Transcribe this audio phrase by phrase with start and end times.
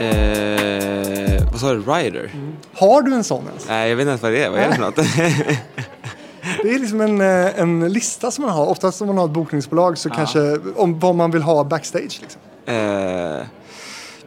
[0.00, 1.80] Eh, vad sa du?
[1.82, 2.30] Rider?
[2.74, 3.68] Har du en sån ens?
[3.68, 4.50] Nej, jag vet inte ens vad det är.
[4.50, 4.96] Vad är det för något?
[6.62, 8.66] Det är liksom en, eh, en lista som man har.
[8.66, 12.20] Oftast om man har ett bokningsbolag så kanske om vad man vill ha backstage.
[12.22, 12.40] Liksom.
[12.66, 13.46] eh,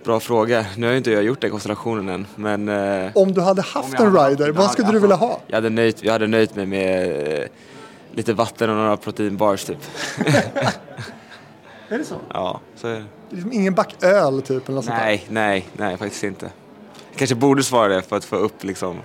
[0.05, 0.65] bra fråga.
[0.77, 2.27] Nu har ju inte jag gjort den konstellationen än.
[2.35, 2.69] Men
[3.05, 5.39] eh, Om du hade haft en hade- rider, jag vad hade- skulle du vilja ha?
[5.47, 7.09] jag hade nöjt, jag hade nöjt mig med
[7.39, 7.45] eh,
[8.15, 9.77] lite vatten och några proteinbars typ.
[11.93, 12.15] Är det så?
[12.33, 13.05] Ja, så är det.
[13.29, 15.05] Liksom ingen back öl typ eller något sånt där?
[15.05, 16.45] Nej, nej, nej faktiskt inte.
[17.11, 18.97] Jag kanske borde svara det för att få upp liksom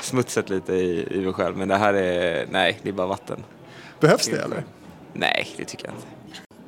[0.00, 1.56] smutset lite i, i mig själv.
[1.56, 3.44] Men det här är, nej, det är bara vatten.
[4.00, 4.64] Behövs det eller?
[5.12, 6.06] Nej, det tycker jag inte.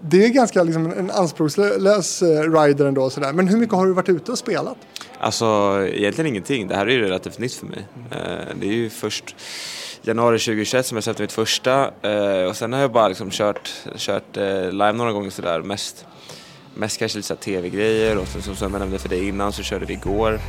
[0.01, 3.11] Det är ganska liksom en anspråkslös eh, rider ändå.
[3.11, 3.33] Sådär.
[3.33, 4.77] Men hur mycket har du varit ute och spelat?
[5.19, 6.69] Alltså egentligen ingenting.
[6.69, 7.87] Det här är ju relativt nytt för mig.
[8.11, 8.19] Eh,
[8.61, 9.37] Det är ju först
[10.03, 13.71] januari 2021 som jag släppte mitt första eh, och sen har jag bara liksom kört,
[13.97, 16.07] kört eh, live några gånger sådär mest.
[16.75, 19.87] Mest kanske lite tv-grejer och sen, som, som jag nämnde för dig innan så körde
[19.87, 20.41] vi igår.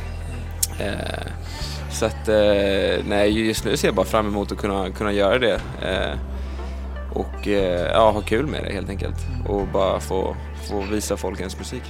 [0.80, 1.26] Eh,
[1.92, 5.38] Så att eh, nej, just nu ser jag bara fram emot att kunna, kunna göra
[5.38, 5.60] det.
[5.82, 6.18] Eh,
[7.12, 9.16] Och eh, ja, ha kul med det helt enkelt.
[9.48, 10.36] Och bara få,
[10.68, 11.82] få visa folk ens musik.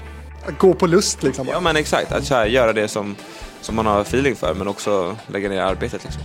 [0.46, 1.46] Att gå på lust liksom?
[1.46, 1.52] Bara.
[1.56, 3.16] Ja men exakt, att här, göra det som,
[3.60, 6.22] som man har feeling för men också lägga ner arbetet liksom.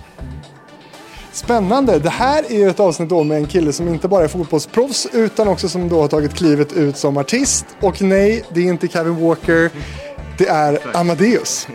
[1.32, 2.00] Spännande!
[2.00, 5.08] Det här är ju ett avsnitt då med en kille som inte bara är fotbollsproffs
[5.14, 7.66] utan också som då har tagit klivet ut som artist.
[7.82, 9.70] Och nej, det är inte Kevin Walker.
[10.38, 11.68] Det är Amadeus.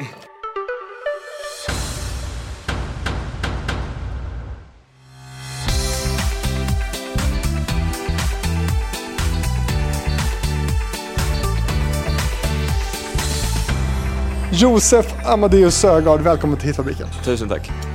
[14.52, 17.06] Josef Amadeus Sögaard, välkommen till Hitfabriken.
[17.24, 17.93] Tusen tack.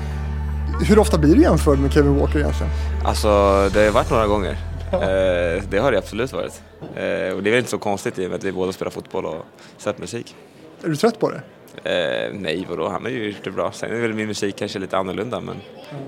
[0.88, 2.72] Hur ofta blir du jämförd med Kevin Walker egentligen?
[3.06, 3.28] Alltså
[3.74, 4.58] det har varit några gånger.
[4.94, 6.62] Eh, det har det absolut varit.
[6.82, 8.92] Eh, och det är väl inte så konstigt i och med att vi båda spelar
[8.92, 9.46] fotboll och
[9.78, 10.36] släpper musik.
[10.84, 11.42] Är du trött på det?
[11.84, 13.72] Eh, nej vadå, han har ju gjort det bra.
[13.72, 15.56] Sen är väl min musik kanske lite annorlunda men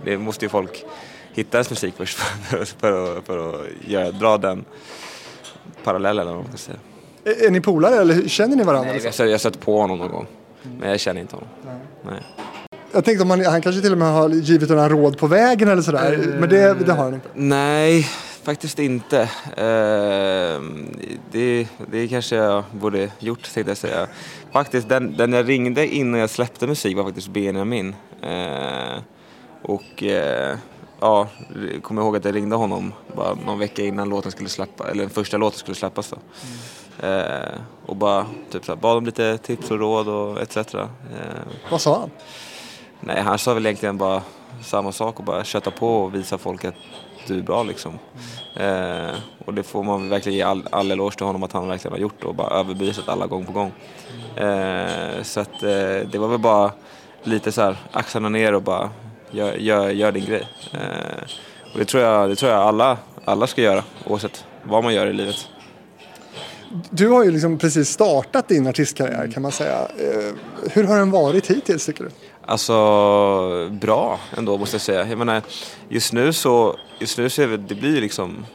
[0.06, 0.84] det måste ju folk
[1.34, 4.66] hitta ens musik först för, för, att, för att göra, dra den
[5.84, 6.78] parallellen eller vad man ska säga.
[7.24, 8.91] Är, är ni polare eller känner ni varandra?
[8.91, 10.28] Nej, jag, har- jag har stött på honom någon gång.
[10.79, 11.50] Men jag känner inte honom.
[12.06, 12.22] Nej.
[12.94, 15.69] Jag tänkte om han, han kanske till och med har givit några råd på vägen
[15.69, 16.35] eller sådär.
[16.40, 17.28] Men det, det har han inte.
[17.34, 18.03] Nej,
[18.44, 19.22] faktiskt inte.
[19.57, 20.62] Eh,
[21.31, 24.07] det, det kanske jag borde gjort tänkte jag säga.
[24.51, 27.96] Faktiskt, den, den jag ringde innan jag släppte musik var faktiskt Benjamin.
[28.22, 29.01] Eh,
[29.63, 30.57] och eh,
[31.00, 31.28] ja,
[31.81, 35.09] kommer ihåg att jag ringde honom bara någon vecka innan låten skulle släppa, eller den
[35.09, 36.18] första låten skulle släppas då.
[37.07, 40.57] Eh, och bara typ så här, bad om lite tips och råd och etc.
[40.75, 40.85] Eh,
[41.72, 42.09] Vad sa han?
[43.01, 44.22] Nej, han sa väl egentligen bara
[44.63, 46.75] samma sak och bara köta på och visa folk att
[47.28, 48.00] du är bra liksom.
[48.56, 51.94] Eh, och det får man verkligen ge all, all eloge till honom att han verkligen
[51.94, 53.72] har gjort och bara överbevisat alla gång på gång.
[54.35, 56.72] Eh, så att eh, det var väl bara
[57.23, 58.89] lite så här axlarna ner och bara
[59.31, 60.47] gör, gör, gör din grej.
[60.73, 61.23] Eh,
[61.73, 65.07] och det tror jag, det tror jag alla, alla ska göra oavsett vad man gör
[65.07, 65.47] i livet.
[66.89, 69.78] Du har ju liksom precis startat din artistkarriär kan man säga.
[69.79, 70.33] Eh,
[70.72, 72.09] Hur har den varit hittills tycker du?
[72.46, 75.07] Alltså bra ändå måste jag säga.
[75.07, 75.41] Jag menar,
[75.90, 78.46] just nu så, just nu så är det, det blir liksom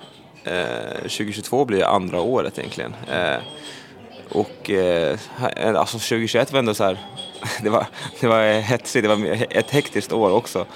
[0.45, 2.95] eh, 2022 blir andra året egentligen.
[3.11, 3.39] Eh,
[4.29, 5.19] och eh,
[5.77, 6.99] alltså 2021 var ändå så här,
[7.63, 7.87] det var,
[8.21, 10.67] det var hetsigt, det var ett hektiskt år också.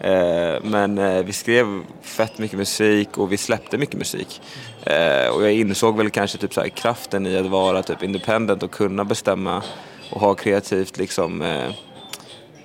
[0.00, 4.42] Eh, men eh, vi skrev fett mycket musik och vi släppte mycket musik.
[4.84, 8.62] Eh, och jag insåg väl kanske typ så här, kraften i att vara typ independent
[8.62, 9.62] och kunna bestämma
[10.10, 11.70] och ha kreativt liksom eh,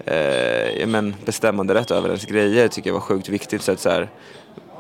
[0.06, 3.62] eh, men bestämmande rätt över ens grejer tycker jag var sjukt viktigt.
[3.62, 4.10] Så att så här,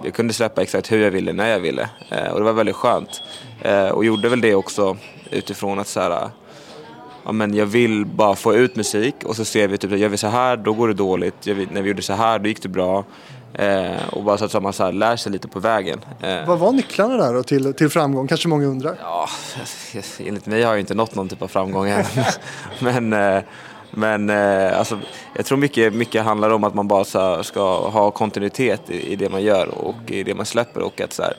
[0.03, 1.89] jag kunde släppa exakt hur jag ville, när jag ville.
[2.11, 3.21] Eh, och det var väldigt skönt.
[3.61, 4.97] Eh, och gjorde väl det också
[5.31, 6.29] utifrån att så här,
[7.25, 10.17] ja, men jag vill bara få ut musik och så ser vi typ, gör vi
[10.17, 11.47] så här då går det dåligt.
[11.47, 13.03] Vi, när vi gjorde så här då gick det bra.
[13.53, 15.99] Eh, och bara så att man så här, lär sig lite på vägen.
[16.21, 18.27] Eh, Vad var nycklarna där då till, till framgång?
[18.27, 18.95] Kanske många undrar.
[19.01, 19.29] Ja,
[20.19, 22.05] enligt mig har jag inte nått någon typ av framgång än.
[22.79, 23.43] men eh,
[23.95, 24.99] men eh, alltså,
[25.35, 29.11] jag tror mycket, mycket handlar om att man bara så här, ska ha kontinuitet i,
[29.11, 30.81] i det man gör och i det man släpper.
[30.81, 31.33] Och att så här,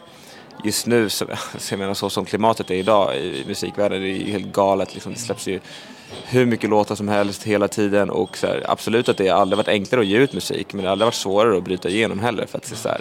[0.64, 1.24] just nu, så,
[1.58, 4.94] så jag menar, så som klimatet är idag i musikvärlden, det är ju helt galet.
[4.94, 5.12] Liksom.
[5.12, 5.60] Det släpps ju
[6.24, 9.56] hur mycket låtar som helst hela tiden och så här, absolut att det har aldrig
[9.56, 12.18] varit enklare att ge ut musik men det har aldrig varit svårare att bryta igenom
[12.18, 13.00] heller för att så här,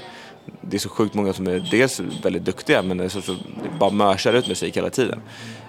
[0.61, 3.35] det är så sjukt många som är dels väldigt duktiga men är så, så
[3.79, 5.21] bara mörsar ut musik hela tiden.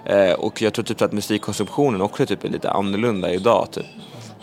[0.05, 3.67] Eh, och jag tror typ att musikkonsumtionen också typ är lite annorlunda idag.
[3.71, 3.85] Typ.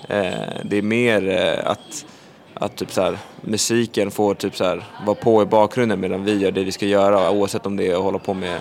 [0.08, 0.32] Eh,
[0.64, 2.06] det är mer eh, att,
[2.54, 6.38] att typ så här, musiken får typ så här, vara på i bakgrunden medan vi
[6.38, 8.60] gör det vi ska göra oavsett om det är att hålla på med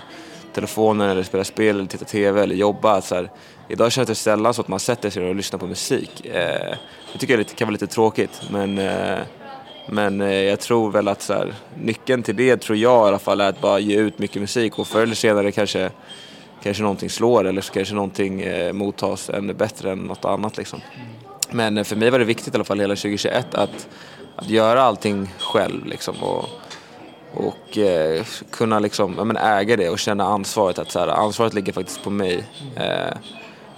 [0.53, 3.01] telefonen eller spela spel eller titta TV eller jobba.
[3.01, 3.31] Så här,
[3.67, 6.25] idag känns det sällan så att man sätter sig och lyssnar på musik.
[6.25, 6.75] Eh,
[7.13, 9.19] det tycker jag kan vara lite tråkigt men, eh,
[9.85, 13.19] men eh, jag tror väl att så här, nyckeln till det tror jag i alla
[13.19, 15.89] fall är att bara ge ut mycket musik och förr eller senare kanske,
[16.63, 20.81] kanske någonting slår eller så kanske någonting eh, mottas ännu bättre än något annat liksom.
[21.51, 23.87] Men eh, för mig var det viktigt i alla fall hela 2021 att,
[24.35, 26.15] att göra allting själv liksom.
[26.23, 26.45] Och,
[27.33, 30.79] och eh, kunna liksom, ja, men äga det och känna ansvaret.
[30.79, 32.43] Att så här, ansvaret ligger faktiskt på mig
[32.75, 33.17] eh,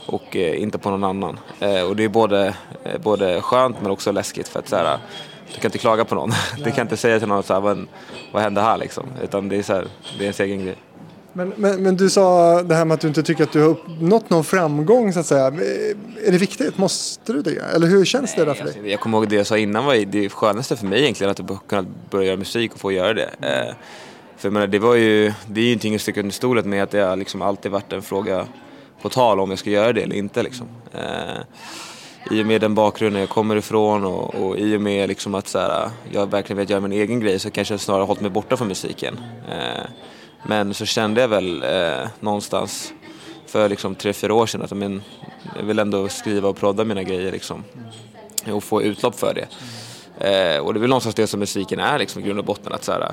[0.05, 1.39] och eh, inte på någon annan.
[1.59, 4.97] Eh, och det är både, eh, både skönt men också läskigt för att så här,
[5.55, 6.31] du kan inte klaga på någon.
[6.63, 7.87] Du kan inte säga till någon så här, vad,
[8.31, 9.05] vad hände här liksom?
[9.23, 9.87] Utan det är, så här,
[10.17, 10.77] det är ens egen grej.
[11.33, 13.69] Men, men, men, du sa det här med att du inte tycker att du har
[13.69, 15.45] uppnått någon framgång så att säga.
[16.25, 16.77] Är det viktigt?
[16.77, 17.61] Måste du det?
[17.75, 18.73] Eller hur känns Nej, det där för dig?
[18.73, 21.67] Alltså, jag kommer ihåg det jag sa innan var det skönaste för mig egentligen att
[21.67, 23.29] kunna börja göra musik och få göra det.
[23.41, 23.75] Eh,
[24.37, 26.83] för jag menar, det var ju, det är ju ingenting att sticka under stolen med
[26.83, 28.47] att det har liksom alltid varit en fråga
[29.01, 30.67] på tal om jag ska göra det eller inte liksom.
[30.93, 31.41] Eh,
[32.31, 35.47] i och med den bakgrunden jag kommer ifrån och, och i och med liksom att
[35.47, 38.31] så här, jag verkligen vet göra min egen grej så kanske jag snarare hållit mig
[38.31, 39.19] borta från musiken.
[39.49, 39.85] Eh,
[40.47, 42.93] men så kände jag väl eh, någonstans
[43.47, 45.03] för liksom tre, fyra år sedan att men,
[45.55, 47.63] jag vill ändå skriva och prodda mina grejer liksom.
[48.51, 49.47] Och få utlopp för det.
[50.27, 52.73] Eh, och det är väl någonstans det som musiken är liksom, i grund och botten.
[52.73, 53.11] Att, så här,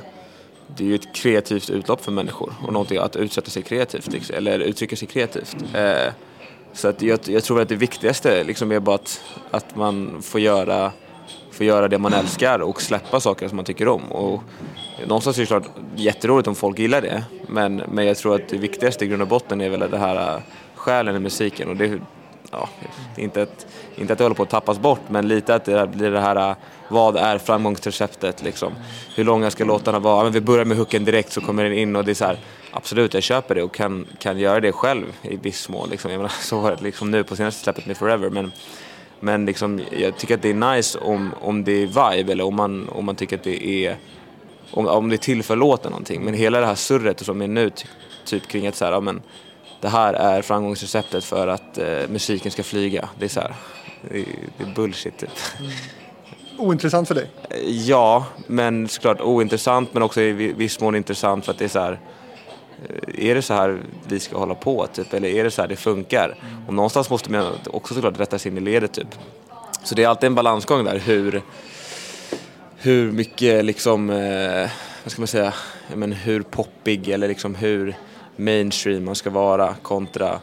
[0.77, 4.37] det är ju ett kreativt utlopp för människor och någonting att utsätta sig kreativt, liksom,
[4.37, 5.57] eller uttrycka sig kreativt.
[5.75, 6.13] Eh,
[6.73, 9.21] så att jag, jag, tror att det viktigaste liksom är bara att,
[9.51, 10.93] att man får göra,
[11.53, 14.13] får göra det man älskar och släppa saker som man tycker om.
[14.13, 14.43] Och
[15.07, 17.25] någonstans är det klart jätteroligt om folk gillar det.
[17.49, 20.37] Men, men jag tror att det viktigaste i grund och botten är väl det här
[20.37, 20.43] äh,
[20.75, 21.69] själen i musiken.
[21.69, 22.01] Och det,
[22.51, 22.69] ja,
[23.17, 23.67] inte, att,
[23.97, 26.51] inte att det håller på att tappas bort, men lite att det blir det här,
[26.51, 26.57] äh,
[26.89, 28.73] vad är framgångsreceptet liksom?
[29.15, 30.23] Hur långa ska låtarna vara?
[30.23, 32.39] Men vi börjar med hooken direkt så kommer den in och det är så här,
[32.73, 35.91] absolut jag köper det och kan, kan göra det själv i viss mån.
[35.91, 36.11] Liksom.
[36.11, 38.31] Jag menar, så var det liksom nu på senaste släppet med Forever.
[38.31, 38.53] Men,
[39.21, 42.55] men liksom, jag tycker att det är nice om, om det är vibe eller om
[42.55, 43.97] man, om man tycker att det är
[44.71, 46.25] om, om det tillför låten någonting.
[46.25, 47.71] Men hela det här surret som är nu,
[48.25, 49.23] typ kring att så här, ja, men,
[49.81, 53.09] det här är framgångsreceptet för att eh, musiken ska flyga.
[53.19, 53.55] Det är så här,
[54.11, 54.25] det
[54.59, 55.31] det är bullshit typ.
[55.59, 55.71] Mm.
[56.59, 57.27] Ointressant för dig?
[57.67, 61.81] Ja, men såklart ointressant men också i viss mån intressant för att det är så
[61.81, 61.99] här,
[63.19, 65.77] är det så här vi ska hålla på typ, eller är det så här det
[65.77, 66.25] funkar?
[66.25, 66.67] Mm.
[66.69, 69.19] Och någonstans måste man också såklart rätta sig in i ledet typ.
[69.85, 71.43] Så det är alltid en balansgång där hur,
[72.77, 74.71] hur mycket liksom, eh,
[75.05, 75.55] vad ska man säga,
[75.95, 77.97] men hur poppig eller liksom hur
[78.37, 80.41] mainstream man ska vara kontra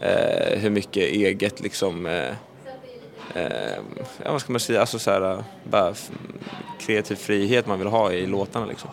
[0.00, 2.28] eh, hur mycket eget liksom, eh,
[3.34, 3.78] eh
[4.24, 5.94] ja vad ska man säga, alltså så här, bara
[6.80, 8.90] kreativ frihet man vill ha i låtarna liksom.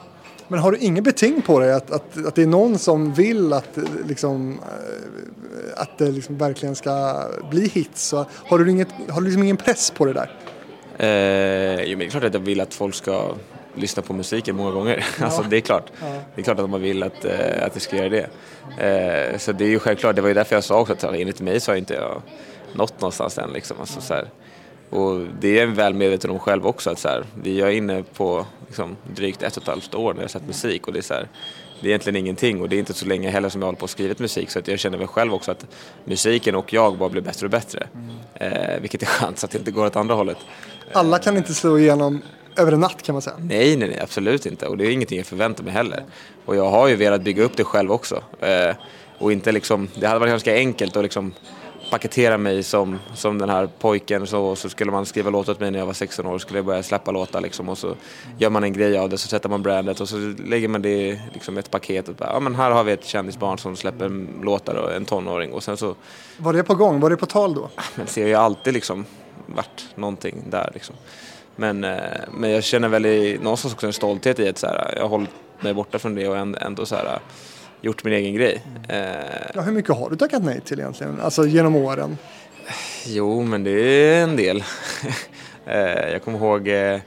[0.48, 3.54] Men har du ingen beting på dig att, att, att det är någon som vill
[3.54, 8.08] att, liksom, eh, att det liksom verkligen ska bli hits?
[8.08, 10.32] Så har du, inget, har du liksom ingen press på det där?
[10.98, 13.36] Eh, jo, men det är klart att jag vill att folk ska
[13.76, 15.06] lyssna på musiken många gånger.
[15.20, 15.26] Ja.
[15.26, 15.92] Alltså, det är klart.
[16.02, 16.08] Ja.
[16.36, 18.30] Det är klart att man vill att, eh, att det ska göra det.
[19.32, 21.42] Eh, så det är ju självklart, det var ju därför jag sa också att enligt
[21.42, 22.22] mig så har inte jag
[22.74, 23.54] nått någonstans än.
[23.54, 23.78] Liksom.
[23.80, 24.28] Alltså, så här.
[24.90, 28.04] Och det är jag väl medveten om själv också att så här, vi är inne
[28.14, 31.04] på liksom, drygt ett och ett halvt år när jag sett musik och det är
[31.04, 31.28] så här,
[31.82, 33.84] det är egentligen ingenting och det är inte så länge heller som jag håller på
[33.84, 35.66] och skrivit musik så att jag känner väl själv också att
[36.06, 37.88] musiken och jag bara blir bättre och bättre.
[37.94, 38.54] Mm.
[38.54, 40.38] Eh, vilket är skönt så att det inte går åt andra hållet.
[40.94, 42.22] Alla kan inte slå igenom
[42.56, 43.36] över en natt kan man säga.
[43.40, 44.68] Nej, nej, nej, absolut inte.
[44.68, 46.04] Och det är ingenting jag förväntar mig heller.
[46.46, 48.24] Och jag har ju velat bygga upp det själv också.
[48.40, 48.76] Eh,
[49.18, 51.34] och inte liksom, det hade varit ganska enkelt att liksom
[51.94, 55.72] paketera mig som, som den här pojken så, så skulle man skriva låtar åt mig
[55.72, 57.96] när jag var 16 år skulle jag börja släppa låtar liksom och så
[58.38, 60.90] gör man en grej av det så sätter man brandet och så lägger man det
[60.90, 64.28] i liksom ett paket och bara, ja men här har vi ett kändisbarn som släpper
[64.44, 65.96] låtar och en tonåring och sen så...
[66.38, 67.00] Var det på gång?
[67.00, 67.70] Var det på tal då?
[67.96, 69.06] Men det har ju alltid liksom
[69.46, 70.96] varit någonting där liksom.
[71.56, 72.00] Men, eh,
[72.32, 75.10] men jag känner väl i, någonstans också en stolthet i att så här, jag har
[75.10, 77.20] hållit mig borta från det och ändå så här
[77.84, 78.62] gjort min egen grej.
[78.90, 79.18] Mm.
[79.54, 82.18] Ja, hur mycket har du tackat nej till egentligen, alltså genom åren?
[83.06, 84.64] Jo, men det är en del.
[85.66, 87.00] Eh, jag kommer ihåg, eh,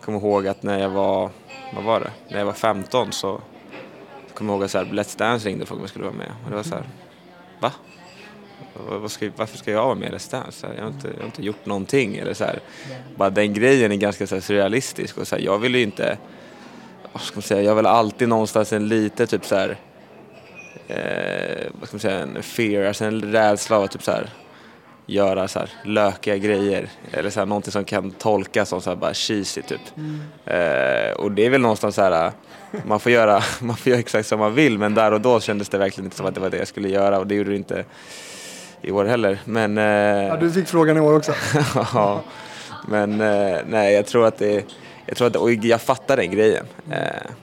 [0.00, 1.30] kommer ihåg att när jag var,
[1.74, 3.40] vad var det, när jag var 15 så
[4.34, 6.14] kommer jag ihåg att så här, Let's Dance ringde och frågade om jag skulle vara
[6.14, 6.32] med.
[6.44, 6.84] Och det var så här,
[7.60, 7.72] va?
[9.36, 10.66] Varför ska jag vara med i Let's Dance?
[10.76, 12.16] Jag har, inte, jag har inte gjort någonting.
[12.16, 12.60] Eller så här.
[13.16, 15.18] Bara den grejen är ganska så här, surrealistisk.
[15.18, 16.18] Och så här, jag vill ju inte,
[17.12, 19.78] vad ska man säga, jag vill alltid någonstans en lite typ så här
[20.88, 24.30] eh, vad ska man säga, en fear, alltså en rädsla av att typ så här,
[25.06, 26.88] göra så här lökiga grejer.
[27.12, 29.80] Eller så här, någonting som kan tolkas som så här bara cheesy typ.
[30.44, 32.32] Eh, och det är väl någonstans så här,
[32.86, 35.68] man får, göra, man får göra exakt som man vill men där och då kändes
[35.68, 37.56] det verkligen inte som att det var det jag skulle göra och det gjorde det
[37.56, 37.84] inte
[38.82, 39.38] i år heller.
[39.44, 39.84] Men, eh,
[40.28, 41.32] Ja, du fick frågan i år också.
[41.94, 42.22] ja,
[42.88, 44.64] men eh, nej, jag tror att det
[45.08, 46.66] jag tror att, och jag fattar den grejen.
[46.90, 46.98] Eh,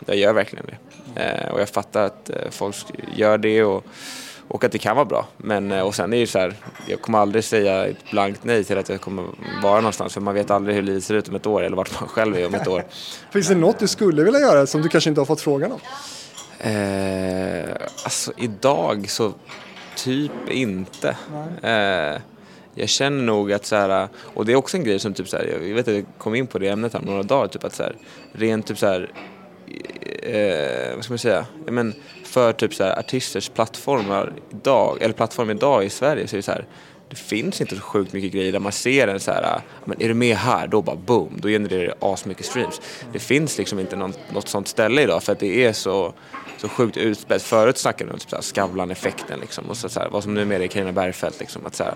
[0.06, 0.78] jag gör verkligen det.
[1.16, 2.76] Eh, och jag fattar att eh, folk
[3.16, 3.86] gör det och,
[4.48, 5.28] och att det kan vara bra.
[5.38, 6.54] Men, eh, och sen är det ju så här,
[6.88, 9.26] jag kommer aldrig säga ett blankt nej till att jag kommer
[9.64, 12.00] vara någonstans för man vet aldrig hur livet ser ut om ett år eller vart
[12.00, 12.86] man själv är om ett år.
[13.32, 15.80] Finns det något du skulle vilja göra som du kanske inte har fått frågan om?
[16.60, 19.34] Eh, alltså idag så
[19.96, 21.18] typ inte.
[21.62, 22.22] Eh,
[22.76, 25.38] jag känner nog att så här, och det är också en grej som typ så
[25.38, 27.76] här, jag vet att jag kom in på det ämnet här några dagar, typ att
[27.76, 27.96] så här,
[28.32, 29.12] rent typ så här,
[30.24, 31.94] eh, vad ska man säga, men
[32.24, 36.44] för typ så här artisters plattformar idag, eller plattform idag i Sverige så är det
[36.44, 36.66] så här,
[37.10, 40.08] det finns inte så sjukt mycket grejer där man ser en så här, men är
[40.08, 42.82] du med här, då bara boom, då genererar det asmycket streams.
[43.14, 46.14] Det finns liksom inte något, något sånt ställe idag för att det är så,
[46.58, 47.42] så sjukt utspätt.
[47.42, 50.68] Förut snackade vi om typ Skavlan-effekten liksom, och så, så här, vad som numera är
[50.68, 51.94] Carina Bergfeldt liksom, att så här,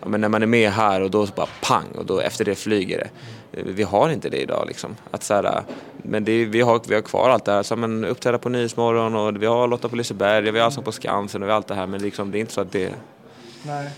[0.00, 2.44] ja, men när man är med här och då så bara pang och då efter
[2.44, 3.10] det flyger det.
[3.50, 4.96] Vi har inte det idag liksom.
[5.10, 5.62] Att så här,
[5.96, 9.14] men det, vi, har, vi har kvar allt det här, så, men uppträda på Nyhetsmorgon
[9.14, 11.66] och vi har Lotta på Liseberg, vi har Allsång på Skansen och vi har allt
[11.66, 12.92] det här men liksom, det är inte så att det...
[13.62, 13.90] Nej.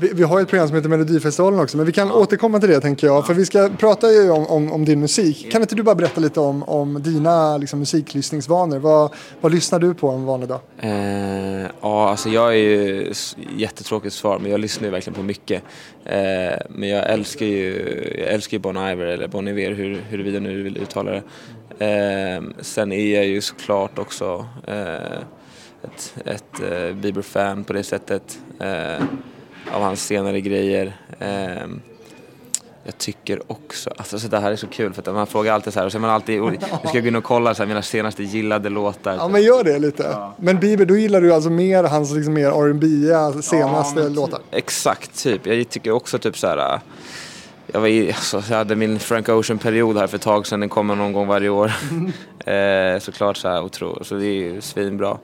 [0.00, 2.80] Vi, vi har ett program som heter Melodifestivalen också, men vi kan återkomma till det
[2.80, 3.26] tänker jag.
[3.26, 5.52] För vi ska prata ju om, om, om din musik.
[5.52, 8.78] Kan inte du bara berätta lite om, om dina liksom, musiklyssningsvanor?
[8.78, 10.60] Vad, vad lyssnar du på en vanlig dag?
[10.78, 13.12] Eh, ja, alltså jag är ju
[13.56, 15.62] jättetråkigt svar, men jag lyssnar ju verkligen på mycket.
[16.04, 17.72] Eh, men jag älskar ju,
[18.18, 21.22] jag älskar ju Bon Iver, eller Bon Iver, hur, huruvida nu du vill uttala det.
[21.86, 25.18] Eh, sen är jag ju såklart också eh,
[25.84, 28.38] ett, ett eh, Bieber-fan på det sättet.
[29.72, 30.96] Av hans senare grejer.
[31.18, 31.66] Eh,
[32.84, 35.72] jag tycker också, alltså så det här är så kul för att man frågar alltid
[35.72, 37.62] så här och så är man alltid, nu ska jag gå in och kolla så
[37.62, 39.14] här, mina senaste gillade låtar.
[39.14, 40.16] Ja men gör det lite.
[40.36, 42.86] Men Bieber, då gillar du alltså mer hans liksom mer R&B
[43.42, 44.40] senaste låtar?
[44.50, 45.46] Exakt, typ.
[45.46, 46.80] Jag tycker också typ så här.
[47.72, 50.94] Jag, var alltså, jag hade min Frank Ocean-period här för ett tag sedan, den kommer
[50.94, 51.72] någon gång varje år.
[52.46, 55.18] eh, såklart så här, otro, så det är ju svinbra.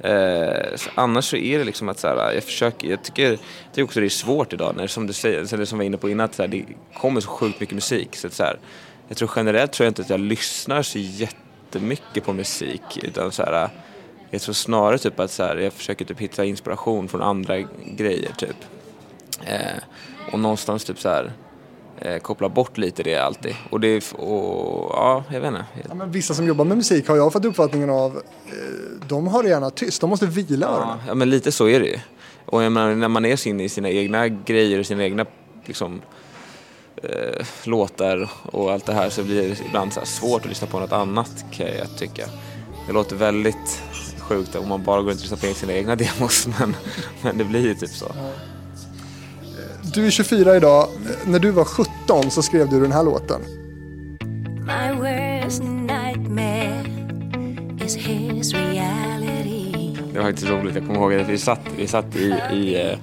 [0.00, 3.38] Eh, så annars så är det liksom att så här, jag försöker, jag tycker, jag
[3.72, 5.96] tycker också det är svårt idag när som du säger, eller som vi var inne
[5.96, 6.64] på innan, att så här, det
[6.94, 8.16] kommer så sjukt mycket musik.
[8.16, 8.58] Så att så här,
[9.08, 13.42] jag tror generellt tror jag inte att jag lyssnar så jättemycket på musik, utan så
[13.42, 13.68] här,
[14.30, 18.32] jag tror snarare typ att så här, jag försöker typ hitta inspiration från andra grejer
[18.38, 18.56] typ.
[19.44, 19.82] Eh,
[20.32, 21.32] och någonstans typ så här
[22.00, 23.54] eh, koppla bort lite det alltid.
[23.70, 25.64] Och det, och ja, jag vet inte.
[25.88, 29.42] Ja, men vissa som jobbar med musik har jag fått uppfattningen av, eh, de har
[29.42, 30.98] det gärna tyst, de måste vila öronen.
[31.06, 31.98] Ja, men lite så är det ju.
[32.44, 35.26] Och jag menar, när man är inne i sina egna grejer och sina egna
[35.64, 36.00] liksom,
[37.02, 40.80] eh, låtar och allt det här så blir det ibland så svårt att lyssna på
[40.80, 42.26] något annat kan jag tycka.
[42.86, 43.82] Det låter väldigt
[44.18, 46.76] sjukt om man bara går runt och lyssnar på sina egna demos men,
[47.22, 48.06] men det blir ju typ så.
[49.94, 50.88] Du är 24 idag,
[51.26, 53.40] när du var 17 så skrev du den här låten.
[54.60, 56.84] My worst nightmare
[57.84, 59.96] is his reality.
[60.12, 62.98] Det var faktiskt roligt, jag kommer ihåg att vi satt, vi satt i, i, eh,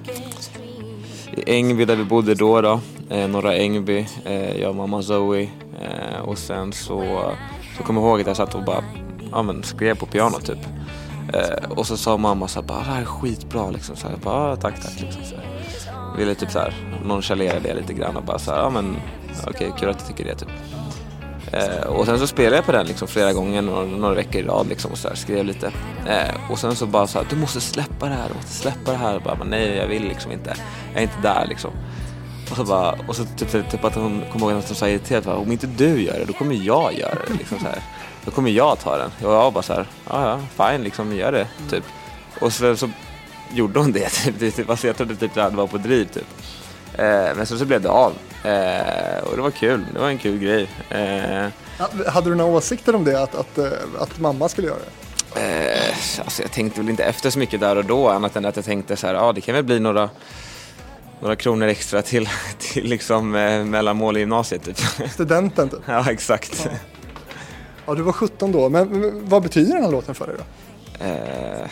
[1.32, 5.42] i Ängby där vi bodde då, då eh, norra Ängby, eh, jag och mamma Zoe
[5.82, 7.32] eh, och sen så,
[7.76, 8.84] så kommer jag ihåg att jag satt och bara
[9.32, 10.58] ja, men, skrev på piano typ.
[11.68, 13.96] Och så sa mamma så här, bara, det här är skitbra liksom.
[13.96, 15.24] Så jag bara, tack tack liksom.
[15.24, 15.55] Så här.
[16.18, 18.96] Ville typ så här nonchalera det lite grann och bara så här, ja men
[19.46, 20.48] okej, kul att du tycker det typ.
[21.52, 24.44] Eh, och sen så spelade jag på den liksom flera gånger, några, några veckor i
[24.44, 25.72] rad liksom och så här, skrev lite.
[26.06, 28.90] Eh, och sen så bara så här, du måste släppa det här, du måste släppa
[28.90, 29.16] det här.
[29.16, 30.54] Och bara, nej jag vill liksom inte,
[30.92, 31.70] jag är inte där liksom.
[32.50, 34.88] Och så bara, och så typ, typ, typ att hon kom ihåg att hon sa
[34.88, 37.34] irriterat, bara, om inte du gör det, då kommer jag göra det.
[37.34, 37.82] Liksom, så här.
[38.24, 39.10] Då kommer jag ta den.
[39.28, 41.84] Och jag bara så här, ja ja, fine liksom, gör det, typ.
[42.40, 42.90] Och så, så
[43.54, 44.38] gjorde hon det, typ.
[44.56, 44.70] Typ.
[44.70, 46.26] Alltså, jag trodde typ att det var på driv, typ.
[46.94, 47.04] Eh,
[47.36, 48.12] men så, så blev det av.
[48.44, 50.68] Eh, och det var kul, det var en kul grej.
[50.90, 51.48] Eh,
[51.78, 53.58] Ja, Hade du några åsikter om det, att, att,
[53.98, 55.40] att mamma skulle göra det?
[55.40, 58.56] Eh, alltså jag tänkte väl inte efter så mycket där och då annat än att
[58.56, 60.10] jag tänkte så här, ja det kan väl bli några,
[61.20, 64.78] några kronor extra till, till liksom eh, mellanmål i gymnasiet typ.
[65.12, 65.80] Studenten typ.
[65.86, 66.68] ja exakt.
[67.86, 71.04] Ja, du var 17 då, men men vad betyder den här låten för dig då?
[71.04, 71.68] Eh,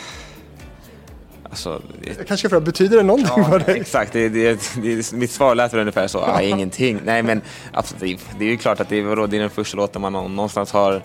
[1.55, 3.79] alltså, det, Jag kanske ska fråga, betyder det någonting för dig?
[3.79, 6.99] exakt, det, det, det, mitt svar lät väl ungefär så, ah, ingenting.
[7.05, 7.41] Nej men
[7.73, 10.13] absolut, det, det är ju klart att det, vadå, det är den första låten man
[10.13, 11.01] nå- någonstans har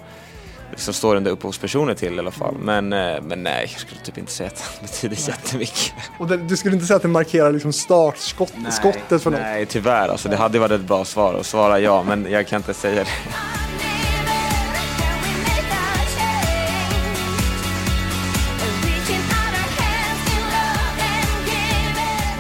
[0.77, 2.55] som står under upphovspersoner till i alla fall.
[2.63, 5.93] Men, eh, men nej, jag skulle typ inte säga att det betyder jättemycket.
[6.19, 9.41] Och det, du skulle inte säga att det markerar liksom startskottet för något?
[9.41, 10.09] Nej, tyvärr.
[10.09, 13.05] Alltså, det hade varit ett bra svar att svara ja, men jag kan inte säga
[13.05, 13.11] det.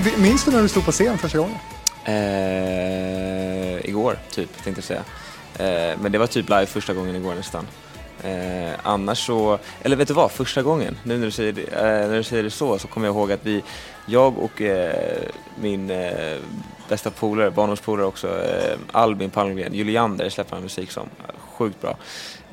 [0.04, 1.57] Minns du när du stod på scen första gången?
[2.04, 5.02] Eh, igår, typ, tänkte jag säga.
[5.59, 7.66] Eh, men det var typ live första gången igår nästan.
[8.23, 12.09] Eh, annars så, eller vet du vad, första gången, nu när du säger det, eh,
[12.09, 13.62] när du säger det så, så kommer jag ihåg att vi,
[14.07, 15.23] jag och eh,
[15.61, 16.38] min eh,
[16.88, 21.97] bästa polare, barndomspolare också, eh, Albin Palmgren, Juliander släpper han musik som, sjukt bra.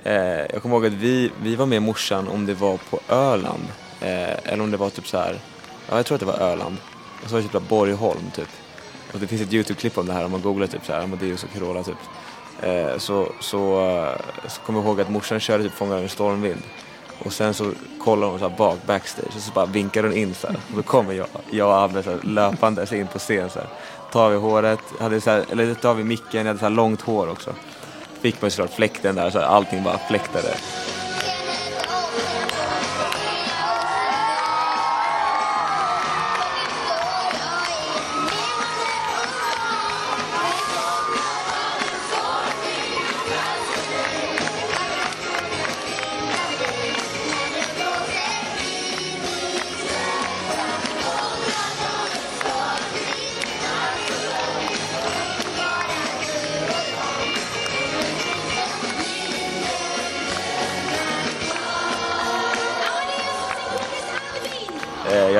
[0.03, 0.13] Eh,
[0.53, 3.67] jag kommer ihåg att vi, vi var med morsan om det var på Öland,
[4.01, 5.39] eh, eller om det var typ så här,
[5.89, 6.77] ja jag tror att det var Öland,
[7.27, 8.49] och så var det typ Borgholm typ.
[9.13, 11.43] Och det finns ett YouTube-klipp om det här om man googlar typ så här, Amadeus
[11.43, 11.97] och Carola typ.
[12.61, 16.61] Eh, så, så, eh, så kommer jag ihåg att morsan körde typ Fångar en stormvind.
[17.23, 17.71] Och sen så
[18.03, 20.55] kollar hon så här bak, backstage, och så bara vinkar hon in så här.
[20.55, 23.67] Och då kommer jag, jag och Abbe så här, löpandes in på scen så här.
[24.11, 27.01] Tar vi håret, hade så här, eller tar vi micken, jag hade så här långt
[27.01, 27.53] hår också.
[28.21, 30.55] Fick man såklart fläkten där, så här, allting bara fläktade.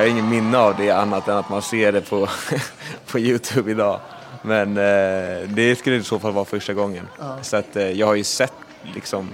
[0.08, 2.28] Ingen minne av det annat än att man ser det på,
[3.06, 4.00] på Youtube idag.
[4.42, 7.08] Men eh, det skulle i så fall vara första gången.
[7.42, 8.52] Så att eh, jag har ju sett
[8.94, 9.28] liksom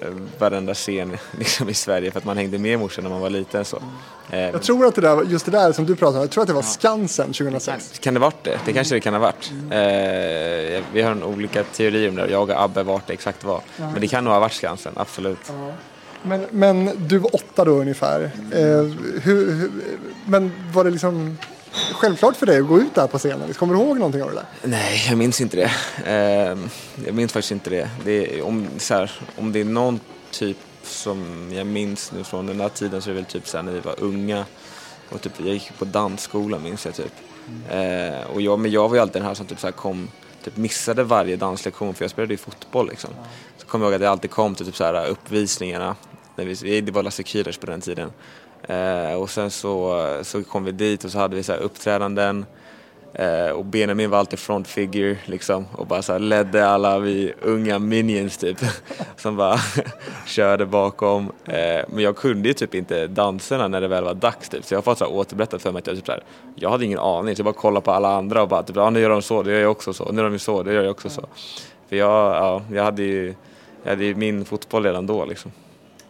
[0.00, 3.30] eh, varenda scen liksom, i Sverige för att man hängde med morsan när man var
[3.30, 3.64] liten.
[3.64, 3.82] Så.
[4.30, 6.42] Eh, Jag tror att det där, just det där som du pratade om, jag tror
[6.42, 7.98] att det var Skansen 2006.
[7.98, 8.58] Kan det varit det?
[8.64, 9.52] Det kanske det kan ha varit.
[9.70, 13.60] Eh, vi har en olika teorier om det jag och Abbe vart det exakt var.
[13.76, 15.52] Men det kan nog ha varit Skansen, absolut.
[16.22, 18.30] Men, men du var åtta då ungefär.
[18.52, 18.82] Eh,
[19.22, 19.70] hur, hur,
[20.26, 21.38] men var det liksom
[21.92, 23.54] självklart för dig att gå ut där på scenen?
[23.54, 24.46] Kommer du ihåg någonting av det där?
[24.64, 25.70] Nej, jag minns inte det.
[26.04, 26.58] Eh,
[27.04, 27.90] jag minns faktiskt inte det.
[28.04, 32.46] det är, om, så här, om det är någon typ som jag minns nu från
[32.46, 34.44] den där tiden så är det väl typ så här när vi var unga.
[35.10, 37.12] Och typ, jag gick på dansskola minns jag typ.
[37.70, 40.08] Eh, och jag, men jag var ju alltid den här som typ så här kom,
[40.44, 43.10] typ missade varje danslektion för jag spelade ju fotboll liksom.
[43.56, 45.96] Så kommer jag ihåg att jag alltid kom till typ så här uppvisningarna.
[46.36, 48.12] När vi, det var Lasse Kühlers på den tiden.
[48.62, 52.44] Eh, och sen så, så kom vi dit och så hade vi så uppträdanden.
[53.12, 57.78] Eh, och Benjamin var alltid front figure liksom och bara så ledde alla vi unga
[57.78, 58.58] minions typ
[59.16, 59.58] som bara
[60.26, 61.32] körde bakom.
[61.44, 64.74] Eh, men jag kunde ju typ inte danserna när det väl var dags typ så
[64.74, 66.22] jag har fått så här återberättat för mig att jag typ så här,
[66.54, 68.90] jag hade ingen aning så jag bara kollade på alla andra och bara typ, ja
[68.90, 70.82] nu gör de så, det gör jag också så, nu gör de så, det gör
[70.82, 71.24] jag också så.
[71.88, 73.34] För jag, ja, jag hade ju,
[73.82, 75.52] jag hade ju min fotboll redan då liksom.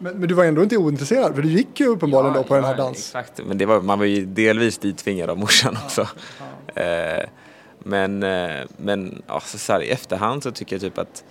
[0.01, 2.63] Men, men du var ändå inte ointresserad för du gick ju uppenbarligen då på den
[2.63, 2.97] här ja, dans.
[2.97, 6.07] Exakt, men det var, man var ju delvis dittvingad av morsan också.
[6.75, 7.25] Eh,
[7.79, 11.23] men eh, men ja, så, här, i efterhand så tycker jag typ att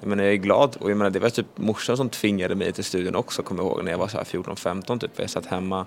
[0.00, 2.72] jag, menar, jag är glad och jag menar, det var typ morsan som tvingade mig
[2.72, 5.10] till studion också kommer jag ihåg när jag var så här 14-15 typ.
[5.16, 5.86] Jag satt hemma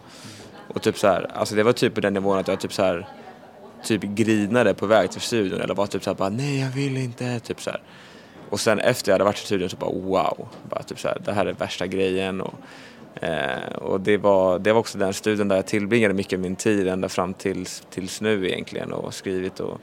[0.73, 2.84] och typ så här, alltså det var typ på den nivån att jag typ så
[2.84, 3.08] här
[3.84, 6.97] typ grinade på väg till studion eller var typ så här bara nej jag vill
[6.97, 7.82] inte typ så här.
[8.49, 11.21] Och sen efter jag hade varit i studion så bara wow, bara typ så här,
[11.25, 12.53] det här är värsta grejen och
[13.21, 16.55] Eh, och det var, det var också den studion där jag tillbringade mycket av min
[16.55, 19.81] tid ända fram tills, tills nu egentligen och skrivit och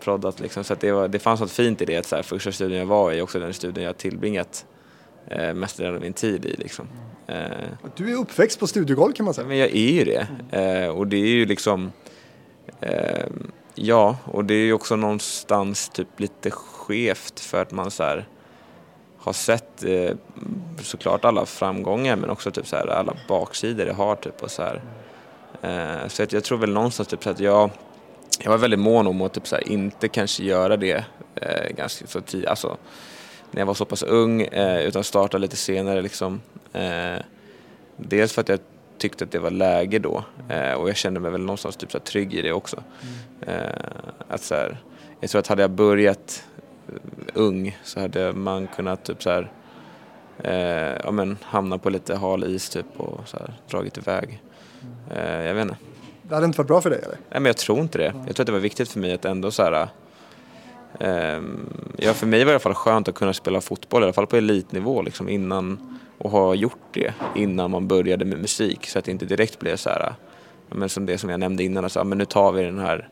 [0.00, 0.64] proddat liksom.
[0.64, 2.86] Så det, var, det fanns något fint i det att så här, första studion jag
[2.86, 4.66] var i också den studion jag tillbringat
[5.26, 6.88] eh, mest av min tid i liksom.
[7.26, 7.36] Eh,
[7.96, 9.46] Du är uppväxt på studiegolv kan man säga.
[9.46, 10.26] men jag är ju det.
[10.58, 11.92] Eh, och det är ju liksom...
[12.80, 13.26] Eh,
[13.74, 16.50] ja, och det är ju också någonstans typ lite
[16.88, 18.28] skevt för att man så här
[19.18, 20.16] har sett eh,
[20.82, 24.62] såklart alla framgångar men också typ så här alla baksidor det har typ och så
[24.62, 24.82] här.
[25.62, 27.70] Eh, så att jag tror väl någonstans typ så att jag,
[28.40, 32.06] jag var väldigt mån om att typ så här, inte kanske göra det eh, ganska
[32.06, 32.76] så tidigt, alltså
[33.50, 36.40] när jag var så pass ung eh, utan starta lite senare liksom.
[36.72, 37.16] Eh,
[37.96, 38.58] dels för att jag
[38.98, 41.98] tyckte att det var läge då eh, och jag kände mig väl någonstans typ så
[41.98, 42.82] här trygg i det också.
[43.40, 43.54] Eh,
[44.28, 44.78] att så här,
[45.20, 46.44] jag tror att hade jag börjat
[47.34, 49.50] ung så hade man kunnat typ så här,
[50.38, 54.42] eh, ja, men, hamna på lite hal is typ och så här, dragit iväg.
[55.10, 55.76] Eh, jag vet inte.
[56.22, 57.18] Det hade inte varit bra för dig eller?
[57.30, 58.12] Nej men jag tror inte det.
[58.26, 59.88] Jag tror att det var viktigt för mig att ändå så här,
[61.00, 64.04] ehm, ja, för mig var det i alla fall skönt att kunna spela fotboll, i
[64.04, 68.86] alla fall på elitnivå liksom, innan, och ha gjort det innan man började med musik.
[68.86, 70.14] Så att det inte direkt blev så här,
[70.68, 73.08] men som det som jag nämnde innan, alltså, men nu tar vi den här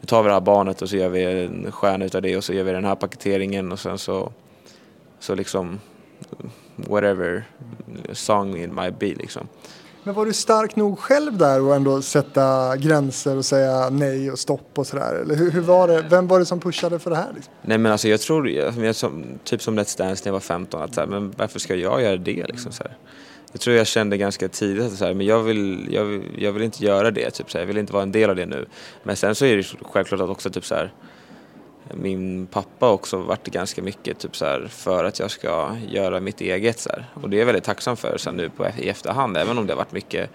[0.00, 2.44] nu tar vi det här barnet och så gör vi en stjärna utav det och
[2.44, 4.32] så gör vi den här paketeringen och sen så,
[5.18, 5.80] så liksom
[6.76, 7.44] whatever
[8.12, 9.48] song it might be liksom.
[10.02, 14.38] Men var du stark nog själv där och ändå sätta gränser och säga nej och
[14.38, 15.14] stopp och sådär?
[15.14, 16.02] Eller hur, hur var det?
[16.10, 17.32] Vem var det som pushade för det här?
[17.34, 17.52] Liksom?
[17.62, 20.82] Nej men alltså jag tror, jag, som, typ som Let's Dance när jag var 15,
[20.82, 22.72] att så här, men varför ska jag göra det liksom?
[22.72, 22.96] Så här.
[23.52, 26.52] Jag tror jag kände ganska tidigt att så här, men jag vill, jag, vill, jag
[26.52, 28.46] vill inte göra det, typ, så här, jag vill inte vara en del av det
[28.46, 28.66] nu.
[29.02, 30.92] Men sen så är det självklart att också typ så här,
[31.94, 36.40] min pappa också varit ganska mycket typ så här, för att jag ska göra mitt
[36.40, 36.78] eget.
[36.78, 37.06] Så här.
[37.14, 39.66] Och det är jag väldigt tacksam för sen nu på, e-, i efterhand, även om
[39.66, 40.30] det har varit mycket,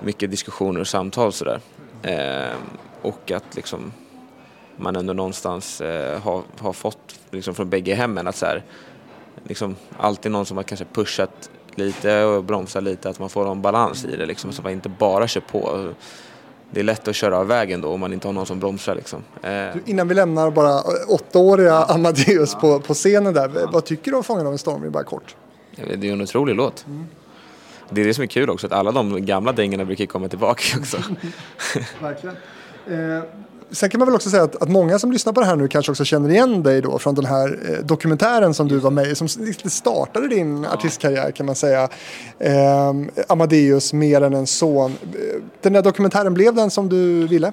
[0.00, 1.60] mycket diskussioner och samtal sådär.
[2.02, 2.56] Eh,
[3.02, 3.92] och att liksom
[4.76, 8.62] man ändå någonstans eh, har, har fått liksom från bägge hemmen att så här,
[9.44, 13.62] liksom, alltid någon som har kanske pushat lite och bromsat lite, att man får en
[13.62, 15.88] balans i det liksom, så man inte bara kör på
[16.70, 18.94] det är lätt att köra av vägen då om man inte har någon som bromsar.
[18.94, 19.24] Liksom.
[19.42, 19.76] Eh.
[19.84, 22.60] Innan vi lämnar bara åttaåriga Amadeus ja.
[22.60, 23.70] på, på scenen där, ja.
[23.72, 24.90] vad tycker du om Fången av en storm?
[24.90, 25.36] Bara kort.
[25.76, 26.86] Det är en otrolig låt.
[26.86, 27.06] Mm.
[27.90, 30.78] Det är det som är kul också, att alla de gamla dängorna brukar komma tillbaka
[30.78, 30.96] också.
[32.00, 32.36] Verkligen.
[32.86, 33.22] Eh,
[33.70, 35.68] Sen kan man väl också säga att, att, många som lyssnar på det här nu
[35.68, 39.06] kanske också känner igen dig då från den här eh, dokumentären som du var med
[39.06, 40.72] i som startade din ja.
[40.72, 41.88] artistkarriär kan man säga.
[42.38, 42.94] Eh,
[43.28, 44.96] Amadeus, mer än en son.
[45.60, 47.52] Den där dokumentären, blev den som du ville?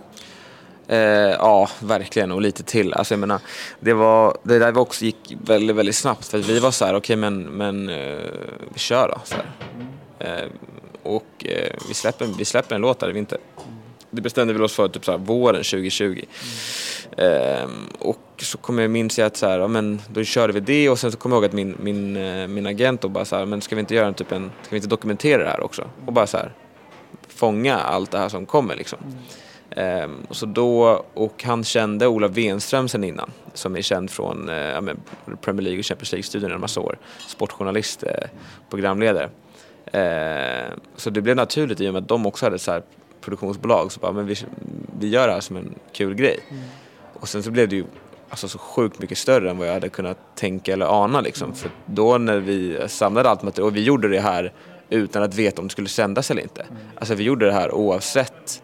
[0.87, 2.93] Eh, ja, verkligen och lite till.
[2.93, 3.39] Alltså, jag menar,
[3.79, 6.97] det, var, det där också gick väldigt, väldigt snabbt för vi var så här, okej
[6.97, 8.29] okay, men, men eh,
[8.73, 9.21] vi kör då.
[9.23, 9.35] Så
[10.19, 10.47] eh,
[11.03, 13.37] och eh, vi, släpper, vi släpper en låt där i vinter
[14.13, 16.03] det bestämde vi oss för typ så här, våren 2020.
[16.03, 16.23] Mm.
[17.17, 20.59] Ehm, och så kommer jag minns jag att så här, ja, men då körde vi
[20.59, 23.25] det och sen så kommer jag ihåg att min, min, eh, min agent då bara
[23.25, 25.49] så här, men ska vi inte göra en, typ en, ska vi inte dokumentera det
[25.49, 25.89] här också?
[26.05, 26.53] Och bara så här,
[27.27, 28.99] fånga allt det här som kommer liksom.
[29.03, 29.17] Mm.
[29.75, 34.49] Ehm, och, så då, och han kände Ola Wenström sen innan, som är känd från
[34.49, 34.81] eh, ja,
[35.41, 36.97] Premier League och Champions League-studion en massa år.
[37.27, 38.27] Sportjournalist, eh,
[38.69, 39.29] programledare.
[39.85, 42.83] Eh, så det blev naturligt i och med att de också hade så här
[43.23, 44.35] produktionsbolag så bara, men vi,
[44.99, 46.39] vi gör det här som en kul grej.
[46.49, 46.63] Mm.
[47.13, 47.85] Och sen så blev det ju
[48.29, 51.45] alltså, så sjukt mycket större än vad jag hade kunnat tänka eller ana liksom.
[51.45, 51.55] Mm.
[51.55, 54.53] För då när vi samlade allt material, och vi gjorde det här
[54.89, 56.61] utan att veta om det skulle sändas eller inte.
[56.61, 56.75] Mm.
[56.95, 58.63] Alltså vi gjorde det här oavsett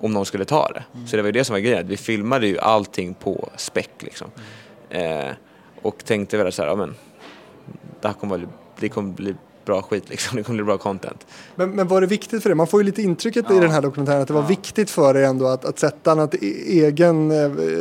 [0.00, 0.84] om någon skulle ta det.
[0.94, 1.06] Mm.
[1.06, 4.30] Så det var ju det som var grejen, vi filmade ju allting på späck liksom.
[4.90, 5.28] Mm.
[5.28, 5.34] Eh,
[5.82, 6.94] och tänkte väl så här, ja men
[8.00, 8.48] det här kommer,
[8.80, 9.34] det kommer bli
[9.66, 11.26] bra skit liksom, det kommer bli bra content.
[11.54, 12.56] Men, men var det viktigt för dig?
[12.56, 13.56] Man får ju lite intrycket ja.
[13.56, 14.46] i den här dokumentären att det var ja.
[14.48, 17.30] viktigt för dig ändå att, att sätta något e-, egen,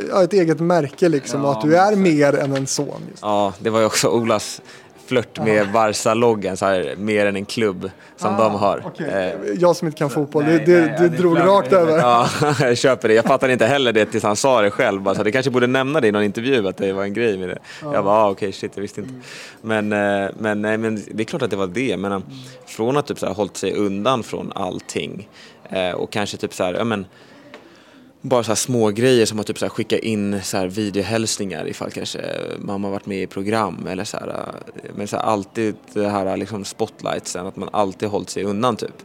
[0.09, 3.01] ja, ett eget märke liksom ja, och att du är mer än en son.
[3.09, 3.21] Just.
[3.21, 4.61] Ja, det var ju också Olas
[5.07, 8.87] flört med Barca-loggen, så här, mer än en klubb som ah, de har.
[8.87, 9.09] Okay.
[9.09, 11.97] Eh, jag som inte kan fotboll, nej, det, det, det drog rakt över.
[11.97, 13.13] Ja, jag köper det.
[13.13, 15.01] Jag fattade inte heller det tills han sa det själv.
[15.01, 17.37] Bara, så det kanske borde nämna det i någon intervju att det var en grej
[17.37, 17.59] med det.
[17.83, 17.93] Ah.
[17.93, 19.13] Jag bara, ah, okej, okay, shit, jag visste inte.
[19.61, 21.97] Men, eh, men, nej, men det är klart att det var det.
[21.97, 22.23] Men mm.
[22.65, 25.29] från att typ så här, hållit sig undan från allting
[25.69, 27.05] eh, och kanske typ så här, ja men
[28.25, 32.19] bara så små grejer som att typ så skicka in så här videohälsningar ifall kanske
[32.59, 34.51] mamma varit med i program eller så här,
[34.95, 39.03] men så här alltid det här liksom spotlightsen, att man alltid hållit sig undan typ.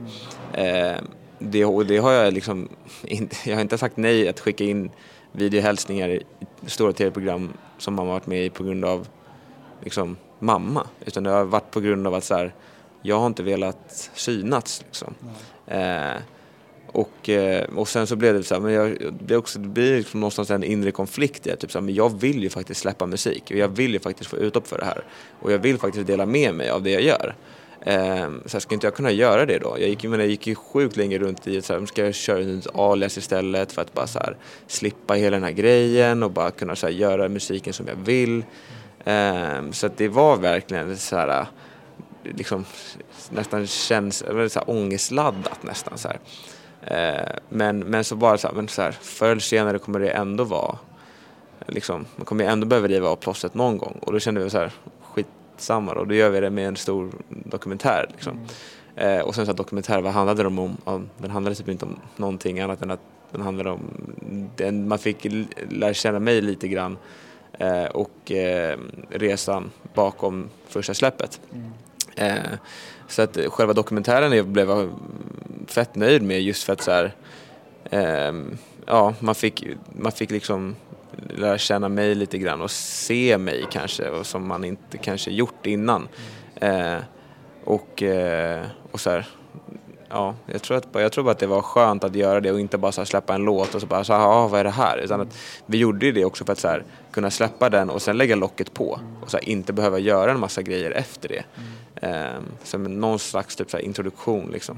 [0.54, 0.94] Mm.
[0.94, 1.00] Eh,
[1.38, 2.68] det, och det har jag liksom,
[3.04, 4.90] inte, jag har inte sagt nej att skicka in
[5.32, 6.22] videohälsningar i
[6.66, 9.08] stora tv-program som mamma varit med i på grund av
[9.84, 12.54] liksom mamma, utan det har varit på grund av att så här,
[13.02, 15.14] jag har inte velat synas liksom.
[15.66, 16.14] Mm.
[16.14, 16.22] Eh,
[16.92, 19.96] och, eh, och sen så blev det så här, men jag, det, också, det blir
[19.96, 23.06] liksom någonstans en inre konflikt i typ så här, men jag vill ju faktiskt släppa
[23.06, 25.04] musik och jag vill ju faktiskt få utlopp för det här.
[25.40, 27.34] Och jag vill faktiskt dela med mig av det jag gör.
[27.82, 29.76] Ehm, så här, ska inte jag kunna göra det då?
[29.78, 32.40] Jag gick, men jag gick ju sjukt länge runt i så här, ska jag köra
[32.40, 36.50] ett alias istället för att bara så här, slippa hela den här grejen och bara
[36.50, 38.44] kunna så här, göra musiken som jag vill.
[39.04, 41.46] Um, så att det var verkligen så här,
[42.22, 42.64] liksom,
[43.30, 46.18] nästan känns, så här, ångestladdat nästan så här.
[46.82, 50.10] Eh, men, men så bara så här, men så här, förr eller senare kommer det
[50.10, 50.78] ändå vara,
[51.66, 53.98] liksom, man kommer ändå behöva riva av plåstret någon gång.
[54.02, 57.10] Och då kände vi så här, skitsamma då, då gör vi det med en stor
[57.28, 58.06] dokumentär.
[58.12, 58.32] Liksom.
[58.32, 59.18] Mm.
[59.18, 60.76] Eh, och sen så här, dokumentär, vad handlade den om?
[60.84, 61.08] om?
[61.18, 63.80] Den handlade typ inte om någonting annat än att den handlade om,
[64.56, 65.26] den, man fick
[65.70, 66.98] lära känna mig lite grann
[67.58, 68.78] eh, och eh,
[69.10, 71.40] resan bakom första släppet.
[71.52, 71.72] Mm.
[73.10, 74.90] Så att själva dokumentären blev jag
[75.66, 77.14] fett nöjd med just för att så här,
[77.90, 78.32] eh,
[78.86, 80.76] ja, man fick, man fick liksom
[81.28, 85.66] lära känna mig lite grann och se mig kanske och som man inte kanske gjort
[85.66, 86.08] innan.
[86.54, 86.98] Eh,
[87.64, 89.26] och, eh, och så här,
[90.10, 92.60] ja, jag tror, att, jag tror bara att det var skönt att göra det och
[92.60, 94.98] inte bara släppa en låt och så bara så här, ah, vad är det här?
[94.98, 98.18] Utan att vi gjorde det också för att så här, kunna släppa den och sen
[98.18, 101.44] lägga locket på och så här, inte behöva göra en massa grejer efter det.
[102.08, 104.76] Eh, som någon slags typ så här, introduktion liksom.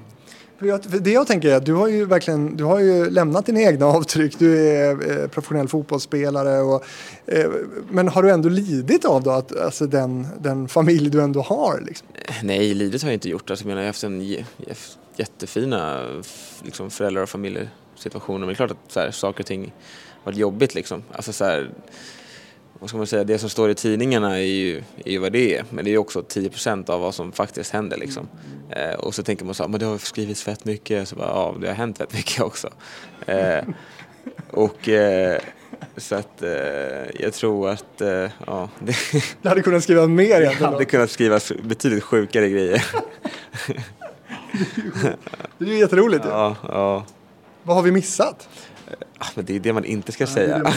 [0.58, 3.10] För jag- för Det jag tänker är att du har ju verkligen du har ju
[3.10, 4.38] lämnat dina egna avtryck.
[4.38, 4.90] Du är
[5.22, 6.60] eh, professionell fotbollsspelare.
[6.60, 6.84] Och,
[7.26, 7.50] eh,
[7.90, 11.80] men har du ändå lidit av då att, alltså den, den familj du ändå har?
[11.86, 12.08] Liksom?
[12.42, 13.50] Nej, livet har jag inte gjort.
[13.50, 14.66] Alltså, jag, menar, jag har haft en j- j-
[15.16, 16.06] jättefina
[16.64, 18.38] liksom, föräldrar och familjesituationer.
[18.38, 19.72] Men det är klart att så här, saker och ting
[20.24, 20.74] varit jobbigt.
[20.74, 21.02] Liksom.
[21.12, 21.70] Alltså, så här,
[22.78, 25.56] vad ska man säga, det som står i tidningarna är ju, är ju vad det
[25.56, 25.64] är.
[25.70, 27.96] Men det är ju också 10% av vad som faktiskt händer.
[27.96, 28.28] Liksom.
[28.70, 31.08] Eh, och så tänker man så här, men det har skrivits fett mycket.
[31.08, 32.70] Så bara, ja, det har hänt fett mycket också.
[33.26, 33.64] Eh,
[34.50, 35.40] och eh,
[35.96, 36.50] så att eh,
[37.20, 38.96] jag tror att, eh, ja, det
[39.42, 40.58] Du hade kunnat skriva mer egentligen.
[40.58, 40.66] då.
[40.66, 42.84] hade kunnat skrivas betydligt sjukare grejer.
[45.58, 46.24] Det är ju jätteroligt.
[46.24, 46.30] ju.
[46.30, 47.04] Ja, ja.
[47.62, 48.48] Vad har vi missat?
[49.18, 50.72] Ah, Men det är det man inte ska det är säga.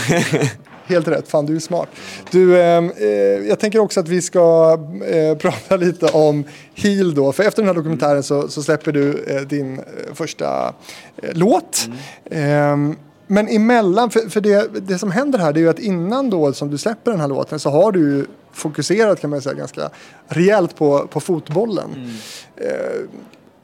[0.85, 1.89] Helt rätt, fan du är smart.
[2.31, 3.07] Du, ehm, eh,
[3.47, 6.43] jag tänker också att vi ska eh, prata lite om
[6.75, 7.31] Heal då.
[7.31, 9.83] För efter den här dokumentären så, så släpper du eh, din eh,
[10.13, 10.73] första
[11.17, 11.89] eh, låt.
[12.31, 12.95] Ehm,
[13.27, 16.53] men emellan, för, för det, det som händer här det är ju att innan då
[16.53, 19.89] som du släpper den här låten så har du ju fokuserat kan man säga ganska
[20.27, 22.11] rejält på, på fotbollen.
[22.57, 22.69] Eh,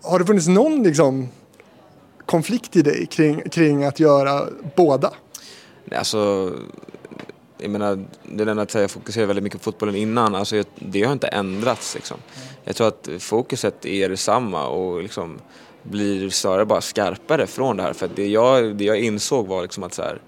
[0.03, 1.29] har det funnits någon liksom
[2.25, 5.11] konflikt i dig kring, kring att göra båda?
[5.85, 6.53] Nej, Alltså,
[7.57, 10.35] jag menar, det är att jag fokuserade väldigt mycket på fotbollen innan.
[10.35, 11.95] Alltså, jag- det har inte ändrats.
[11.95, 12.17] Liksom.
[12.63, 15.39] Jag tror att fokuset är detsamma och liksom
[15.83, 17.93] blir snarare bara skarpare från det här.
[17.93, 20.21] För att det jag, det jag insåg var liksom att så här,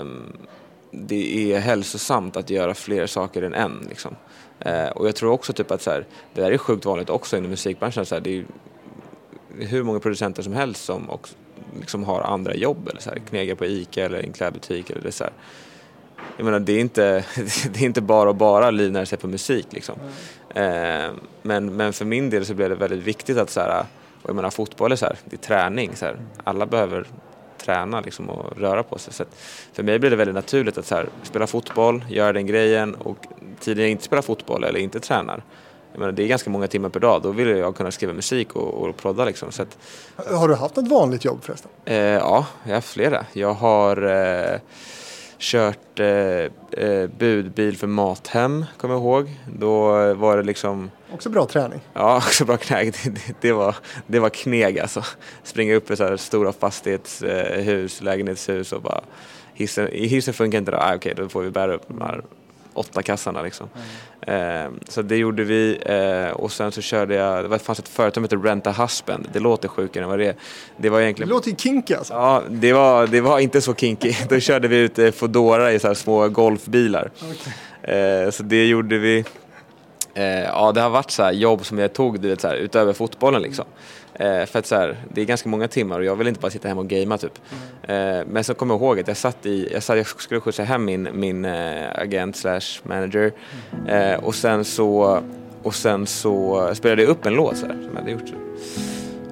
[0.00, 0.32] um,
[0.90, 3.86] det är hälsosamt att göra fler saker än en.
[3.88, 4.16] Liksom.
[4.60, 7.36] Eh, och jag tror också typ att så här, det där är sjukt vanligt också
[7.36, 8.06] inom musikbranschen.
[8.06, 8.44] Så här, det är
[9.58, 11.34] hur många producenter som helst som också,
[11.80, 15.02] liksom har andra jobb eller så här, knegar på ICA eller i en klädbutik eller
[15.02, 15.32] det så här.
[16.36, 17.24] Jag menar det är inte,
[17.72, 19.94] det är inte bara att bara livnära sig på musik liksom.
[20.54, 21.10] Eh,
[21.42, 23.84] men, men för min del så blev det väldigt viktigt att så här,
[24.22, 26.16] och jag menar fotboll är så här, det är träning så här.
[26.44, 27.06] Alla behöver
[27.58, 29.14] träna liksom och röra på sig.
[29.14, 29.24] Så
[29.72, 33.26] för mig blev det väldigt naturligt att så här, spela fotboll, göra den grejen och
[33.60, 35.42] tiden jag inte spelar fotboll eller inte tränar
[35.98, 37.22] menar, det är ganska många timmar per dag.
[37.22, 39.52] Då vill jag kunna skriva musik och, och prodda liksom.
[39.52, 39.78] Så att,
[40.16, 41.70] Har du haft något vanligt jobb förresten?
[41.84, 43.26] Eh, ja, jag har haft flera.
[43.32, 44.60] Jag har eh,
[45.38, 49.30] kört eh, eh, budbil för Mathem, kommer jag ihåg.
[49.58, 51.80] Då var det liksom, Också bra träning.
[51.94, 52.92] ja, också bra knäg.
[52.92, 55.04] Det, det, det, var, det var kneg alltså.
[55.42, 59.00] Springa upp i så här stora fastighetshus, lägenhetshus och bara
[59.54, 62.22] hissen, hissen funkar inte då, ah, okej då får vi bära upp de här
[62.74, 63.68] åtta kassarna liksom.
[64.20, 68.14] Eh, så det gjorde vi eh, och sen så körde jag, det fanns ett företag
[68.14, 69.28] som heter Rent a Husband.
[69.32, 70.34] Det låter sjukare än vad det är.
[70.76, 72.14] Det var Det egentligen låter ju kinky alltså.
[72.14, 74.12] Ja, det var, det var inte så kinky.
[74.28, 77.10] Då körde vi ut eh, Foodora i så här små golfbilar.
[77.82, 79.24] Eh, så det gjorde vi.
[80.14, 82.92] Eh, ja, det har varit så här jobb som jag tog det, så här, utöver
[82.92, 83.64] fotbollen liksom.
[84.14, 86.50] Eh, för att så här, det är ganska många timmar och jag vill inte bara
[86.50, 87.38] sitta hemma och gamea typ.
[87.82, 90.62] Eh, men så kommer jag ihåg att jag satt i, jag, satt, jag skulle skjutsa
[90.62, 93.32] hem min, min eh, agent slash manager
[93.88, 95.22] eh, och sen så
[95.62, 98.32] och sen så spelade jag upp en låt så här, som jag hade gjort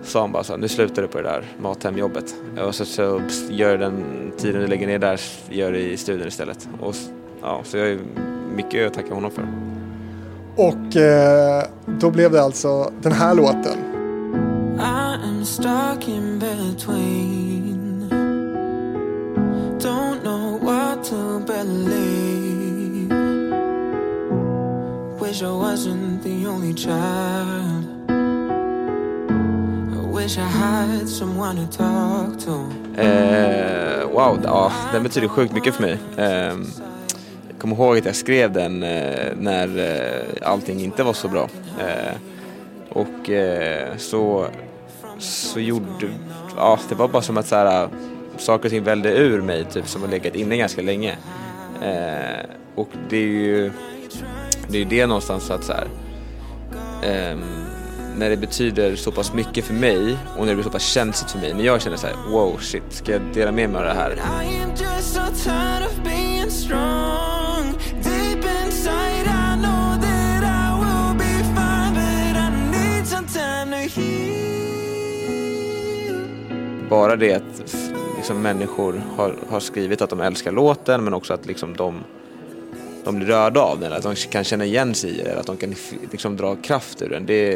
[0.06, 2.34] sa han bara så här, nu slutar du på det där Mathemjobbet.
[2.66, 4.04] Och så, så gör den
[4.36, 6.68] tiden du lägger ner där, gör det i studion istället.
[6.80, 6.94] Och,
[7.42, 7.98] ja, så jag är
[8.56, 9.75] mycket att tacka honom för.
[10.56, 13.78] Och eh, då blev det alltså den här låten.
[14.78, 18.08] I am stuck in between.
[19.80, 22.36] Don't know what to believe.
[25.20, 27.84] Wish I wasn't the only child.
[30.14, 32.52] Wish I had someone to talk to.
[33.02, 35.98] Eh, wow, ja, den betyder sjukt mycket för mig.
[36.16, 36.56] Eh,
[37.58, 41.48] kommer ihåg att jag skrev den eh, när eh, allting inte var så bra.
[41.80, 42.16] Eh,
[42.88, 44.46] och eh, så,
[45.18, 46.08] så gjorde,
[46.56, 47.88] ja det var bara som att så här, eh,
[48.36, 51.16] saker och ting välde ur mig typ som har legat inne ganska länge.
[51.82, 53.70] Eh, och det är ju
[54.68, 55.88] det, är ju det någonstans att så här,
[57.02, 57.66] ehm,
[58.16, 61.30] när det betyder så pass mycket för mig och när det blir så pass känsligt
[61.30, 63.84] för mig, när jag känner så här, wow shit, ska jag dela med mig av
[63.84, 64.16] det här?
[76.90, 81.46] Bara det att liksom människor har, har skrivit att de älskar låten men också att
[81.46, 82.04] liksom de,
[83.04, 85.56] de blir rörda av den, att de kan känna igen sig i den, att de
[85.56, 85.74] kan
[86.12, 87.26] liksom dra kraft ur den.
[87.26, 87.54] Det,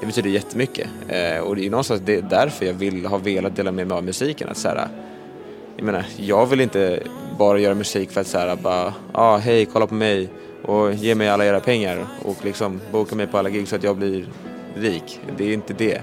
[0.00, 0.88] det betyder jättemycket.
[1.08, 3.96] Eh, och det är någonstans det är därför jag vill, har velat dela med mig
[3.96, 4.48] av musiken.
[4.48, 4.88] Att så här,
[5.78, 7.02] jag menar, jag vill inte
[7.38, 10.28] bara göra musik för att här, bara, ja ah, hej, kolla på mig
[10.64, 13.82] och ge mig alla era pengar och liksom boka mig på alla gig så att
[13.82, 14.28] jag blir
[14.74, 15.20] rik.
[15.36, 16.02] Det är inte det.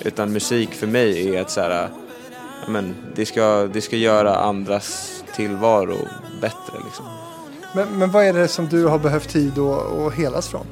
[0.00, 1.88] Utan musik för mig är att så här,
[2.68, 5.98] men, det, ska, det ska göra andras tillvaro
[6.40, 7.06] bättre liksom.
[7.74, 10.66] Men, men vad är det som du har behövt tid att, att helas från?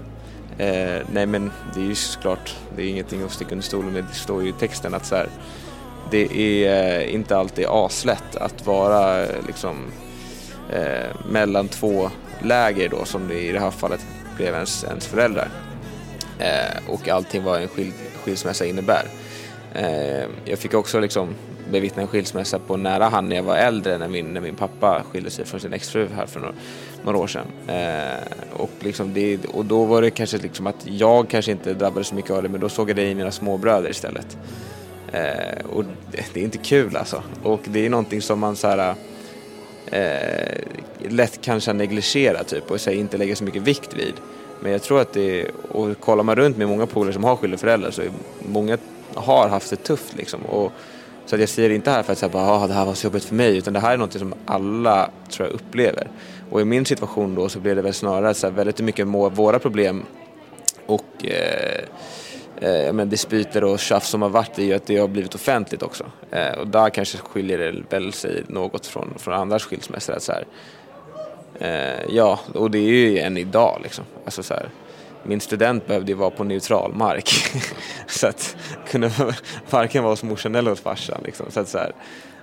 [0.59, 4.05] Eh, nej men det är ju såklart, det är ingenting att sticka under stolen med.
[4.05, 5.29] Det står ju i texten att så här,
[6.13, 9.77] det är eh, inte alltid aslätt att vara eh, liksom
[10.71, 12.11] eh, mellan två
[12.43, 15.49] läger då som det i det här fallet blev ens, ens föräldrar.
[16.39, 17.93] Eh, och allting vad en skil,
[18.25, 19.07] skilsmässa innebär.
[19.75, 21.35] Eh, jag fick också liksom
[21.71, 25.03] bevittna en skilsmässa på nära hand när jag var äldre när min, när min pappa
[25.13, 26.55] skilde sig från sin exfru här för några,
[27.05, 27.47] några år sedan.
[27.69, 28.23] Eh,
[28.53, 32.15] och, liksom det, och då var det kanske liksom att jag kanske inte drabbades så
[32.15, 34.37] mycket av det men då såg jag det i mina småbröder istället.
[35.13, 35.85] Eh, och
[36.33, 37.23] det, är inte kul alltså.
[37.43, 38.95] Och det är någonting som man så här
[39.87, 40.59] eh,
[41.09, 44.15] lätt kanske negligera typ och så här, inte lägga så mycket vikt vid.
[44.61, 47.57] Men jag tror att det, och kollar man runt med många polare som har skilda
[47.57, 48.79] föräldrar så är många
[49.15, 50.41] har haft det tufft liksom.
[50.43, 50.73] Och,
[51.27, 52.95] så att jag säger det inte här för att säga att ah, det här var
[52.95, 56.09] så jobbigt för mig utan det här är något som alla tror jag upplever.
[56.51, 59.59] Och i min situation då så blev det väl snarare så här, väldigt mycket våra
[59.59, 60.03] problem
[60.87, 61.85] och eh,
[62.63, 65.83] eh, men dispyter och tjafs som har varit är ju att det har blivit offentligt
[65.83, 66.05] också.
[66.31, 70.15] Eh, och där kanske skiljer det väl sig något från, från andra skilsmässor.
[70.15, 70.45] Att så här,
[71.59, 74.05] eh, ja, och det är ju än idag liksom.
[74.25, 74.69] Alltså så här,
[75.23, 77.31] min student behövde ju vara på neutral mark.
[78.07, 79.11] så att kunde
[79.71, 81.21] varken vara hos morsan eller hos farsan.
[81.25, 81.47] Liksom.
[81.51, 81.93] Så att så här,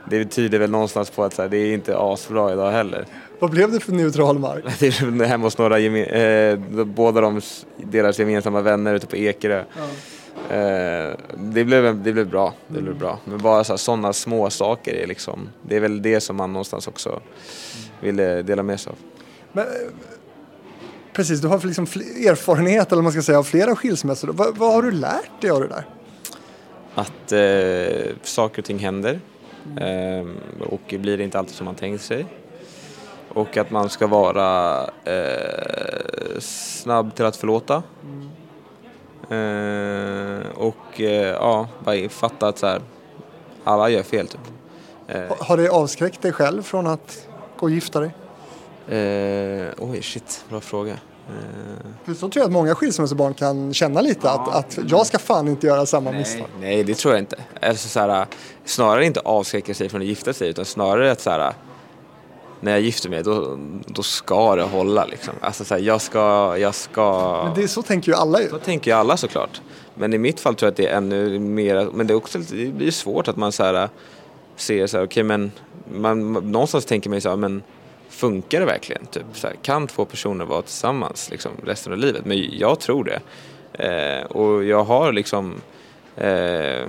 [0.05, 3.05] det tyder väl någonstans på att så här, det är inte asbra idag heller.
[3.39, 4.63] Vad blev det för neutral mark?
[4.79, 7.41] Det är väl hemma hos några, eh, båda de,
[7.77, 9.63] deras gemensamma vänner ute på Ekerö.
[10.49, 13.19] Eh, det, blev, det blev bra, det blev bra.
[13.25, 17.21] Men bara sådana små saker är liksom, det är väl det som man någonstans också
[18.01, 18.97] ville dela med sig av.
[19.51, 19.71] Men, eh,
[21.13, 24.27] precis, du har liksom erfarenhet eller man ska säga av flera skilsmässor.
[24.27, 25.85] Vad, vad har du lärt dig av det där?
[26.95, 29.19] Att eh, saker och ting händer
[29.79, 30.25] eh,
[30.69, 32.25] och blir inte alltid som man tänkt sig.
[33.29, 37.83] Och att man ska vara eh, snabb till att förlåta.
[39.29, 42.81] Eh, och eh, ja, bara fatta att så här,
[43.63, 44.41] alla gör fel typ.
[45.07, 48.11] Eh, Ha- Har det avskräckt dig själv från att gå och gifta dig?
[48.97, 50.97] eh, oj, shit, bra fråga.
[52.07, 55.47] Eh, så tror jag att många skilsmässobarn kan känna lite att, att jag ska fan
[55.47, 56.47] inte göra samma misstag.
[56.61, 57.35] Nej, det tror jag inte.
[57.61, 58.25] Alltså, så här,
[58.65, 61.53] snarare inte avskräcka sig från att gifta sig utan snarare att så här,
[62.61, 65.33] när jag gifter mig då, då ska det hålla liksom.
[65.41, 67.41] Alltså så här, jag ska, jag ska...
[67.45, 68.49] Men det, så tänker ju alla ju.
[68.49, 69.61] Så tänker ju alla såklart.
[69.95, 72.37] Men i mitt fall tror jag att det är ännu mer, men det är också
[72.39, 73.89] det blir svårt att man så här
[74.55, 75.51] ser så här, okej men
[75.93, 77.63] man, man- någonstans tänker man ju så här, men
[78.19, 79.05] funkar det verkligen?
[79.05, 82.25] Typ, så här, kan två personer vara tillsammans liksom, resten av livet?
[82.25, 83.19] Men jag tror det.
[83.83, 85.61] Eh, och jag har liksom
[86.15, 86.87] eh,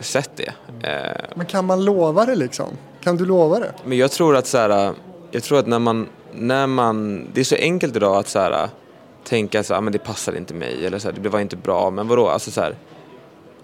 [0.00, 0.52] sett det.
[0.88, 2.68] Eh, Men kan man lova det liksom?
[3.00, 3.72] Kan du lova det?
[3.84, 4.92] men jag tror att så här,
[5.30, 8.68] jag tror att när man, när man, det är så enkelt idag att så här,
[9.24, 11.56] tänka så här, "Ah, men det passar inte mig eller så här, det var inte
[11.56, 12.74] bra, men vadå, alltså så här,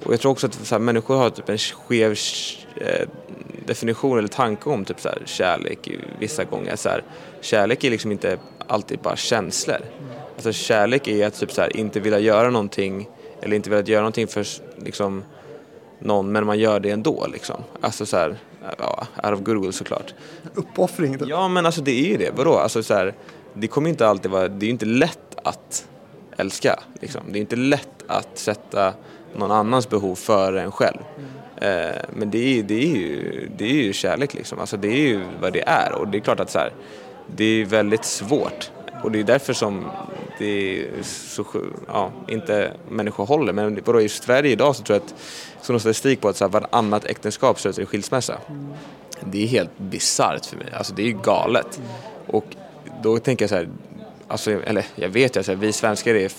[0.05, 2.15] och jag tror också att så här, människor har typ en skev
[2.77, 3.09] eh,
[3.67, 6.77] definition eller tanke om typ så här, kärlek vissa gånger.
[6.77, 7.03] Så här,
[7.41, 9.81] kärlek är liksom inte alltid bara känslor.
[10.35, 13.09] Alltså kärlek är att typ så här, inte vilja göra någonting
[13.43, 14.47] eller inte vilja göra någonting för
[14.77, 15.25] liksom,
[15.99, 17.57] någon men man gör det ändå liksom.
[17.81, 18.37] Alltså så här,
[18.79, 20.15] ja, out of goodwill såklart.
[20.55, 21.19] Uppoffring?
[21.19, 21.29] typ.
[21.29, 22.55] Ja men alltså det är ju det, vadå?
[22.55, 23.15] Alltså så här,
[23.55, 25.89] det kommer inte alltid vara, det är ju inte lätt att
[26.37, 26.81] älska.
[27.01, 27.21] Liksom.
[27.29, 28.93] Det är inte lätt att sätta
[29.37, 30.99] någon annans behov före en själv.
[30.99, 31.25] Eh,
[31.57, 35.07] Eh, men det är, det, är ju, det är ju kärlek liksom, alltså det är
[35.09, 35.93] ju vad det är.
[35.93, 36.73] Och det är klart att så här,
[37.37, 38.71] det är väldigt svårt.
[39.03, 39.91] Och det är därför som
[40.39, 41.45] det är så,
[41.89, 43.53] ja, inte människor håller.
[43.53, 45.15] Men vadå, i Sverige idag så tror jag att,
[45.63, 48.39] så någon statistik på att så här, varannat äktenskap slutar i skilsmässa.
[49.21, 50.67] Det är helt bisarrt för mig.
[50.73, 51.81] Alltså det är ju galet.
[52.27, 52.45] Och
[53.03, 53.69] då tänker jag så här,
[54.29, 56.33] alltså, eller jag vet ju att vi svenskar är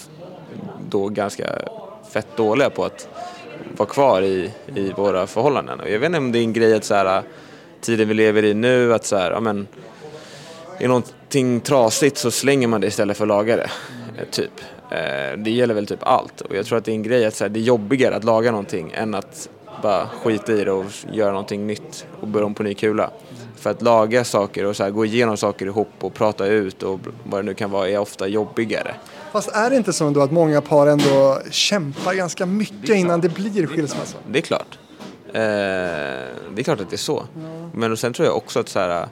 [0.90, 1.46] då ganska
[2.12, 3.08] fett dåliga på att
[3.80, 5.80] vara kvar i, i våra förhållanden.
[5.80, 7.24] Och jag vet inte om det är en grej att så här,
[7.82, 9.68] tiden vi lever i nu, att så här, ja men,
[10.78, 13.70] är någonting trasigt så slänger man det istället för att laga det.
[14.18, 14.52] Eh, typ.
[14.92, 16.42] Eh, det gäller väl typ allt.
[16.42, 18.24] Och jag tror att det är en grej att så här, det är jobbigare att
[18.24, 19.50] laga någonting än att
[19.82, 23.10] bara skita i det och göra någonting nytt och börja om på ny kula.
[23.66, 27.00] För att laga saker och så här, gå igenom saker ihop och prata ut och
[27.24, 28.96] vad det nu kan vara är ofta jobbigare.
[29.32, 33.30] Fast är det inte så ändå att många par ändå kämpar ganska mycket innan det
[33.30, 34.18] blir skilsmässa?
[34.32, 34.80] Det är klart.
[35.28, 37.26] Eh, det är klart att det är så.
[37.74, 39.08] Men sen tror jag också att så här,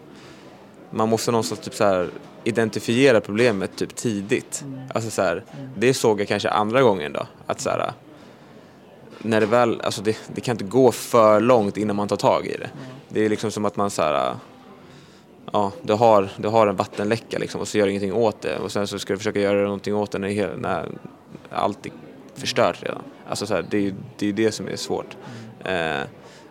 [0.92, 2.10] man måste någonstans typ så här,
[2.44, 4.66] identifiera problemet typ tidigt.
[4.94, 5.44] Alltså så här,
[5.78, 7.28] det såg jag kanske andra gången då.
[7.46, 7.94] Att så här,
[9.18, 12.46] när det väl, alltså det, det kan inte gå för långt innan man tar tag
[12.46, 12.70] i det.
[13.14, 14.36] Det är liksom som att man så här, äh,
[15.52, 18.58] ja, du har, du har en vattenläcka liksom och så gör du ingenting åt det
[18.58, 20.90] och sen så ska du försöka göra någonting åt det när, hela- när
[21.50, 21.92] allt är
[22.36, 23.02] förstört redan.
[23.30, 25.18] Alltså så här, det är ju det, är det som är svårt.
[25.66, 26.02] Eh,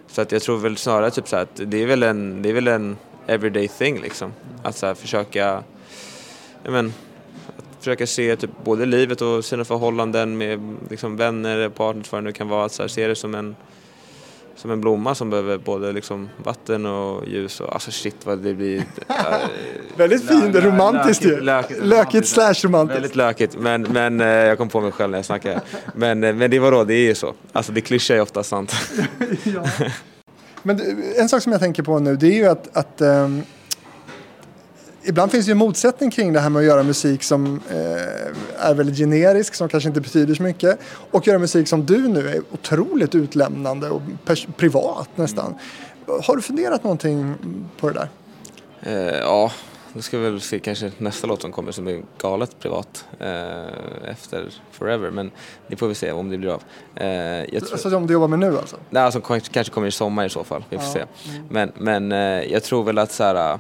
[0.06, 2.48] så att jag tror väl snarare typ så här att det är väl en, det
[2.48, 2.96] är väl en
[3.26, 4.32] everyday thing liksom.
[4.62, 5.62] Att så här försöka,
[6.64, 6.86] men,
[7.46, 12.24] att försöka se typ både livet och sina förhållanden med liksom vänner, partners, vad det
[12.24, 12.64] nu kan vara.
[12.64, 13.56] Att så här, se det som en,
[14.56, 18.54] som en blomma som behöver både liksom vatten och ljus och alltså shit vad det
[18.54, 18.78] blir.
[19.08, 19.14] eh,
[19.96, 21.40] Väldigt fint, romantiskt ju.
[21.40, 22.96] lökigt, Lökigt slash romantiskt.
[22.96, 25.60] Väldigt lökigt, men, men eh, jag kom på mig själv när jag snackade.
[25.94, 27.34] Men, eh, men det var då, det är ju så.
[27.52, 28.72] Alltså det klyschar är ofta sant.
[30.62, 33.42] Men det- en sak som jag tänker på nu det är ju att, att ehm,
[35.04, 38.66] ibland finns det ju en motsättning kring det här med att göra musik som eh,
[38.66, 40.78] är väldigt generisk, som kanske inte betyder så mycket
[41.10, 44.02] och göra musik som du nu är otroligt utlämnande och
[44.56, 45.54] privat nästan.
[46.22, 47.34] Har du funderat någonting
[47.80, 48.08] på det där?
[48.82, 49.52] Eh, ja,
[49.94, 54.10] då ska vi väl se kanske nästa låt som kommer som är galet privat eh,
[54.10, 55.10] efter Forever.
[55.10, 55.30] Men
[55.66, 56.62] det får vi se om det blir av.
[56.94, 58.76] Eh, jag tror, Alltså som du jobbar med nu alltså?
[58.90, 60.64] nej, alltså, kanske kommer i sommar i så fall.
[60.70, 61.04] Vi får se.
[61.48, 63.58] Men, men eh, jag tror väl att så här,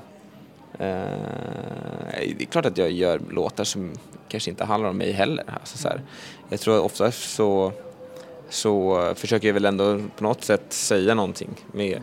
[0.82, 3.92] det är klart att jag gör låtar som
[4.28, 5.44] kanske inte handlar om mig heller.
[5.60, 6.00] Alltså, så här,
[6.48, 7.72] jag tror ofta så,
[8.48, 12.02] så försöker jag väl ändå på något sätt säga någonting med,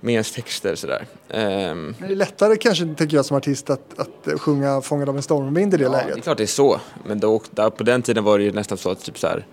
[0.00, 1.06] med ens texter sådär.
[1.28, 5.16] Ehm, Men Det är lättare kanske, tänker jag som artist, att, att sjunga Fångad av
[5.16, 6.24] en stormvind i det Ja, det är läget.
[6.24, 6.80] klart det är så.
[7.06, 9.46] Men då, där, på den tiden var det ju nästan så att typ så här,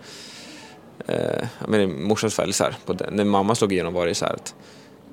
[1.07, 4.15] eh, jag menar, morsans fall, så här, på den, när mamma slog igenom var det
[4.15, 4.55] så här att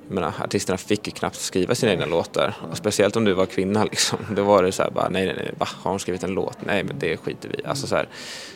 [0.07, 2.55] jag menar, artisterna fick ju knappt skriva sina egna låtar.
[2.71, 4.19] Och speciellt om du var kvinna liksom.
[4.35, 5.67] Då var det så här bara, nej nej nej, va?
[5.81, 6.57] Har hon skrivit en låt?
[6.65, 7.65] Nej men det skiter vi i.
[7.65, 8.07] Alltså så här,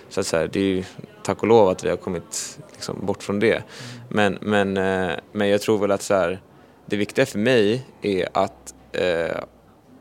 [0.09, 0.83] så att så här, det är ju
[1.23, 3.63] tack och lov att vi har kommit liksom, bort från det.
[4.09, 6.41] Men, men, eh, men jag tror väl att så här,
[6.85, 9.37] det viktiga för mig är att eh,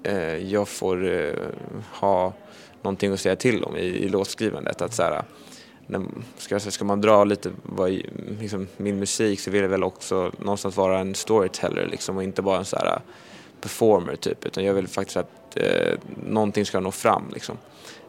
[0.03, 1.33] eh, jag får eh,
[1.93, 2.33] ha
[2.83, 4.83] någonting att säga till om i, i låtskrivandet.
[4.83, 5.23] Att så här,
[6.37, 7.91] ska, jag säga, ska man dra lite vad,
[8.41, 12.43] liksom, min musik så vill jag väl också någonstans vara en storyteller liksom, och inte
[12.43, 13.01] bara en så här, äh,
[13.61, 14.47] performer typ.
[14.47, 17.31] Utan jag vill faktiskt att eh, någonting ska nå fram.
[17.35, 17.57] Liksom.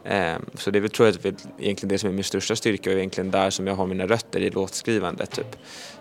[0.03, 1.15] Eh, så det är väl, tror jag
[1.59, 4.39] egentligen det som är min största styrka och egentligen där som jag har mina rötter
[4.39, 5.31] i låtskrivandet.
[5.31, 5.55] Typ.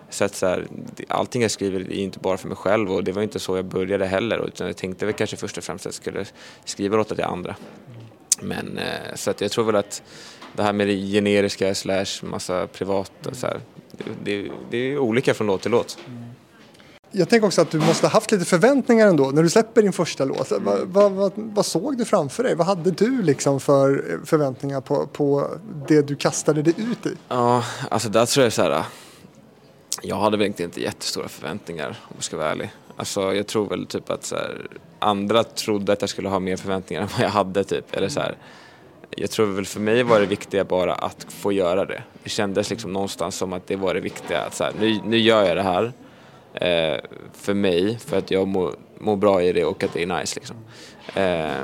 [0.09, 0.67] Så att så här,
[1.07, 3.65] allting jag skriver är inte bara för mig själv och det var inte så jag
[3.65, 6.25] började heller utan jag tänkte väl kanske först och främst att jag skulle
[6.65, 7.55] skriva låtar till andra.
[8.41, 10.03] Men eh, så att jag tror väl att
[10.57, 13.59] det här med det generiska slash massa privat och så här,
[14.23, 15.97] det, det, är olika från låt till låt.
[17.11, 19.93] Jag tänker också att du måste ha haft lite förväntningar ändå när du släpper din
[19.93, 20.51] första låt.
[20.51, 22.55] Vad, vad, vad, vad såg du framför dig?
[22.55, 25.47] Vad hade du liksom för förväntningar på, på
[25.87, 27.15] det du kastade dig ut i?
[27.27, 28.83] Ja, alltså där tror jag så här.
[30.01, 32.71] Jag hade väl inte jättestora förväntningar om jag ska vara ärlig.
[32.97, 34.67] Alltså jag tror väl typ att så här,
[34.99, 37.95] andra trodde att jag skulle ha mer förväntningar än vad jag hade typ.
[37.95, 38.37] Eller så här,
[39.09, 42.03] jag tror väl för mig var det viktiga bara att få göra det.
[42.23, 44.41] Det kändes liksom någonstans som att det var det viktiga.
[44.41, 45.93] Att så här, nu, nu gör jag det här
[46.53, 46.99] eh,
[47.33, 50.39] för mig, för att jag mår, må bra i det och att det är nice
[50.39, 50.55] liksom.
[51.15, 51.63] Eh,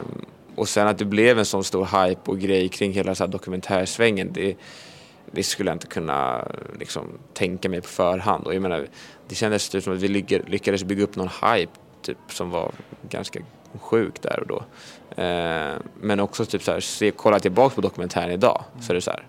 [0.56, 3.32] och sen att det blev en sån stor hype och grej kring hela så här
[3.32, 4.56] dokumentärsvängen, det,
[5.32, 6.48] det skulle jag inte kunna
[6.80, 8.48] liksom, tänka mig på förhand.
[8.48, 8.88] Och jag menar,
[9.28, 10.08] det kändes typ som att vi
[10.48, 11.72] lyckades bygga upp någon hype
[12.02, 12.72] typ, som var
[13.10, 13.39] ganska
[13.80, 14.64] sjuk där och då.
[15.16, 19.01] Eh, men också typ så här, se, kolla tillbaka på dokumentären idag så är det
[19.01, 19.24] så här,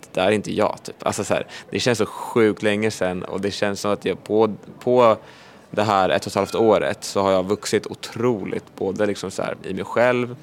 [0.00, 1.06] det där är inte jag typ.
[1.06, 4.24] Alltså så här, det känns så sjukt länge sedan och det känns som att jag
[4.24, 5.16] på, på
[5.70, 9.42] det här ett och ett halvt året så har jag vuxit otroligt både liksom så
[9.42, 10.36] här, i mig själv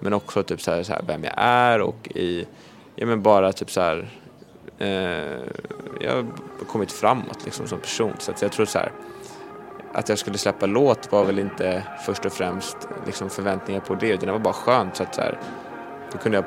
[0.00, 2.46] men också typ så här, så här, vem jag är och i,
[2.96, 4.08] ja men bara typ så här,
[4.78, 4.88] eh,
[6.00, 6.26] jag har
[6.66, 8.92] kommit framåt liksom som person så att jag tror så här
[9.94, 12.76] att jag skulle släppa låt var väl inte först och främst
[13.06, 15.38] liksom förväntningar på det utan det var bara skönt så att så här,
[16.12, 16.44] då kunde jag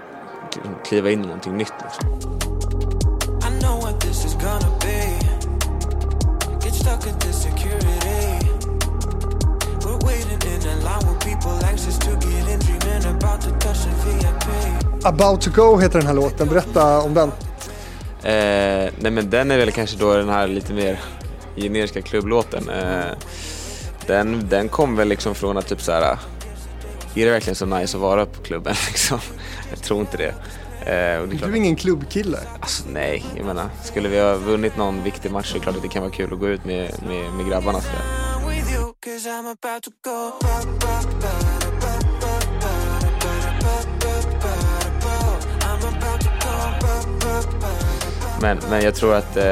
[0.86, 2.10] kliva in i någonting nytt liksom.
[15.06, 16.48] About to go heter den här låten.
[16.48, 17.30] Berätta om den.
[18.24, 21.00] Eh, nej men den är väl kanske då den här lite mer
[21.56, 22.70] generiska klubblåten.
[22.70, 23.14] Eh,
[24.08, 26.18] den, den kom väl liksom från att typ så här.
[27.16, 29.20] Är det verkligen så nice att vara på klubben liksom?
[29.70, 30.34] Jag tror inte det.
[30.86, 32.40] Eh, och det är klart, Du är ingen klubbkille.
[32.60, 35.76] alltså, nej, jag menar, skulle vi ha vunnit någon viktig match så är det klart
[35.76, 37.82] att det kan vara kul att gå ut med, med, med grabbarna.
[37.82, 37.88] Så
[48.42, 49.46] Men, men jag tror att, eh,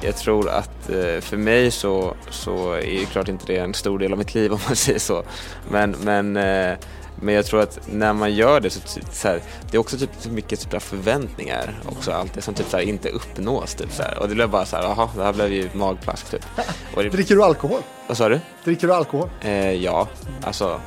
[0.00, 3.98] jag tror att eh, för mig så, så är det klart inte det en stor
[3.98, 5.22] del av mitt liv om man säger så.
[5.70, 6.78] Men, men, eh,
[7.20, 8.80] men jag tror att när man gör det så,
[9.12, 12.76] så här, det är också typ så mycket typ förväntningar också alltid som typ så
[12.76, 13.74] här, inte uppnås.
[13.74, 14.18] Typ så här.
[14.18, 16.46] Och det blev bara så här, jaha, det här blev ju magplask typ.
[16.94, 17.80] Det, Dricker du alkohol?
[18.06, 18.40] vad sa du?
[18.64, 19.28] Dricker du alkohol?
[19.40, 20.08] Eh, ja,
[20.42, 20.80] alltså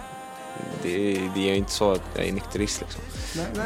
[0.84, 3.02] det, det är ju inte så att jag är nykterist liksom.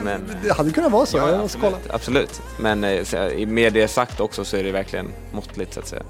[0.03, 1.17] Men, Det hade kunnat vara så.
[1.17, 2.41] Ja, jag absolut, absolut.
[2.57, 6.03] Men eh, med det sagt också så är det verkligen måttligt så att säga.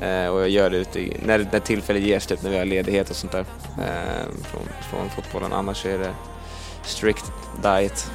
[0.00, 3.10] Eh, och jag gör det ute när, när tillfälle ges, typ när vi har ledighet
[3.10, 3.44] och sånt där
[3.78, 5.52] eh, från, från fotbollen.
[5.52, 6.12] Annars är det
[6.84, 7.24] strict
[7.62, 8.10] diet.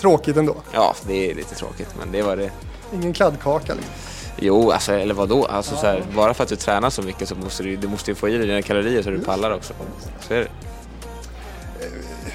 [0.00, 0.56] Tråkigt ändå.
[0.72, 2.50] Ja, det är lite tråkigt men det var det.
[2.94, 3.92] Ingen kladdkaka liksom.
[4.38, 5.44] Jo, alltså, eller vadå?
[5.44, 8.10] Alltså, så här, bara för att du tränar så mycket så måste du, du måste
[8.10, 9.74] ju få i dig dina kalorier så du pallar också.
[10.20, 10.48] Så är det.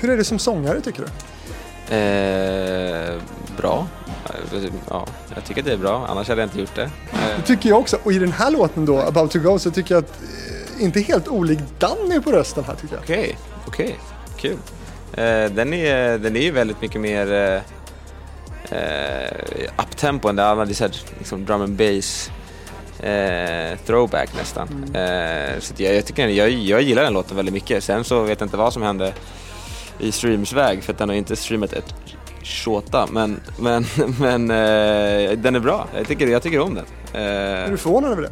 [0.01, 1.07] Hur är det som sångare tycker du?
[1.95, 3.21] Eh,
[3.57, 3.87] bra.
[4.89, 6.83] Ja, jag tycker det är bra, annars hade jag inte gjort det.
[6.83, 6.89] Eh,
[7.37, 7.97] Det tycker jag också.
[8.03, 10.21] Och i den här låten då, About to go, så tycker jag att
[10.77, 13.03] eh, inte helt olik Danny på rösten här tycker jag.
[13.03, 13.37] Okej,
[13.67, 13.95] okej,
[14.37, 14.57] kul.
[15.13, 17.61] Eh, den, är, den är ju väldigt mycket mer eh,
[18.79, 20.67] eh, uptempo än det andra.
[20.67, 22.31] Så här, liksom drum and bass
[22.99, 24.67] eh, throwback nästan.
[24.95, 27.83] Eh, så jag, jag, tycker, jag, jag gillar den låten väldigt mycket.
[27.83, 29.13] Sen så vet jag inte vad som hände
[30.01, 31.93] i streamsväg för att den har inte streamat ett
[32.43, 33.07] tjåta.
[33.11, 33.85] Men, men,
[34.19, 35.87] men eh, den är bra.
[35.95, 36.85] Jag tycker, jag tycker om den.
[37.13, 38.31] Eh, Är du förvånad över det?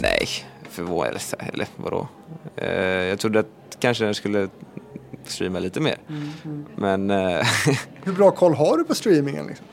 [0.00, 0.28] Nej,
[0.70, 1.20] förvånad
[1.52, 2.08] eller, vadå?
[2.56, 3.46] Eh, jag trodde att
[3.80, 4.48] kanske den skulle
[5.24, 5.96] streama lite mer.
[6.76, 7.46] Men eh,
[8.04, 9.46] Hur bra koll har du på streamingen?
[9.46, 9.66] Liksom?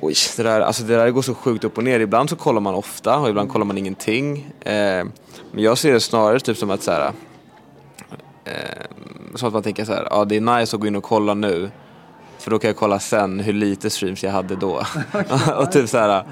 [0.00, 2.00] oj, det där, alltså det där går så sjukt upp och ner.
[2.00, 4.52] Ibland så kollar man ofta och ibland kollar man ingenting.
[4.60, 5.04] Eh,
[5.52, 7.12] men jag ser det snarare typ som att så här,
[8.44, 8.52] eh,
[9.34, 11.34] som att man tänker så här, ja det är nice att gå in och kolla
[11.34, 11.70] nu.
[12.38, 14.74] För då kan jag kolla sen hur lite streams jag hade då.
[15.58, 16.24] och typ så här,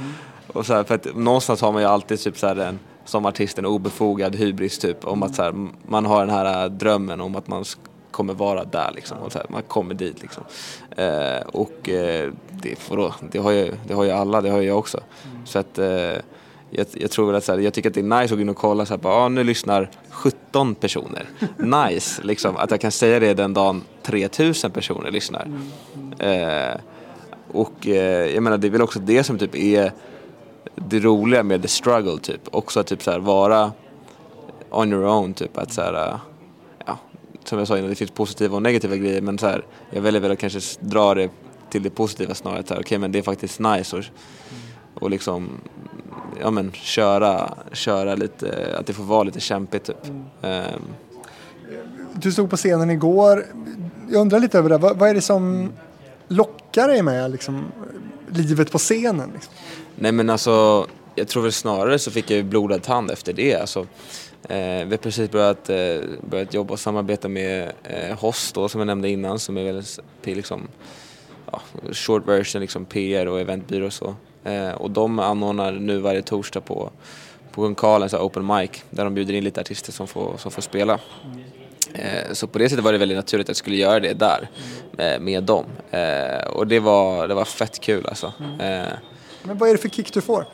[0.52, 3.26] och så här, för att någonstans har man ju alltid typ så här en, som
[3.26, 7.36] artist en obefogad hybris typ om att så här, man har den här drömmen om
[7.36, 7.64] att man
[8.10, 10.44] kommer vara där liksom och så här, man kommer dit liksom.
[10.96, 14.68] Eh, och eh, det, vadå, det, har ju, det har ju alla, det har ju
[14.68, 15.00] jag också.
[15.44, 16.12] Så att eh,
[16.70, 18.40] jag, jag tror väl att så här, jag tycker att det är nice att gå
[18.40, 21.28] in och kolla så här, bara, ah, nu lyssnar 17 personer.
[21.88, 25.48] Nice, liksom, att jag kan säga det den dagen 3000 personer lyssnar.
[26.18, 26.80] Eh,
[27.52, 29.92] och eh, jag menar det är väl också det som typ är
[30.74, 32.40] det roliga med the struggle typ.
[32.50, 33.72] Också att typ så här vara
[34.70, 35.58] on your own typ.
[35.58, 36.18] Att så här, äh,
[36.86, 36.98] ja,
[37.44, 40.20] som jag sa innan, det finns positiva och negativa grejer men så här, jag väljer
[40.20, 41.30] väl att kanske dra det
[41.70, 42.80] till det positiva snarare.
[42.80, 44.04] Okej men det är faktiskt nice och,
[44.94, 45.50] och liksom
[46.40, 49.96] ja men köra, köra lite, att det får vara lite kämpigt typ.
[50.42, 50.82] Ehm,
[52.14, 53.46] Du stod på scenen igår.
[54.10, 54.78] Jag undrar lite över det.
[54.78, 55.72] Vad, vad är det som
[56.28, 57.64] lockar dig med liksom,
[58.28, 59.30] livet på scenen?
[59.34, 59.52] Liksom?
[59.94, 63.54] Nej men alltså, jag tror väl snarare så fick jag ju blodad tand efter det.
[63.54, 63.80] Alltså,
[64.48, 68.80] eh, vi har precis börjat, eh, börjat jobba och samarbeta med eh, Host då, som
[68.80, 69.82] jag nämnde innan som är väl
[70.22, 70.68] liksom,
[71.52, 71.60] ja,
[71.92, 74.14] short version, liksom PR och eventbyrå och så.
[74.46, 76.90] Eh, och de anordnar nu varje torsdag på,
[77.52, 80.62] på Gunkalen, så open mic, där de bjuder in lite artister som får, som får
[80.62, 80.98] spela.
[81.94, 84.48] Eh, Så på det sättet var det väldigt naturligt att jag skulle göra det där
[84.98, 85.64] eh, med dem.
[86.52, 88.26] Och det var, det var fett kul alltså.
[88.60, 88.84] Eh,
[89.42, 90.46] Men vad är det för kick du får?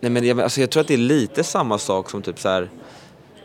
[0.00, 2.48] Nej men jag, alltså jag tror att det är lite samma sak som typ så
[2.48, 2.70] här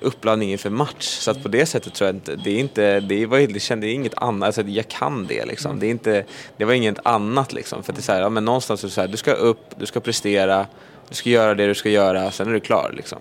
[0.02, 1.06] uppladdning inför match.
[1.08, 3.88] Så att på det sättet tror jag inte, det är inte, det var, det kände
[3.88, 5.80] inget annat, alltså jag kan det liksom.
[5.80, 6.26] Det, är inte,
[6.58, 7.84] det var inget annat liksom.
[7.84, 9.32] För att det är så här, ja men någonstans är det så här, du ska
[9.34, 10.68] upp, du ska prestera,
[11.10, 13.20] du ska göra det du ska göra, sen är du klar liksom.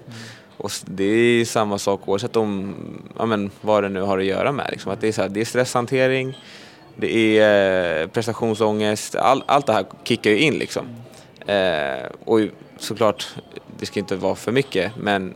[0.56, 2.74] Och s- det är samma sak oavsett om,
[3.18, 4.92] ja men vad det nu har att göra med liksom.
[4.92, 6.38] Att det är så här, det är stresshantering,
[6.96, 10.86] det är eh, prestationsångest, all, allt det här kickar ju in liksom.
[11.46, 12.40] Eh, och
[12.78, 13.26] såklart,
[13.78, 15.34] det ska inte vara för mycket, men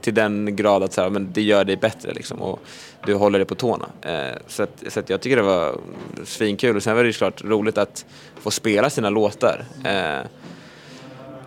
[0.00, 2.60] till den grad att så här, men det gör dig bättre liksom, och
[3.06, 3.88] du håller dig på tårna.
[4.02, 5.80] Eh, så att, så att jag tycker det var
[6.24, 8.06] svinkul och sen var det ju såklart roligt att
[8.40, 9.64] få spela sina låtar.
[9.84, 10.26] Eh,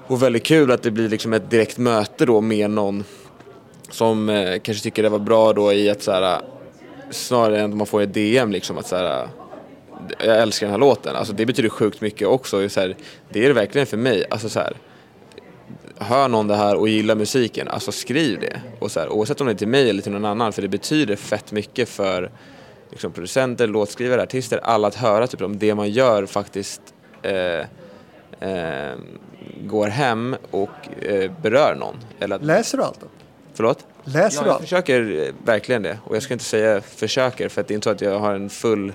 [0.07, 3.03] och väldigt kul att det blir liksom ett direkt möte då med någon
[3.89, 6.41] som eh, kanske tycker det var bra då i att så här,
[7.11, 9.27] snarare än att man får ett DM liksom att så här,
[10.19, 11.15] jag älskar den här låten.
[11.15, 12.69] Alltså det betyder sjukt mycket också.
[12.69, 12.95] Så här,
[13.29, 14.25] det är det verkligen för mig.
[14.29, 14.73] Alltså så här,
[16.01, 18.61] hör någon det här och gillar musiken, alltså skriv det.
[18.79, 20.67] Och så här, oavsett om det är till mig eller till någon annan, för det
[20.67, 22.31] betyder fett mycket för
[22.89, 26.81] liksom, producenter, låtskrivare, artister, alla att höra typ, om det man gör faktiskt
[27.21, 27.59] eh,
[28.49, 28.95] eh,
[29.63, 30.69] går hem och
[31.01, 31.95] eh, berör någon.
[32.19, 33.07] Eller att, Läser du allt då?
[33.53, 33.85] förlåt?
[34.03, 34.63] Läser Ja, du jag allt?
[34.63, 35.97] försöker eh, verkligen det.
[36.05, 38.33] Och jag ska inte säga försöker för att det är inte så att jag har
[38.33, 38.93] en full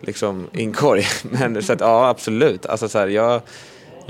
[0.00, 1.04] liksom, inkorg.
[1.22, 2.66] Men så att, ja, absolut.
[2.66, 3.40] Alltså, så, här, jag,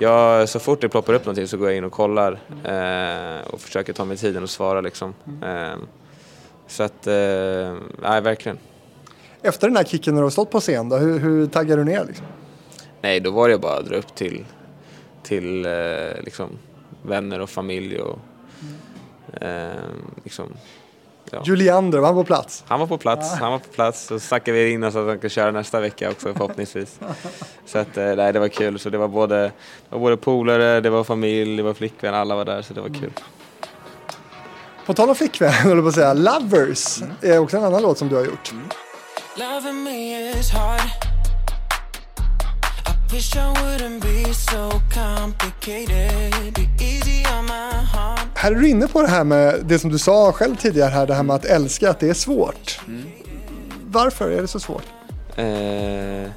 [0.00, 2.32] jag, så fort det ploppar upp någonting så går jag in och kollar
[2.64, 4.80] eh, och försöker ta mig tiden och svara.
[4.80, 5.14] Liksom.
[5.42, 5.78] Eh,
[6.66, 8.58] så att, eh, nej verkligen.
[9.42, 11.84] Efter den här kicken när du har stått på scen då, hur, hur taggar du
[11.84, 12.26] ner liksom?
[13.00, 14.44] Nej, då var det bara att dra upp till,
[15.22, 16.48] till eh, liksom,
[17.02, 18.18] vänner och familj och
[19.42, 19.70] eh,
[20.24, 20.46] liksom,
[21.32, 21.42] ja.
[21.44, 22.64] Juliander, var han på plats?
[22.66, 24.06] Han var på plats, han var på plats.
[24.06, 27.00] Så snackade vi in oss att han ska köra nästa vecka också förhoppningsvis.
[27.66, 28.78] Så att, eh, nej, det var kul.
[28.78, 29.52] Så det var både, det
[29.88, 32.88] var både polare, det var familj, det var flickvän, alla var där så det var
[32.88, 33.12] kul.
[34.86, 38.08] På tal om flickvän, höll på att säga, Lovers är också en annan låt som
[38.08, 38.52] du har gjort.
[39.36, 39.84] Loving
[43.12, 46.54] wish I wouldn't be so complicated.
[46.54, 48.20] Be easy on my heart.
[48.34, 51.06] Här är du inne på det här med det som du sa själv tidigare här,
[51.06, 52.80] det här med att älska, att det är svårt.
[53.86, 54.82] Varför är det så svårt?
[55.36, 56.30] Eh,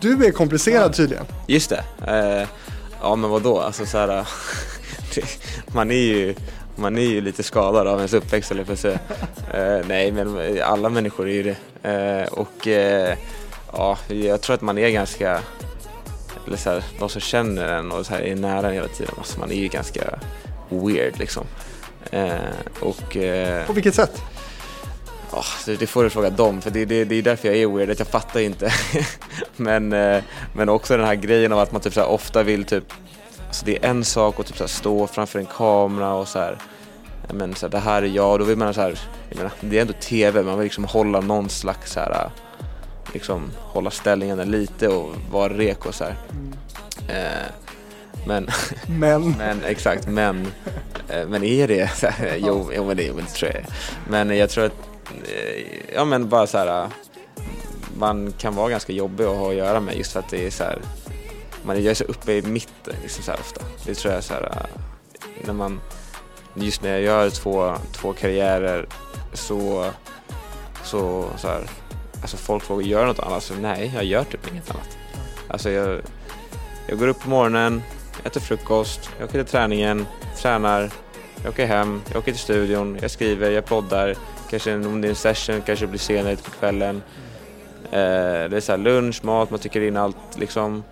[0.00, 1.24] Du är komplicerad tydligen.
[1.46, 1.84] just det.
[2.06, 2.48] Eh,
[3.02, 4.06] ja men vadå, alltså så här,
[5.14, 5.24] det,
[5.74, 6.34] man är ju
[6.76, 8.98] man är ju lite skadad av ens uppväxt eller för att säga.
[9.54, 11.56] Eh, nej men alla människor är ju det.
[11.90, 13.16] Eh, och eh,
[13.72, 15.40] ja, jag tror att man är ganska,
[16.50, 19.14] eller så här, de som känner en och så här är nära en hela tiden,
[19.18, 20.18] alltså man är ju ganska
[20.68, 21.46] weird liksom.
[22.10, 22.34] Eh,
[22.80, 24.22] och eh, På vilket sätt?
[25.32, 27.66] Ja, det, det får du fråga dem, för det, det, det är därför jag är
[27.66, 28.72] weird, att jag fattar inte.
[29.56, 30.22] men, eh,
[30.54, 32.92] men också den här grejen av att man typ så här ofta vill typ,
[33.46, 36.38] alltså det är en sak att typ så här stå framför en kamera och så
[36.38, 36.58] här,
[37.32, 39.76] men så här, det här är jag, då vill man så här, jag menar, det
[39.76, 42.30] är ändå TV, man vill liksom hålla någon slags så här,
[43.12, 46.16] liksom hålla ställningarna lite och vara reko så här.
[47.08, 47.52] Eh,
[48.26, 48.48] men
[48.86, 50.46] Men, men exakt, men,
[51.08, 53.64] eh, men är det så här, jo, jo men det, men det tror jag.
[54.08, 54.88] Men jag tror att,
[55.24, 56.88] eh, ja men bara så här,
[57.98, 60.50] man kan vara ganska jobbig att ha att göra med just för att det är
[60.50, 60.78] så här,
[61.62, 63.60] man är så uppe i mitten liksom så ofta.
[63.86, 64.66] Det tror jag så här,
[65.44, 65.80] när man,
[66.54, 68.86] just när jag gör två, två karriärer
[69.32, 69.90] så,
[70.84, 71.62] så, så här,
[72.20, 73.42] alltså folk frågar, gör något annat?
[73.42, 74.98] Så nej, jag gör typ inget annat.
[75.48, 76.00] Alltså jag,
[76.86, 77.82] jag går upp på morgonen,
[78.24, 80.06] äter frukost, jag åker till träningen,
[80.36, 80.90] tränar,
[81.42, 84.16] jag åker hem, jag åker till studion, jag skriver, jag poddar,
[84.50, 87.02] kanske om det är en session kanske det blir senare på kvällen.
[87.84, 90.84] Eh, det är så här lunch, mat, man tycker in allt liksom.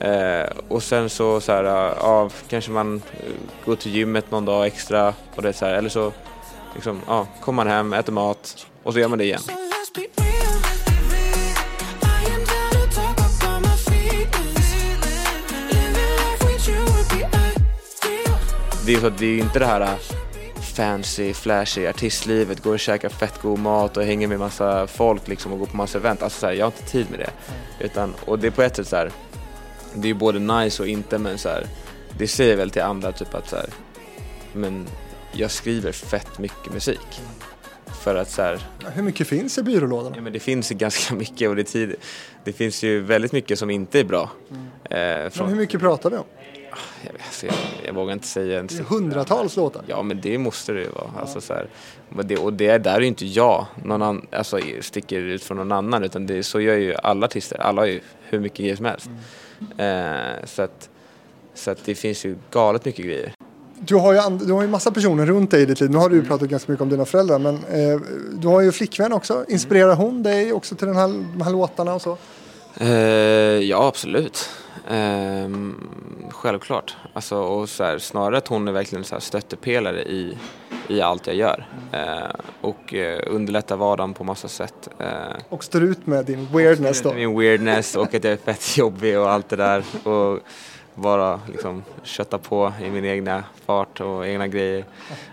[0.00, 3.02] Eh, och sen så, så här, ja, kanske man
[3.64, 6.12] går till gymmet någon dag extra och det är så här, eller så
[6.74, 9.40] liksom, ja, kommer man hem, äter mat och så gör man det igen.
[18.86, 19.94] Det är så det är inte det här äh,
[20.76, 25.52] fancy, flashy artistlivet, går och käkar fett god mat och hänger med massa folk liksom
[25.52, 26.22] och går på massa event.
[26.22, 27.30] Alltså så här, jag har inte tid med det.
[27.84, 29.10] Utan, och det är på ett sätt så här,
[29.94, 31.66] det är ju både nice och inte men så här,
[32.18, 33.66] det säger väl till andra typ att så här,
[34.52, 34.86] men
[35.32, 37.20] jag skriver fett mycket musik.
[38.02, 38.60] För att så här,
[38.94, 40.16] hur mycket finns i byrålådorna?
[40.16, 41.94] Ja, men det finns ju ganska mycket och det, tid,
[42.44, 44.30] det finns ju väldigt mycket som inte är bra.
[44.50, 46.24] Eh, Men från, hur mycket pratar vi om?
[47.04, 47.54] Jag, alltså, jag,
[47.86, 48.84] jag vågar inte säga en siffra.
[48.84, 49.82] hundratals låtar.
[49.86, 51.10] Ja men det måste det ju vara.
[51.20, 51.68] Alltså, så här,
[52.08, 55.56] men det, och det där är ju inte jag någon annan, alltså, sticker ut från
[55.56, 57.60] någon annan utan det, så gör ju alla artister.
[57.60, 59.10] Alla har ju hur mycket grejer som helst.
[59.78, 60.88] Eh, så att,
[61.54, 63.32] så att det finns ju galet mycket grejer.
[63.82, 65.90] Du har, ju du har ju massa personer runt dig i ditt liv.
[65.90, 67.38] Nu har du ju pratat ganska mycket om dina föräldrar.
[67.38, 68.00] Men eh,
[68.32, 69.44] du har ju flickvän också.
[69.48, 72.18] Inspirerar hon dig också till den här, de här låtarna och så?
[72.76, 72.88] Eh,
[73.58, 74.48] ja, absolut.
[74.88, 75.76] Ehm,
[76.30, 76.96] självklart.
[77.12, 80.38] Alltså, och så här, snarare att hon är verkligen så här stöttepelare i,
[80.88, 81.66] i allt jag gör.
[81.92, 84.88] Eh, och eh, underlättar vardagen på massa sätt.
[84.98, 85.08] Eh,
[85.48, 87.12] Och står ut med din weirdness då.
[87.12, 89.84] Min weirdness och att jag är fett jobbig och allt det där.
[90.08, 90.38] Och
[90.94, 94.84] bara liksom kötta på i min egna fart och egna grejer.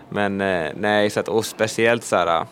[0.08, 2.46] Men eh, nej, så att, och speciellt så här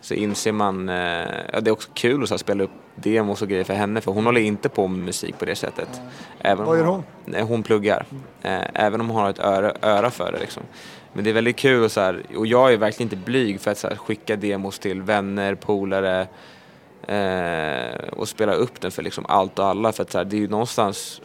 [0.00, 3.42] så inser man, eh, ja, det är också kul att så här, spela upp demos
[3.42, 6.00] och grejer för henne för hon håller inte på med musik på det sättet.
[6.38, 7.02] Även Vad gör hon?
[7.24, 8.06] Nej, hon pluggar.
[8.42, 10.62] Eh, även om hon har ett öra, öra för det liksom.
[11.12, 13.70] Men det är väldigt kul och så här, och jag är verkligen inte blyg för
[13.70, 16.26] att så här, skicka demos till vänner, polare,
[17.06, 20.36] Eh, och spela upp den för liksom allt och alla för att så här, det
[20.36, 21.20] är ju någonstans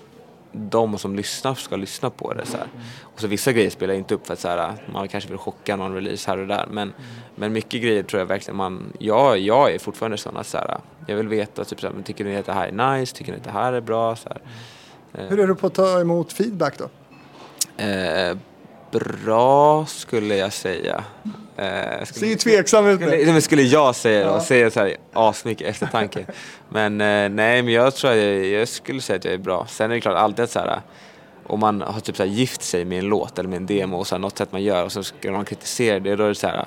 [0.58, 2.46] de som lyssnar ska lyssna på det.
[2.46, 2.68] Så här.
[3.02, 5.38] Och så vissa grejer spelar jag inte upp för att så här, man kanske vill
[5.38, 6.68] chocka någon release här och där.
[6.72, 6.94] Men,
[7.36, 10.78] men mycket grejer tror jag verkligen man, jag, jag är fortfarande sån att så här,
[11.08, 13.38] jag vill veta, typ så här, tycker ni att det här är nice, tycker ni
[13.38, 14.16] att det här är bra?
[14.16, 14.42] Så här.
[15.30, 16.90] Hur är du på att ta emot feedback då?
[17.84, 18.38] Eh,
[18.92, 21.04] bra skulle jag säga.
[21.58, 24.42] Eh, skulle, Ser ju tveksam ut skulle, men skulle jag säga det Ja.
[24.44, 26.26] säga så här asmycket eftertanke.
[26.70, 29.66] men eh, nej, men jag tror att jag, jag skulle säga att jag är bra.
[29.70, 30.82] Sen är det klart alltid så här,
[31.48, 34.08] om man har typ så gift sig med en låt eller med en demo och
[34.08, 36.36] så här, något sätt man gör och så ska någon kritisera det, då är det
[36.36, 36.66] så här,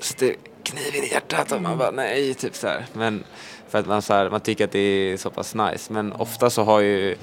[0.00, 2.86] st- kniven i hjärtat och man bara nej, typ så här.
[2.92, 3.24] Men
[3.68, 5.92] för att man, så här, man tycker att det är så pass nice.
[5.92, 7.16] Men ofta så har ju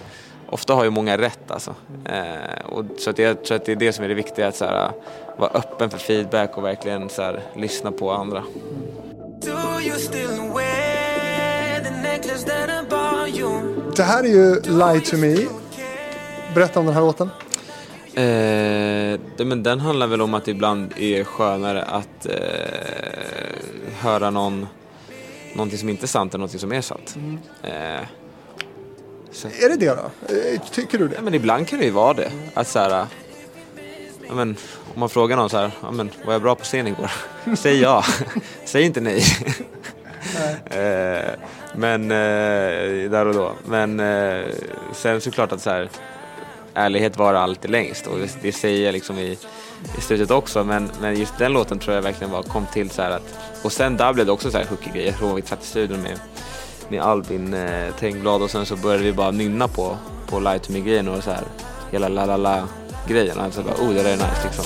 [0.50, 1.76] Ofta har ju många rätt alltså.
[2.06, 4.56] Eh, och så att jag tror att det är det som är det viktiga, att
[4.56, 4.92] så här,
[5.38, 8.44] vara öppen för feedback och verkligen så här, lyssna på andra.
[13.96, 15.36] Det här är ju Lie to me.
[16.56, 17.30] Berätta om den här låten.
[18.14, 22.34] Eh, det, men den handlar väl om att det ibland är skönare att eh,
[24.00, 24.68] höra någon,
[25.56, 27.16] någonting som inte är sant än någonting som är sant.
[27.64, 28.08] Eh,
[29.36, 30.34] så, Är det det då?
[30.34, 31.16] Eh, Tycker du det?
[31.16, 32.32] ja, men ibland kan det ju vara det.
[32.54, 33.08] Att så här,
[34.28, 34.56] ja, men,
[34.94, 37.12] om man frågar någon så här, ja, men, var jag bra på scen igår?
[37.58, 38.04] Säg ja,
[38.66, 39.24] säg inte nej.
[40.66, 41.32] eh,
[41.76, 43.54] men eh, där och då.
[43.68, 44.02] Men
[44.94, 45.90] sen såklart att så här,
[46.74, 49.38] ärlighet var alltid längst och det, det säger jag liksom i,
[49.98, 50.64] i slutet också.
[50.64, 53.34] Men, men just den låten tror jag verkligen var, kom till så här att,
[53.64, 55.08] och sen där blev det också så här hooky grejer.
[55.08, 56.20] Jag tror vi satt i studion med,
[56.90, 60.72] med Albin eh, Tengblad och sen så började vi bara nynna på, på light to
[60.72, 61.44] Me-grejen och så här
[61.92, 62.68] hela la la la
[63.08, 63.40] grejen.
[63.40, 64.66] Alltså bara, oh det där är nice liksom.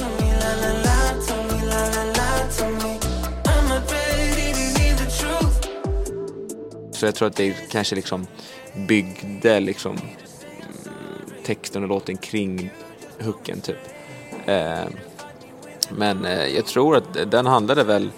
[6.91, 8.27] Så jag tror att det kanske liksom
[8.87, 12.69] byggde liksom mm, texten och låten kring
[13.23, 13.77] hooken typ.
[14.45, 14.87] Eh,
[15.89, 18.09] men eh, jag tror att den handlade väl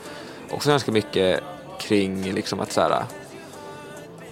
[0.51, 1.43] också ganska mycket
[1.79, 3.03] kring liksom att så här,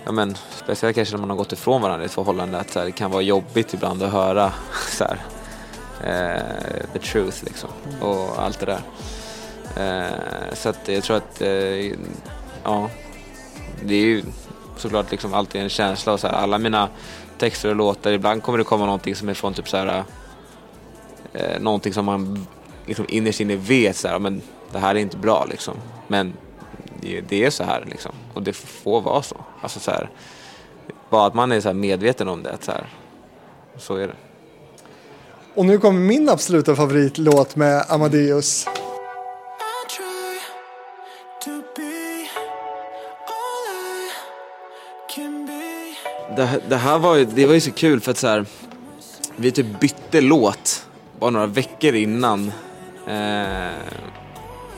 [0.09, 2.79] ja men speciellt kanske när man har gått ifrån varandra i ett förhållande att så
[2.79, 4.51] här, det kan vara jobbigt ibland att höra
[4.89, 5.19] så här,
[6.03, 7.69] eh, the truth liksom
[8.01, 8.81] och allt det där.
[9.75, 11.91] Eh, så att jag tror att, eh,
[12.63, 12.89] ja,
[13.83, 14.23] det är ju
[14.77, 16.89] såklart liksom alltid en känsla och så här, alla mina
[17.37, 20.03] texter och låtar, ibland kommer det komma någonting som är från typ så här,
[21.33, 22.47] eh, någonting som man
[22.85, 24.41] liksom innerst inne vet så här, men
[24.71, 25.73] det här är inte bra liksom.
[26.07, 26.33] Men
[27.01, 29.37] det, det är så här liksom och det får vara så.
[29.61, 30.09] Alltså så här,
[31.09, 32.89] bara att man är så här medveten om det, att så här,
[33.77, 34.15] så är det.
[35.55, 38.65] Och nu kommer min absoluta favoritlåt med Amadeus.
[46.35, 48.45] Det, här- det här var ju, det var ju så kul för att så här,
[49.35, 50.85] vi typ bytte låt
[51.19, 52.51] bara några veckor innan
[53.07, 53.69] eh,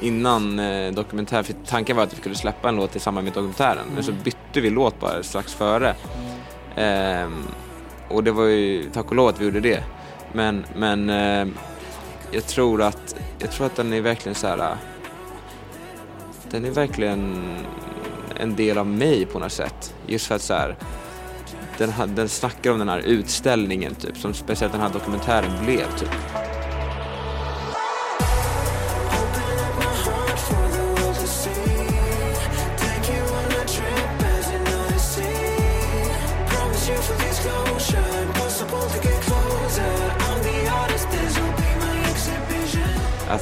[0.02, 3.34] innan eh, dokumentär, för tanken var att vi skulle släppa en låt i samband med
[3.34, 5.95] dokumentären, men så bytte vi låt bara strax före.
[6.76, 7.43] Ehm,
[8.10, 9.84] och det var ju tack och lov att vi gjorde det.
[10.34, 11.47] Men, men eh,
[12.32, 14.58] jag tror att, jag tror att den är verkligen så här.
[14.60, 14.78] eh,
[16.52, 17.43] Den är verkligen
[18.39, 19.93] en del av mig på något sätt.
[20.08, 20.76] Just för att så här,
[21.78, 26.10] den, den snackar om den här utställningen typ, som speciellt den här dokumentären blev typ.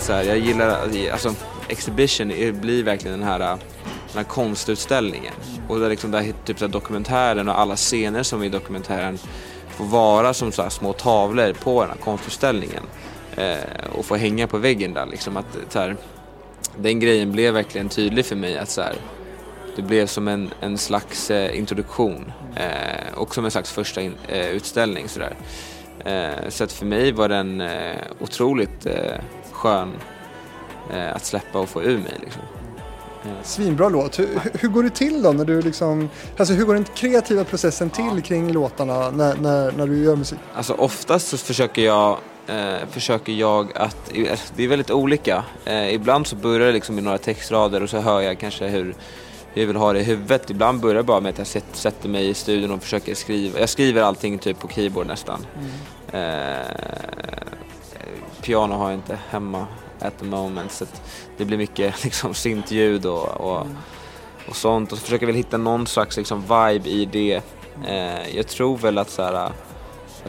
[0.10, 1.36] Så här, jag gillar, alltså
[1.68, 2.28] Exhibition
[2.62, 3.58] blir verkligen den här, den
[4.16, 5.34] här konstutställningen.
[5.68, 9.18] Och där liksom där, typ så här, dokumentären och alla scener som är i dokumentären
[9.70, 12.84] får vara som så här, små tavlor på den här konstutställningen.
[13.36, 13.58] Eh,
[13.96, 15.38] och få hänga på väggen där liksom.
[15.38, 15.98] Att, så här,
[16.78, 18.96] den grejen blev verkligen tydlig för mig att så här,
[19.76, 24.16] det blev som en, en slags eh, introduktion eh, och som en slags första in,
[24.28, 25.10] eh, utställning.
[25.10, 25.36] Sådär.
[26.06, 29.16] Eh, så att för mig var den eh, otroligt eh,
[29.60, 29.94] skön
[30.94, 32.14] eh, att släppa och få ur mig.
[32.22, 32.42] Liksom.
[33.44, 34.20] Svinbra låt.
[34.20, 35.32] Hur, hur går det till då?
[35.32, 39.88] När du liksom, alltså hur går den kreativa processen till kring låtarna när, när, när
[39.88, 40.40] du gör musik?
[40.56, 44.12] Alltså oftast så försöker jag, eh, försöker jag att,
[44.56, 45.44] det är väldigt olika.
[45.66, 48.96] Eh, ibland så börjar det liksom i några textrader och så hör jag kanske hur,
[49.54, 50.50] jag vill ha det i huvudet.
[50.50, 53.60] Ibland börjar det bara med att jag sätt- sätter mig i studion och försöker skriva.
[53.60, 55.46] Jag skriver allting typ på keyboard nästan.
[56.12, 56.20] Eh,
[58.50, 59.68] piano har jag inte hemma
[60.00, 60.86] at the moment så
[61.38, 63.68] det blir mycket liksom syntljud och, och,
[64.50, 64.92] och sånt.
[64.92, 67.42] Och så försöker jag väl hitta någon slags liksom, vibe i det.
[67.88, 69.52] Eh, jag tror väl att så här, att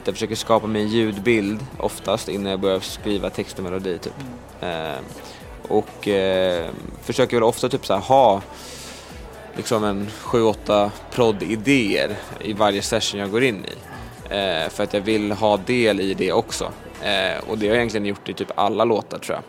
[0.04, 4.14] jag försöker skapa mig en ljudbild oftast innan jag börjar skriva text och melodi typ.
[4.60, 5.00] Eh,
[5.68, 6.70] och eh,
[7.02, 8.42] försöker väl ofta typ så här, ha
[9.56, 13.74] liksom en 7-8 prodd-idéer i varje session jag går in i.
[14.34, 16.72] Eh, för att jag vill ha del i det också.
[17.03, 19.44] Eh, och det har jag egentligen gjort i typ alla låtar tror jag.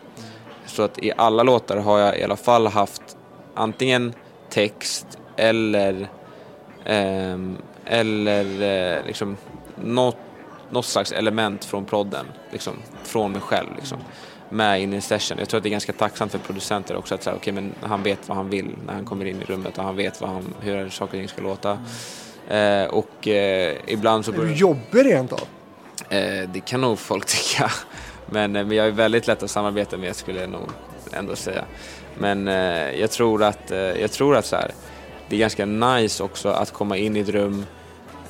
[0.66, 3.16] Så att i alla låtar har jag i alla fall haft
[3.54, 4.14] antingen
[4.50, 6.08] text eller
[6.84, 9.36] ehm, eller eh, liksom
[9.84, 10.16] något,
[10.70, 12.72] något slags element från prodden, liksom,
[13.04, 13.98] från mig själv liksom,
[14.48, 15.38] med in i session.
[15.38, 18.02] Jag tror att det är ganska tacksamt för producenter också att säga, okay, men han
[18.02, 20.54] vet vad han vill när han kommer in i rummet och han vet vad han,
[20.60, 21.78] hur saker och ting ska låta.
[22.48, 24.32] Eh, och eh, ibland så...
[24.32, 25.48] Är du jobbig rent av?
[26.08, 27.70] Eh, det kan nog folk tycka.
[28.26, 30.68] Men, eh, men jag är väldigt lätt att samarbeta med skulle jag nog
[31.12, 31.64] ändå säga.
[32.18, 34.70] Men eh, jag tror att, eh, jag tror att så här,
[35.28, 37.66] det är ganska nice också att komma in i ett rum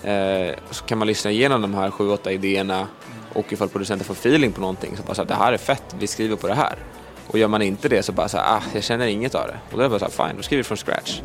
[0.03, 2.87] eh, så kan man lyssna igenom de här sju, åtta idéerna
[3.33, 5.95] och ifall producenten får feeling på någonting så bara så här, det här är fett,
[5.99, 6.79] vi skriver på det här.
[7.33, 9.59] Och gör man inte det så bara så här, ah, jag känner inget av det.
[9.70, 11.20] Och då är det bara så här, fine, då skriver vi från scratch.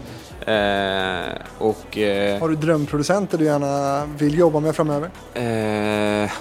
[0.47, 1.97] Eh, och...
[1.97, 5.09] Eh, Har du drömproducenter du gärna vill jobba med framöver?
[5.33, 6.31] Eh,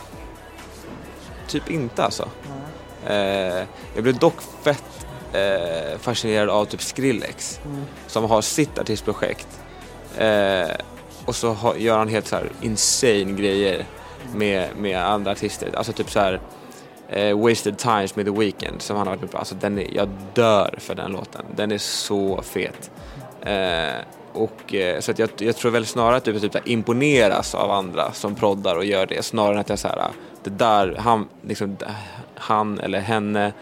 [1.48, 2.28] typ inte alltså.
[3.06, 3.16] Eh,
[3.94, 7.60] jag blev dock fett eh, fascinerad av typ Skrillex
[8.06, 9.48] som har sitt artistprojekt.
[10.18, 10.70] Eh,
[11.24, 13.86] och så har, gör han helt så här insane grejer
[14.34, 15.70] med, med andra artister.
[15.76, 16.40] Alltså typ så här
[17.08, 19.38] eh, Wasted Times med The Weeknd som han har varit med på.
[19.38, 21.44] Alltså den är, jag dör för den låten.
[21.56, 22.90] Den är så fet.
[23.40, 23.94] Eh,
[24.32, 27.70] och, eh, så att jag, jag tror väl snarare att jag typ typ imponeras av
[27.70, 30.10] andra som proddar och gör det snarare än att jag så här, ah,
[30.44, 31.76] det där, han, liksom,
[32.34, 33.52] han eller henne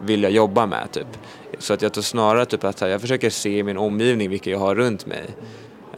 [0.00, 1.18] vill jag jobba med typ.
[1.58, 4.50] Så att jag tror snarare typ att här, jag försöker se i min omgivning vilka
[4.50, 5.24] jag har runt mig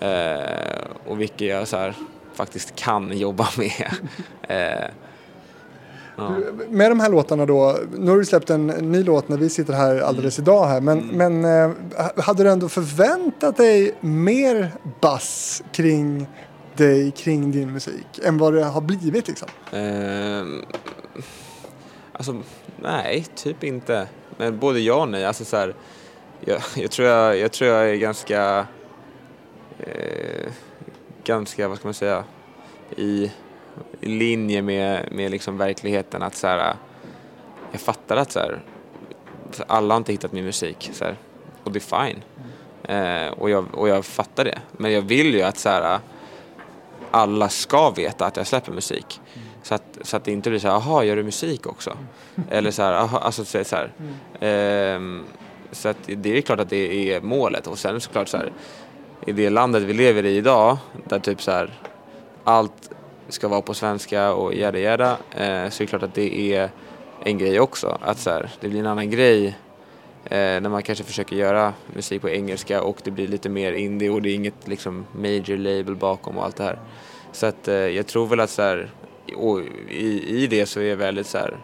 [0.01, 1.95] eh, och vilka jag så här,
[2.35, 3.91] faktiskt kan jobba med.
[4.43, 4.91] Eh,
[6.21, 6.37] ja.
[6.71, 9.73] Med de här låtarna då, nu har du släppt en ny låt när vi sitter
[9.73, 11.71] här alldeles idag här, men, men eh,
[12.17, 16.27] hade du ändå förväntat dig mer bass kring
[16.77, 19.49] dig, kring din musik, än vad det har blivit liksom?
[19.73, 20.65] Ehm,
[22.13, 22.37] alltså,
[22.83, 24.09] nej, typ inte.
[24.37, 25.25] Men både ja och nej.
[25.25, 25.75] Alltså, så här,
[26.41, 28.67] jag, jag, tror jag, jag tror jag är ganska,
[29.79, 30.53] eh,
[31.25, 32.25] ganska, vad ska man säga,
[32.97, 33.33] i,
[34.01, 36.23] i linje med, med liksom verkligheten.
[36.23, 36.75] Att så här,
[37.73, 38.61] jag fattar att så här,
[39.67, 40.91] alla har inte hittat min musik.
[40.93, 41.17] Så här,
[41.65, 42.23] och det är fine.
[42.83, 44.59] Eh, och, jag, och jag fattar det.
[44.73, 45.99] Men jag vill ju att så här,
[47.11, 49.21] alla ska veta att jag släpper musik.
[49.63, 51.97] Så att, så att det inte blir så här, jaha, gör du musik också?
[52.51, 53.93] Eller så här, aha, alltså så så här.
[54.41, 55.01] Eh,
[55.73, 57.67] så att det är klart att det är målet.
[57.67, 58.53] Och sen såklart så här,
[59.27, 61.71] i det landet vi lever i idag, där typ så här,
[62.45, 62.91] allt
[63.29, 66.71] ska vara på svenska och jada jada, eh, så är det klart att det är
[67.25, 67.99] en grej också.
[68.01, 69.47] Att så här, det blir en annan grej
[70.25, 74.11] eh, när man kanske försöker göra musik på engelska och det blir lite mer indie
[74.11, 76.79] och det är inget liksom major label bakom och allt det här.
[77.33, 78.91] Så att eh, jag tror väl att så här,
[79.37, 81.57] och i, i det så är jag väldigt så här,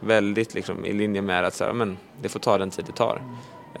[0.00, 2.92] väldigt liksom i linje med att så här, men det får ta den tid det
[2.92, 3.22] tar.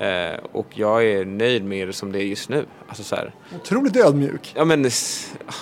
[0.00, 2.66] Eh, och jag är nöjd med det som det är just nu.
[2.88, 4.90] Alltså så här, Otroligt ödmjuk, ja men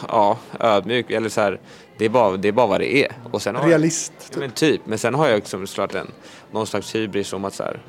[0.08, 1.60] ja, ödmjuk eller så här,
[1.98, 3.12] det är bara, det är bara vad det är.
[3.30, 4.12] Och sen har jag- realist.
[4.32, 6.10] Ja, men typ, men sen har jag liksom såklart en,
[6.50, 7.80] någon slags hybris om att så här,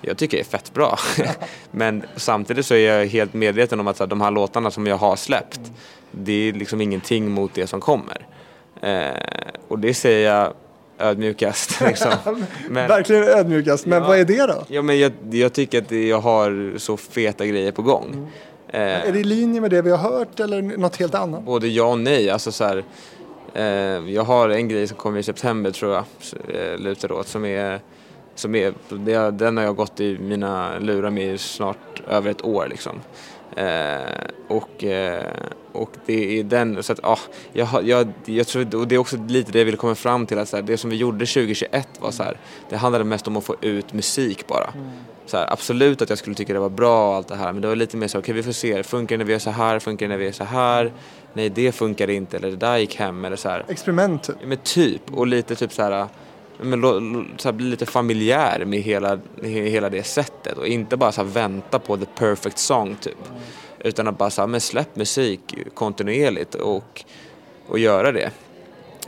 [0.00, 0.98] jag tycker det är fett bra.
[1.70, 4.86] men samtidigt så är jag helt medveten om att så här, de här låtarna som
[4.86, 5.60] jag har släppt,
[6.10, 8.26] det är liksom ingenting mot det som kommer.
[8.82, 9.10] Eh,
[9.68, 10.52] och det säger jag
[10.98, 11.80] ödmjukast.
[11.86, 12.12] Liksom.
[12.68, 14.08] Men, Verkligen ödmjukast, men Ja.
[14.08, 14.64] vad är det då?
[14.68, 18.30] ja, men jag, jag tycker att jag har så feta grejer på gång.
[18.68, 21.42] Eh, Är det i linje med det vi har hört eller något helt annat?
[21.44, 22.30] Både ja och nej.
[22.30, 22.84] Alltså så här,
[23.54, 23.64] eh,
[24.14, 26.04] jag har en grej som kommer i september tror jag,
[26.48, 27.80] eh, lutar åt, som är,
[28.34, 32.44] som är det, den har jag gått i mina lurar med i snart över ett
[32.44, 33.00] år liksom.
[33.58, 35.32] Eh, och, eh,
[35.72, 37.18] och det är den, så att ah,
[37.52, 40.38] jag, jag, jag tror, och det är också lite det jag vill komma fram till,
[40.38, 42.36] att så här, det som vi gjorde 2021 var så här,
[42.68, 44.72] det handlade mest om att få ut musik bara.
[45.26, 47.62] Så här, absolut att jag skulle tycka det var bra och allt det här, men
[47.62, 49.50] det var lite mer så, okej vi får se, funkar det när vi gör så
[49.50, 50.92] här, funkar det när vi gör så här,
[51.32, 53.64] nej det funkar inte, eller det där gick hem, eller så här.
[53.68, 54.36] Experiment typ.
[54.44, 56.06] Men typ, och lite typ så här,
[56.62, 60.66] men, lo- lo- så här, bli lite familjär med hela, he- hela det sättet och
[60.66, 63.18] inte bara så här, vänta på the perfect song typ.
[63.78, 65.40] Utan att bara så här, men släpp musik
[65.74, 67.04] kontinuerligt och,
[67.68, 68.30] och göra det.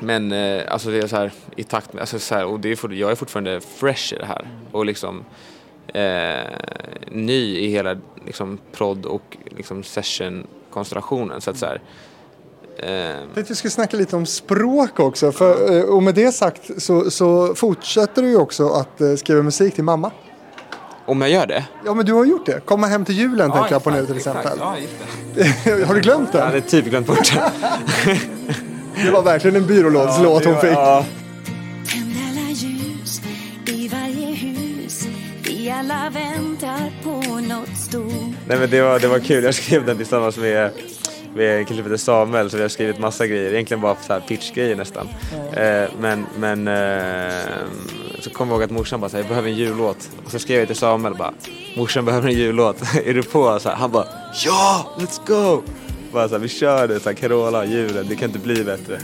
[0.00, 2.68] Men eh, alltså det är så här i takt med, alltså så här, och det
[2.84, 5.24] är jag är fortfarande fresh i det här och liksom
[5.94, 6.50] eh,
[7.10, 7.96] ny i hela
[8.26, 11.40] liksom, prod och liksom, session-konstellationen.
[11.40, 11.80] Så att så här,
[12.82, 15.32] jag tänkte vi skulle snacka lite om språk också.
[15.32, 19.42] För, eh, och med det sagt så, så fortsätter du ju också att eh, skriva
[19.42, 20.10] musik till mamma.
[21.06, 21.64] om jag gör det?
[21.84, 22.60] Ja men du har gjort det.
[22.66, 24.58] Komma hem till julen tänker jag på nu till exempel.
[24.58, 24.76] Ja,
[25.34, 25.84] det.
[25.86, 26.46] har du glömt Jag den?
[26.46, 27.32] hade typ glömt bort
[28.04, 28.20] det.
[29.04, 30.70] Det var verkligen en byrålådslåt hon fick.
[30.70, 31.04] Ja,
[31.92, 33.20] Tänd alla ljus
[33.66, 35.06] i varje hus.
[35.42, 37.10] Vi alla väntar på
[37.40, 38.12] något stort.
[38.48, 40.70] Nej men det var, det var kul, jag skrev den tillsammans med,
[41.34, 44.12] med en kille som heter Samuel så vi har skrivit massa grejer, egentligen bara så
[44.12, 45.08] här pitchgrejer nästan.
[45.52, 47.34] Eh, men men eh,
[48.20, 50.10] så kom jag ihåg att morsan bara här, jag behöver en jullåt.
[50.24, 51.32] Och så skrev jag till Samuel bara,
[51.76, 53.58] morsan behöver en jullåt, är du på?
[53.60, 54.06] Så här, han bara,
[54.44, 55.62] ja, let's go!
[56.12, 59.00] Bara så här, vi kör det, så här, Carola, julen, det kan inte bli bättre.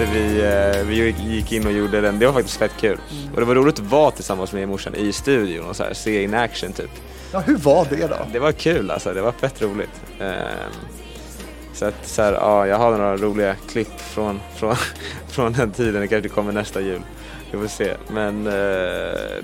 [0.00, 3.00] Så vi, eh, vi gick- in och gjorde den, det var faktiskt fett kul.
[3.34, 6.22] Och det var roligt att vara tillsammans med morsan i studion och så här, se
[6.22, 6.90] in action typ.
[7.32, 8.16] Ja, hur var det då?
[8.32, 9.90] Det var kul alltså, det var fett roligt.
[10.20, 10.30] Ehm,
[11.74, 14.74] så att så här, ja, jag har några roliga klipp från, från,
[15.28, 17.02] från den tiden, det kanske kommer nästa jul.
[17.52, 17.94] Vi får se.
[18.08, 18.52] Men eh,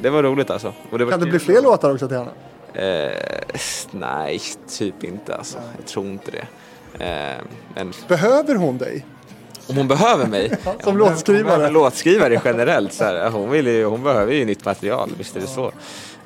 [0.01, 0.73] det var roligt alltså.
[0.91, 2.31] Det var Kan det bli fler låtar också till henne?
[2.75, 3.13] Eh,
[3.91, 4.41] nej,
[4.79, 5.59] typ inte alltså.
[5.79, 6.47] Jag tror inte det.
[7.05, 7.37] Eh,
[7.75, 9.05] men Behöver hon dig?
[9.67, 10.49] Om hon behöver mig?
[10.65, 11.63] Som behöver- låtskrivare.
[11.65, 12.93] Hon låtskrivare generellt.
[12.93, 15.73] Så här, hon, vill ju, hon behöver ju nytt material, visst är det så.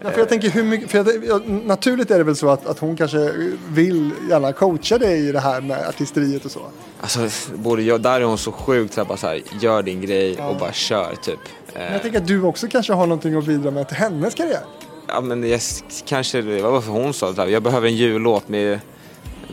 [0.03, 2.67] Ja, för jag tänker hur mycket, för jag, ja, naturligt är det väl så att,
[2.67, 3.33] att hon kanske
[3.69, 6.61] vill gärna coacha dig i det här med artisteriet och så.
[7.01, 10.01] Alltså, både jag, där är hon så sjukt så här, bara så här, gör din
[10.01, 11.39] grej och bara kör typ.
[11.75, 14.35] Men Eh, jag tänker att du också kanske har någonting att bidra med till hennes
[14.35, 14.61] karriär.
[15.09, 15.61] ja, men jag,
[16.05, 18.81] kanske, det var varför hon sa så här, jag behöver en jullåt med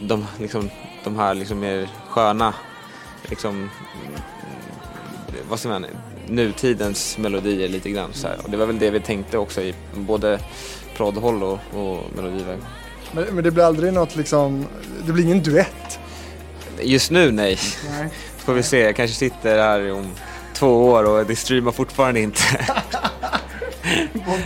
[0.01, 0.69] de, liksom,
[1.03, 2.53] de här liksom mer sköna,
[3.29, 3.69] liksom,
[5.49, 5.85] vad säger man,
[6.27, 8.09] nutidens melodier lite grann.
[8.13, 8.35] Så här.
[8.43, 10.39] Och det var väl det vi tänkte också i både
[10.97, 12.57] proddhåll och, och melodiväg.
[13.11, 14.65] Men, men det blir aldrig något liksom,
[15.05, 15.99] det blir ingen duett.
[16.81, 17.59] Just nu nej.
[17.89, 18.09] Nej.
[18.37, 20.11] Får vi se, jag kanske sitter här om
[20.53, 22.41] två år och det streamar fortfarande inte.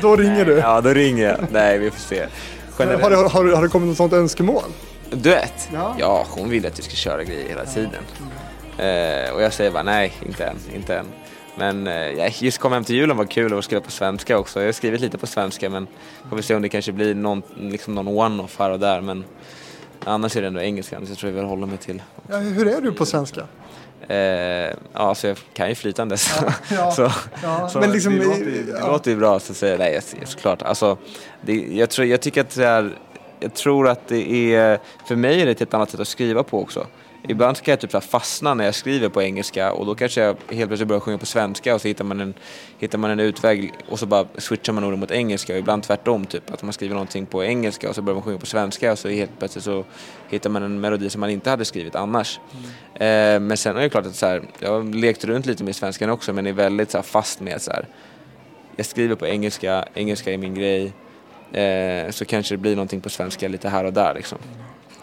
[0.01, 0.53] Då ringer du.
[0.57, 1.37] Ja, då ringer jag.
[1.51, 2.19] Nej, vi får se.
[2.21, 2.29] Har,
[2.85, 3.09] Generellt.
[3.09, 4.63] det- har, det- har det kommit något sånt önskemål?
[5.11, 5.69] Duett?
[5.73, 5.95] Ja.
[5.99, 8.03] Ja, hon vill att vi ska köra grejer hela tiden.
[8.81, 11.05] Eh, och jag säger bara nej, inte än, inte än.
[11.55, 14.59] Men eh, ja, just Kom hem till julen var kul att skriva på svenska också.
[14.59, 15.87] Jag har skrivit lite på svenska men
[16.29, 19.01] får vi se om det kanske blir någon, liksom någon one-off här och där.
[19.01, 19.23] Men
[20.03, 22.01] annars är det ändå engelska, så jag tror jag vill hålla mig till.
[22.29, 23.41] Ja, hur är du på svenska?
[24.07, 26.91] Eh, ja, alltså jag kan ju flytande så, ja.
[26.91, 27.11] så,
[27.43, 28.87] Ja, så men liksom det, låter, ju- det ja.
[28.87, 29.77] låter ju bra så att säga.
[29.77, 30.61] Nej, såklart.
[30.61, 30.97] Alltså,
[31.41, 32.97] det, jag, tror, jag tycker att det är,
[33.39, 36.43] jag tror att det är, för mig är det ett helt annat sätt att skriva
[36.43, 36.87] på också.
[37.27, 40.35] Ibland kan jag typ så fastna när jag skriver på engelska och då kanske jag
[40.49, 42.33] helt plötsligt börjar sjunga på svenska och så hittar man en,
[42.79, 46.25] hittar man en utväg och så bara switchar man orden mot engelska och ibland tvärtom
[46.25, 48.99] typ att man skriver någonting på engelska och så börjar man sjunga på svenska och
[48.99, 49.85] så helt plötsligt så
[50.29, 52.39] hittar man en melodi som man inte hade skrivit annars.
[52.93, 55.75] Eh, men sen är det klart att så här, jag har lekt runt lite med
[55.75, 57.87] svenskan också men är väldigt så här, fast med så här,
[58.75, 60.93] jag skriver på engelska, engelska är min grej.
[61.51, 64.37] Eh, så kanske det blir någonting på svenska lite här och där liksom.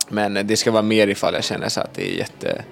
[0.09, 2.65] Men eh, det ska vara mer ifall jag känner så att det är jätte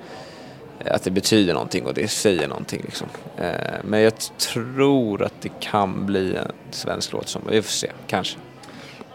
[0.84, 3.07] att det betyder någonting och det säger någonting liksom.
[3.39, 3.51] Eh,
[3.84, 8.39] men jag tror att det kan bli en svensk låt som, vi får se, kanske.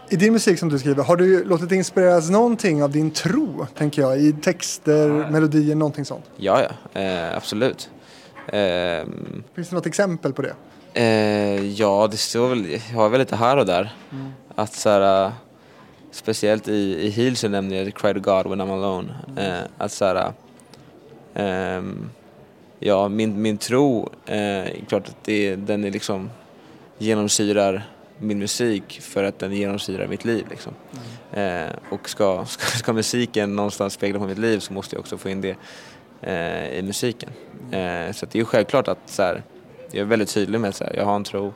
[0.08, 3.66] I din musik som du skriver, har du låtit dig inspireras någonting av din tro,
[3.76, 6.24] tänker jag, i texter, melodier, någonting sånt?
[6.36, 7.90] Ja, ja, eh, absolut.
[8.52, 10.54] Ehm, Finns det något exempel på det?
[10.94, 13.94] Eh, ja, det står väl, jag har väl lite här och där.
[14.54, 15.32] Att så här,
[16.12, 19.14] speciellt i, i Heal så nämner jag Cry to God when I'm alone.
[19.36, 20.32] Eh, att så här,
[21.34, 22.10] ehm,
[22.78, 26.30] ja, min, min tro, eh, klart att det, den är liksom
[26.98, 27.82] genomsyrar
[28.18, 30.72] min musik för att den genomsyrar mitt liv liksom.
[31.32, 35.18] Eh, och ska, ska, ska musiken någonstans spegla på mitt liv så måste jag också
[35.18, 35.56] få in det
[36.20, 37.30] eh, i musiken.
[37.70, 39.42] Eh, så det är ju självklart att så här,
[39.90, 41.52] jag är väldigt tydlig med att så här, jag har en tro.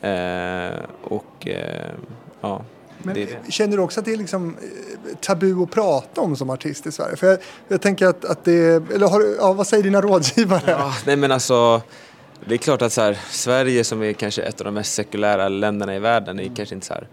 [0.00, 1.92] Eh, och eh,
[2.40, 2.62] ja,
[3.02, 3.52] Men det det.
[3.52, 6.92] känner du också att det är liksom eh, tabu att prata om som artist i
[6.92, 7.16] Sverige?
[7.16, 7.38] För jag,
[7.68, 10.62] jag tänker att, att det eller har, ja, vad säger dina rådgivare?
[10.66, 11.82] Ja, nej men alltså,
[12.46, 15.48] det är klart att så här, Sverige som är kanske ett av de mest sekulära
[15.48, 17.08] länderna i världen är kanske inte så här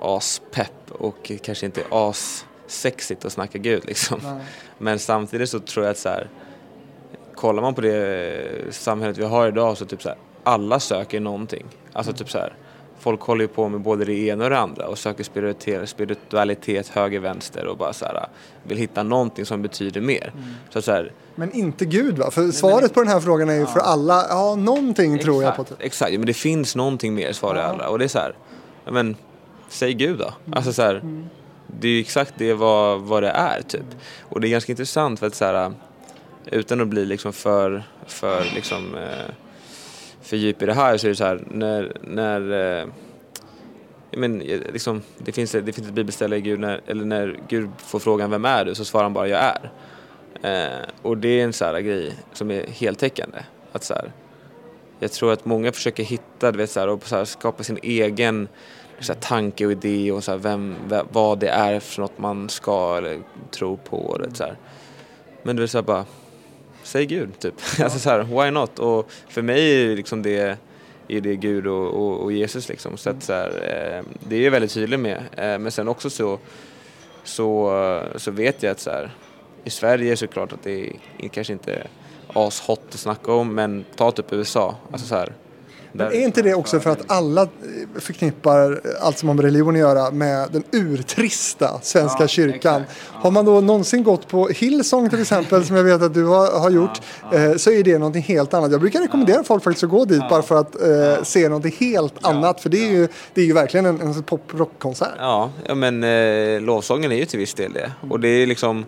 [0.00, 4.20] aspepp och kanske inte assexigt att snacka Gud liksom.
[4.22, 4.44] Nej.
[4.78, 6.28] Men samtidigt så tror jag att så här,
[7.34, 11.66] kollar man på det samhället vi har idag så typ så här, alla söker någonting.
[11.92, 12.52] Alltså typ så här,
[13.02, 16.88] folk håller ju på med både det ena och det andra och söker spiritualitet, spiritualitet
[16.88, 18.28] höger, vänster och bara så här,
[18.62, 20.32] vill hitta någonting som betyder mer.
[20.70, 22.30] Så, så här, Men inte Gud va?
[22.30, 25.62] För svaret på den här frågan är ju för alla, ja någonting tror jag på.
[25.62, 28.34] Exakt, exakt, men det finns någonting mer svarar alla och det är så här,
[28.84, 29.16] ja, men
[29.68, 30.34] säg Gud då.
[30.52, 31.24] Alltså så här,
[31.66, 33.86] det är ju exakt det vad, vad det är typ.
[34.22, 35.72] Och det är ganska intressant för att så här,
[36.46, 39.34] utan att bli liksom för, för liksom eh,
[40.32, 42.88] för djup i det här så är det så här när, när jag
[44.10, 47.70] men, eh, liksom, det, finns, det finns ett bibelställe i Gud när, eller när Gud
[47.78, 49.70] får frågan vem är du så svarar han bara jag är.
[50.42, 53.38] Eh, och det är en sån här grej som är heltäckande.
[53.72, 54.12] Att så här,
[54.98, 57.78] jag tror att många försöker hitta, du vet, så här, och så här, skapa sin
[57.82, 58.48] egen
[59.00, 62.18] så här, tanke och idé och så här, vem, vem, vad det är för något
[62.18, 63.96] man ska eller tro på.
[63.96, 64.56] Och så här.
[65.42, 66.04] Men det är så här, bara,
[66.82, 67.54] säg Gud typ.
[67.80, 68.78] alltså så här, why not?
[68.78, 70.58] Och för mig är liksom det,
[71.08, 72.96] är det Gud och, och, och Jesus liksom.
[72.96, 75.16] Så att så här, eh, det är jag väldigt tydlig med.
[75.16, 76.38] Eh, men sen också så,
[77.24, 79.10] så, så vet jag att så här,
[79.64, 81.86] i Sverige är det klart att det är kanske inte
[82.28, 84.76] ashot att snacka om, men ta typ USA.
[84.92, 85.32] Alltså så här,
[85.92, 87.48] Men är inte det också för att alla eh,
[88.00, 92.82] förknippar allt som har med religion att göra med den urtrista Svenska kyrkan?
[93.08, 96.60] Har man då någonsin gått på Hillsong till exempel, som jag vet att du har,
[96.60, 97.00] har gjort,
[97.32, 98.70] eh, så är det någonting helt annat.
[98.70, 102.24] Jag brukar rekommendera folk faktiskt att gå dit bara för att eh, se någonting helt
[102.24, 105.14] annat, för det är ju, det är ju verkligen en, en pop-rockkonsert.
[105.18, 107.92] Ja, ja men eh, lovsången är ju till viss del det.
[108.10, 108.84] Och det är liksom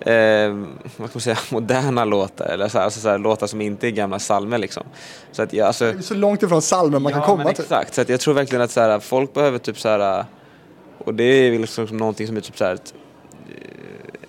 [0.00, 0.54] eh,
[0.96, 3.86] vad ska man säga, moderna låtar, eller så här, alltså så här, låtar som inte
[3.86, 4.86] är gamla psalmer liksom.
[5.32, 7.64] Så att jag, alltså, Det är så långt ifrån salmen man kan komma men till.
[7.64, 10.24] Exakt, så att jag tror verkligen att så här, folk behöver typ så här,
[10.98, 12.94] och det är liksom någonting som är typ så här, att,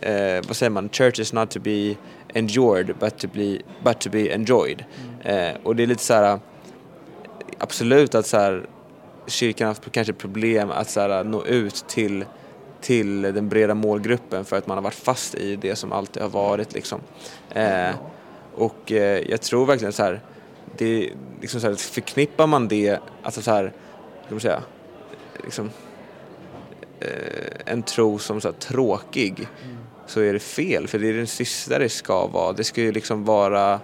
[0.01, 1.95] eh, vad säger man, church is not to be
[2.33, 4.85] endured but to be, but to be enjoyed.
[5.23, 6.39] Eh, och det är lite så här,
[7.57, 8.65] absolut att så här,
[9.27, 12.25] kyrkan har haft kanske problem att så här, nå ut till
[12.81, 16.29] till den breda målgruppen för att man har varit fast i det som alltid har
[16.29, 17.01] varit liksom.
[17.49, 17.95] Eh,
[18.55, 20.21] och eh, jag tror verkligen så här,
[20.77, 21.09] det,
[21.41, 23.73] liksom så här, förknippar man det, alltså så här,
[24.25, 24.63] ska man säga,
[25.43, 25.69] liksom,
[26.99, 29.47] eh, en tro som så här, tråkig
[30.09, 32.53] så är det fel för det är den sista det ska vara.
[32.53, 33.79] Det ska ju liksom vara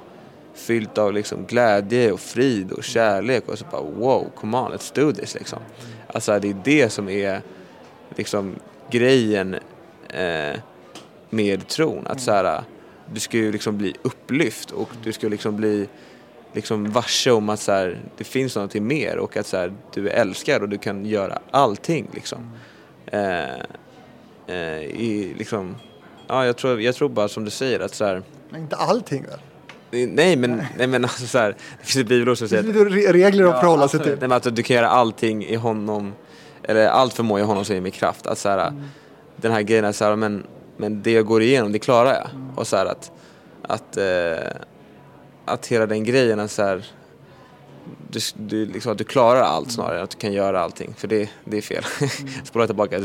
[0.54, 4.96] fyllt av liksom glädje och frid och kärlek och så bara wow, come on, let's
[4.96, 5.60] do this liksom.
[6.08, 7.42] Alltså det är det som är
[8.16, 8.56] liksom
[8.92, 9.56] grejen
[10.10, 10.60] eh,
[11.30, 12.08] med tron.
[12.08, 12.64] Att så här,
[13.14, 15.88] du ska ju liksom bli upplyft och du ska liksom bli
[16.54, 20.10] liksom varse om att så här, det finns någonting mer och att så här, du
[20.10, 22.52] är älskad och du kan göra allting liksom.
[23.06, 23.44] Eh,
[24.48, 25.76] eh, i, liksom
[26.28, 29.24] ja, jag, tror, jag tror bara som du säger att så här, Men inte allting
[29.24, 29.40] väl?
[30.08, 32.76] Nej men, nej, men alltså så här, det finns ett bibelord som Det säger finns
[32.76, 34.10] lite re- regler att förhålla sig till.
[34.10, 36.14] Nej, men att du kan göra allting i honom,
[36.68, 38.28] eller allt förmår i honom som ger mig kraft.
[38.28, 38.74] Att så här,
[39.36, 40.44] Den här grejen är så här, men,
[40.78, 42.28] men det jag går igenom, det klarar jag.
[42.56, 43.12] Och så här att,
[43.62, 44.52] att, eh,
[45.46, 46.86] att hela den grejen så här,
[48.10, 50.94] du, du, liksom, att du klarar allt snarare än att du kan göra allting.
[50.98, 51.84] För det, det är fel.
[52.44, 53.00] Spola tillbaka.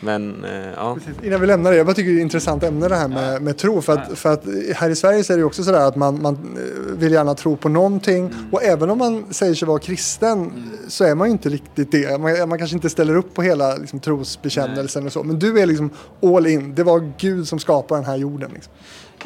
[0.00, 0.96] Men eh, ja.
[1.22, 3.42] Innan vi lämnar det, jag bara tycker det är ett intressant ämne det här med,
[3.42, 3.80] med tro.
[3.80, 4.44] För att, för att
[4.74, 7.56] här i Sverige så är det också sådär att man, man eh, vill gärna tro
[7.56, 8.34] på någonting.
[8.52, 10.52] Och även om man säger sig vara kristen
[10.88, 12.20] så är man ju inte riktigt det.
[12.20, 15.22] Man, man kanske inte ställer upp på hela liksom, trosbekännelsen och så.
[15.22, 15.90] Men du är liksom
[16.22, 16.74] all in.
[16.74, 18.50] Det var Gud som skapade den här jorden.
[18.54, 18.72] Liksom.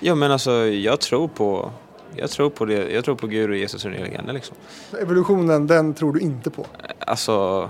[0.00, 1.70] ja men alltså jag tror på
[2.16, 2.92] jag tror på det.
[2.92, 4.56] Jag tror på Gud och Jesus och den helige Ande liksom.
[5.00, 6.66] Evolutionen, den tror du inte på.
[6.98, 7.68] Alltså,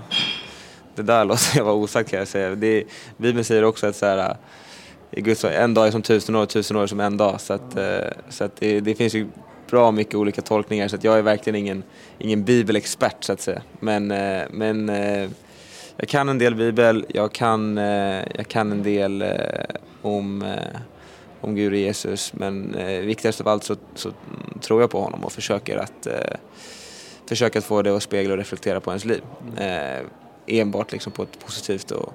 [0.95, 2.55] det där låter jag vara osagt kan jag säga.
[2.55, 2.83] Det,
[3.17, 4.35] Bibeln säger också att så här,
[5.11, 7.41] Guds, en dag är som tusen år, tusen år är som en dag.
[7.41, 9.27] Så, att, eh, så att det, det finns ju
[9.69, 11.83] bra mycket olika tolkningar så att jag är verkligen ingen,
[12.17, 13.61] ingen bibelexpert så att säga.
[13.79, 15.29] Men, eh, men eh,
[15.97, 17.77] jag kan en del bibel, jag kan,
[18.35, 19.23] jag kan en del
[20.01, 20.53] om,
[21.41, 24.11] om Gud och Jesus men eh, viktigast av allt så, så
[24.61, 26.35] tror jag på honom och försöker att eh,
[27.25, 29.23] försöker att få det att spegla och reflektera på ens liv.
[29.57, 30.05] Eh,
[30.45, 32.13] enbart liksom på ett positivt och,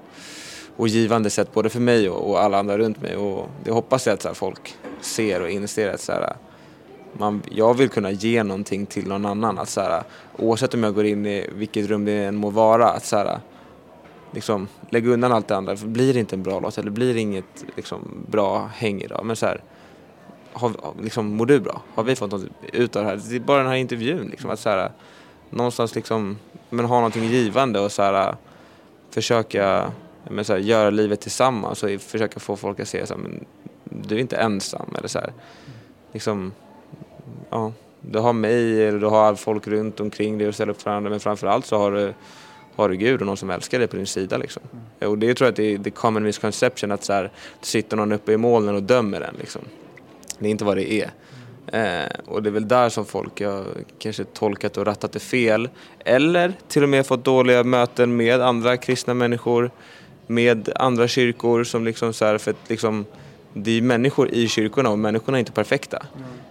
[0.75, 3.15] och givande sätt både för mig och, och alla andra runt mig.
[3.15, 6.35] Och det hoppas jag att så här, folk ser och inser att så här,
[7.13, 9.59] man, jag vill kunna ge någonting till någon annan.
[9.59, 10.03] Att, så här,
[10.37, 13.39] oavsett om jag går in i vilket rum det än må vara, att så här,
[14.31, 15.77] liksom, lägg undan allt det andra.
[15.77, 19.25] För blir det inte en bra låt eller blir det inget liksom, bra häng idag,
[19.25, 19.61] men så här,
[20.53, 20.71] har,
[21.01, 21.81] liksom, mår du bra?
[21.95, 23.21] Har vi fått något ut av det här?
[23.29, 24.27] Det är bara den här intervjun.
[24.27, 24.91] Liksom, att så här,
[25.49, 26.37] någonstans liksom,
[26.69, 28.35] men ha någonting givande och så här,
[29.09, 29.91] försöka
[30.29, 33.45] men så här, göra livet tillsammans och försöka få folk att se så här, men
[33.83, 34.95] du är inte ensam.
[34.97, 35.33] Eller så här.
[36.11, 36.53] Liksom,
[37.49, 40.91] ja, du har mig, eller du har folk runt omkring dig och ställer upp för
[40.91, 42.13] andra men framförallt så har du,
[42.77, 44.61] har du Gud och någon som älskar dig på din sida liksom.
[44.99, 47.97] Och det tror jag att det är the common misconception att så här, det sitter
[47.97, 49.61] någon uppe i molnen och dömer en liksom.
[50.39, 51.11] Det är inte vad det är.
[51.67, 53.65] Eh, och det är väl där som folk har
[53.99, 55.69] kanske tolkat och rattat det fel.
[55.99, 59.71] Eller till och med fått dåliga möten med andra kristna människor,
[60.27, 63.05] med andra kyrkor som liksom så här, för att liksom
[63.53, 66.05] det är människor i kyrkorna och människorna är inte perfekta.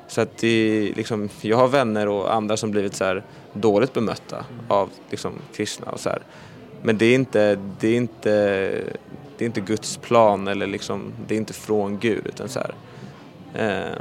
[0.09, 3.23] Så att det liksom, jag har vänner och andra som blivit så här
[3.57, 6.23] dåligt bemötta av liksom kristna och så här.
[6.83, 8.31] Men det är inte, det är inte,
[9.39, 12.75] det är inte Guds plan eller liksom, det är inte från Gud utan så här.
[13.55, 13.99] Eh,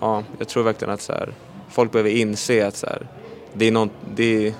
[0.00, 1.32] ja, jag tror verkligen att så här,
[1.70, 3.06] folk behöver inse att så här,
[3.52, 4.54] det är någon, det är,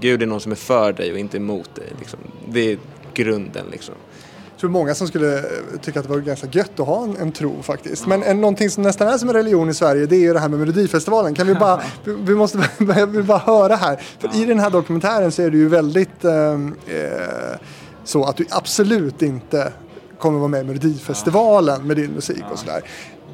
[0.00, 1.88] Gud är någon som är för dig och inte emot dig.
[1.98, 2.18] Liksom.
[2.48, 2.78] Det är
[3.14, 3.94] grunden liksom.
[4.54, 5.44] Jag tror många som skulle eh,
[5.82, 8.06] tycka att det var ganska gött att ha en, en tro faktiskt.
[8.06, 10.40] Men en, någonting som nästan är som en religion i Sverige det är ju det
[10.40, 11.34] här med Melodifestivalen.
[11.34, 14.00] Kan vi bara, vi, måste vi vill bara höra här.
[14.18, 17.58] För i den här dokumentären så är det ju väldigt ehm, eh,
[18.04, 19.72] så att du absolut inte
[20.18, 22.82] kommer vara med i Melodifestivalen med din musik och sådär.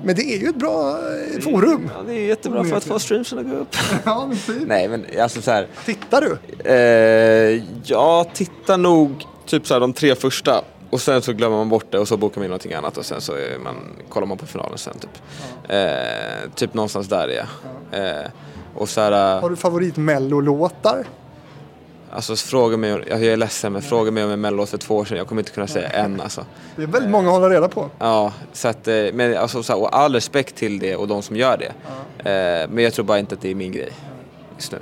[0.05, 0.99] Men det är ju ett bra
[1.35, 1.91] eh, forum.
[1.97, 3.77] Ja, det är jättebra för att få streamsen att gå upp.
[4.05, 4.69] Ja, men typ.
[4.69, 6.39] Nej men alltså så här, Tittar du?
[6.71, 11.69] Eh, ja, titta nog typ så här de tre första och sen så glömmer man
[11.69, 13.33] bort det och så bokar man in någonting annat och sen så
[13.65, 13.77] man,
[14.09, 15.23] kollar man på finalen sen typ.
[15.69, 17.47] Eh, typ någonstans där är
[17.93, 18.07] jag.
[18.21, 18.27] Eh,
[18.75, 21.07] och så här, Har du favorit-mellolåtar?
[22.13, 24.97] alltså fråga mig, alltså, jag är ledsen men fråga mig om en mellolåt för två
[24.97, 26.45] år sedan, jag kommer inte kunna säga en alltså.
[26.77, 27.91] Det är väldigt många att hålla reda på.
[27.99, 31.23] Ja, så att, eh, men alltså så här, och all respekt till det och de
[31.23, 31.73] som gör det.
[32.31, 33.93] Eh, men jag tror bara inte att det är min grej
[34.57, 34.79] just nu.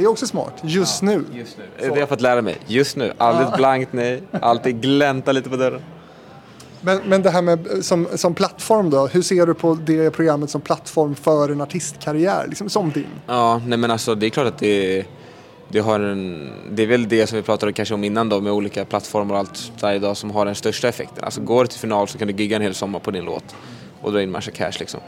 [0.00, 0.54] Det är också smart.
[0.62, 1.24] Just nu.
[1.32, 1.64] Just nu.
[1.78, 2.58] Det har jag fått lära mig.
[2.66, 3.12] Just nu.
[3.18, 4.22] Aldrig ett blankt nej.
[4.32, 5.80] Alltid glänta lite på dörren.
[6.80, 9.06] Men, men det här med som, som plattform då.
[9.06, 12.46] Hur ser du på det programmet som plattform för en artistkarriär?
[12.48, 13.06] Liksom som din.
[13.26, 15.04] Ja, nej men alltså det är klart att det,
[15.68, 16.52] det har en...
[16.70, 19.38] Det är väl det som vi pratade kanske om innan då med olika plattformar och
[19.38, 21.24] allt där idag som har den största effekten.
[21.24, 23.56] Alltså går du till final så kan du gigga en hel sommar på din låt
[24.00, 25.00] och dra in massa cash liksom.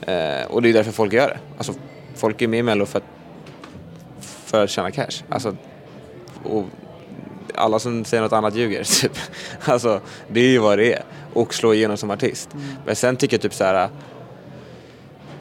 [0.00, 1.38] Eh, och det är därför folk gör det.
[1.56, 1.72] Alltså
[2.14, 3.04] folk är med i Mello för att,
[4.50, 5.22] för att tjäna cash.
[5.28, 5.56] Alltså,
[6.44, 6.64] och
[7.54, 9.18] alla som säger något annat ljuger typ.
[9.60, 11.02] Alltså det är ju vad det är.
[11.32, 12.48] Och slå igenom som artist.
[12.86, 13.88] Men sen tycker jag typ så här.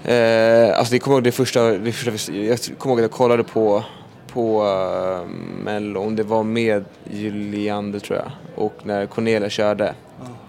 [0.03, 3.43] Eh, alltså det kommer ihåg det första, det första, jag kommer ihåg att jag kollade
[3.43, 3.83] på,
[4.27, 5.29] på uh,
[5.63, 8.31] Mello, om det var med Juliander tror jag.
[8.55, 9.93] Och när Cornelia körde.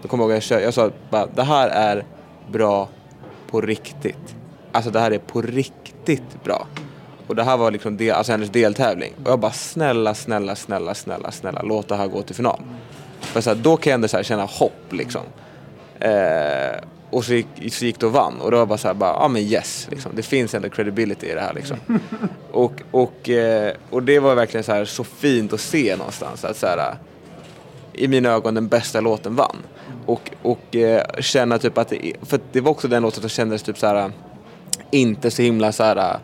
[0.01, 2.05] Då kommer jag ihåg att jag, kör, jag sa bara, det här är
[2.51, 2.89] bra
[3.49, 4.35] på riktigt.
[4.71, 6.67] Alltså det här är på riktigt bra.
[7.31, 9.13] Och det här var liksom del, alltså hennes deltävling.
[9.23, 12.61] Och jag bara snälla, snälla, snälla, snälla, snälla låt det här gå till final.
[13.19, 15.21] För så här, då kan jag ändå så här känna hopp liksom.
[15.99, 18.87] Eh, och så gick, så gick det och vann och då var jag bara så
[18.87, 20.11] här, bara, ja men yes, liksom.
[20.15, 21.77] det finns ändå credibility i det här liksom.
[22.51, 26.57] och, och, eh, och det var verkligen så här så fint att se någonstans att
[26.57, 26.95] så här,
[27.93, 29.57] i mina ögon den bästa låten vann.
[30.05, 33.63] Och, och eh, känna typ att det, för det var också den låten som kändes
[33.63, 34.11] typ så här
[34.91, 36.19] inte så himla så här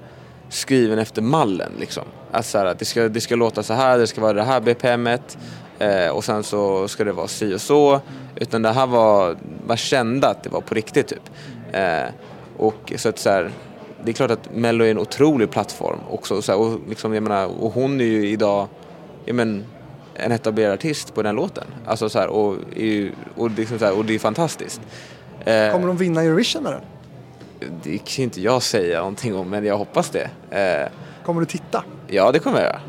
[0.50, 2.04] skriven efter mallen liksom.
[2.32, 4.60] Att så här, det, ska, det ska låta så här, det ska vara det här
[4.62, 5.38] BPMet
[5.80, 8.02] eh, och sen så ska det vara si och så.
[8.36, 9.38] Utan det här var,
[9.68, 11.30] man kände att det var på riktigt typ.
[11.72, 12.06] Eh,
[12.58, 13.52] och så att så här,
[14.04, 16.42] det är klart att Mello är en otrolig plattform också.
[16.42, 18.68] Så här, och, liksom, jag menar, och hon är ju idag,
[19.26, 19.66] jag men,
[20.14, 21.64] en etablerad artist på den låten.
[21.86, 24.82] Alltså så här, och, är och, liksom så här, och det är fantastiskt.
[25.46, 26.82] Eh, Kommer de vinna Eurovision med den?
[27.84, 30.30] Det kan inte jag säga någonting om, men jag hoppas det.
[30.50, 30.92] Eh,
[31.26, 31.84] Kommer du titta?
[32.08, 32.82] ja, det kommer jag göra.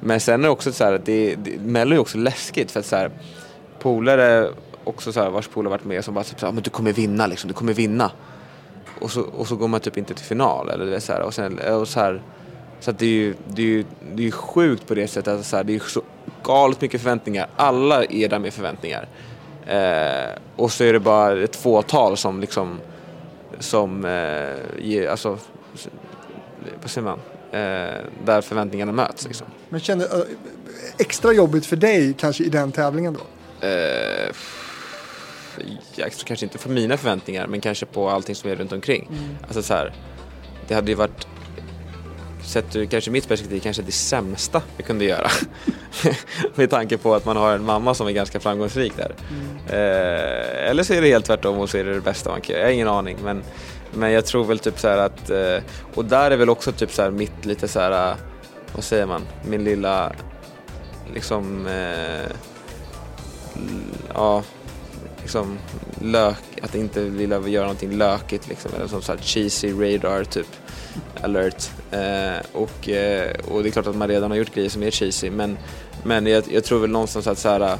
[0.00, 2.80] Men sen är det också så här att det, det, Mello är också läskigt för
[2.80, 3.10] att så här,
[3.78, 4.48] polare,
[4.84, 6.92] också så här, vars polare varit med som bara typ så här, men du kommer
[6.92, 8.10] vinna liksom, du kommer vinna.
[9.00, 11.20] Och så, och så går man typ inte till final eller du vet, så här,
[11.20, 12.22] och sen, och så här,
[12.80, 13.84] så att det är ju, det är ju,
[14.14, 16.02] det är ju sjukt på det sättet att så här, det är så
[16.42, 17.46] galet mycket förväntningar.
[17.56, 19.08] Alla är där med förväntningar.
[19.66, 22.80] Eh, och så är det bara ett fåtal som liksom
[23.58, 25.38] som eh, ger, alltså,
[26.82, 27.18] vad säger man,
[27.50, 29.46] eh, där förväntningarna möts liksom.
[29.68, 30.24] Men känner, ö,
[30.98, 33.66] extra jobbigt för dig kanske i den tävlingen då?
[33.66, 34.32] Eh,
[36.24, 39.08] kanske inte för mina förväntningar men kanske på allting som är runt omkring.
[39.42, 39.94] Alltså så här,
[40.68, 41.26] det hade ju varit
[42.46, 45.30] Sett ur kanske mitt perspektiv kanske det sämsta vi kunde göra.
[46.54, 49.14] Med tanke på att man har en mamma som är ganska framgångsrik där.
[49.68, 52.52] Eh, eller så är det helt tvärtom och så är det det bästa man kan
[52.52, 52.62] göra.
[52.62, 53.42] Jag har ingen aning men,
[53.94, 55.58] men jag tror väl typ så här att eh,
[55.94, 58.16] och där är väl också typ så här mitt lite så här eh,
[58.74, 60.12] vad säger man, min lilla
[61.14, 62.30] liksom eh,
[64.14, 64.42] ja,
[65.22, 65.58] liksom,
[66.00, 70.46] lök, att inte vilja göra någonting lökigt liksom, eller som sagt cheesy radar typ
[71.22, 71.70] alert.
[71.90, 74.90] Eh, och, eh, och det är klart att man redan har gjort grejer som är
[74.90, 75.58] cheesy men,
[76.02, 77.78] men jag, jag tror väl någonstans att så här,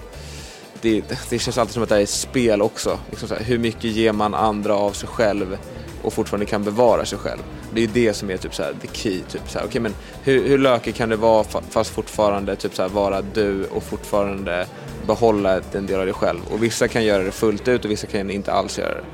[0.81, 2.99] det, det känns alltid som att det här är ett spel också.
[3.11, 5.59] Liksom så här, hur mycket ger man andra av sig själv
[6.03, 7.41] och fortfarande kan bevara sig själv?
[7.75, 9.21] Det är ju det som är typ så här, the key.
[9.21, 12.83] Typ så här, okay, men hur, hur lökig kan det vara fast fortfarande typ så
[12.83, 14.67] här, vara du och fortfarande
[15.07, 16.41] behålla en del av dig själv?
[16.51, 19.05] Och vissa kan göra det fullt ut och vissa kan inte alls göra det.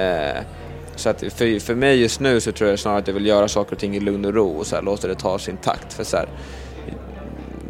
[0.00, 0.42] Eh,
[0.96, 3.48] så att för, för mig just nu så tror jag snarare att jag vill göra
[3.48, 5.92] saker och ting i lugn och ro och så här, låta det ta sin takt.
[5.92, 6.28] För så här,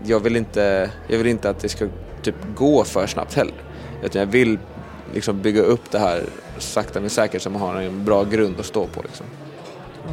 [0.05, 1.89] jag, vill inte, jag vill inte att det ska
[2.23, 3.55] typ gå för snabbt heller.
[4.05, 4.59] Utan jag vill
[5.15, 6.23] liksom bygga upp det här
[6.59, 9.03] sakta men säkert så man har en bra grund att stå på.
[9.03, 9.27] Liksom.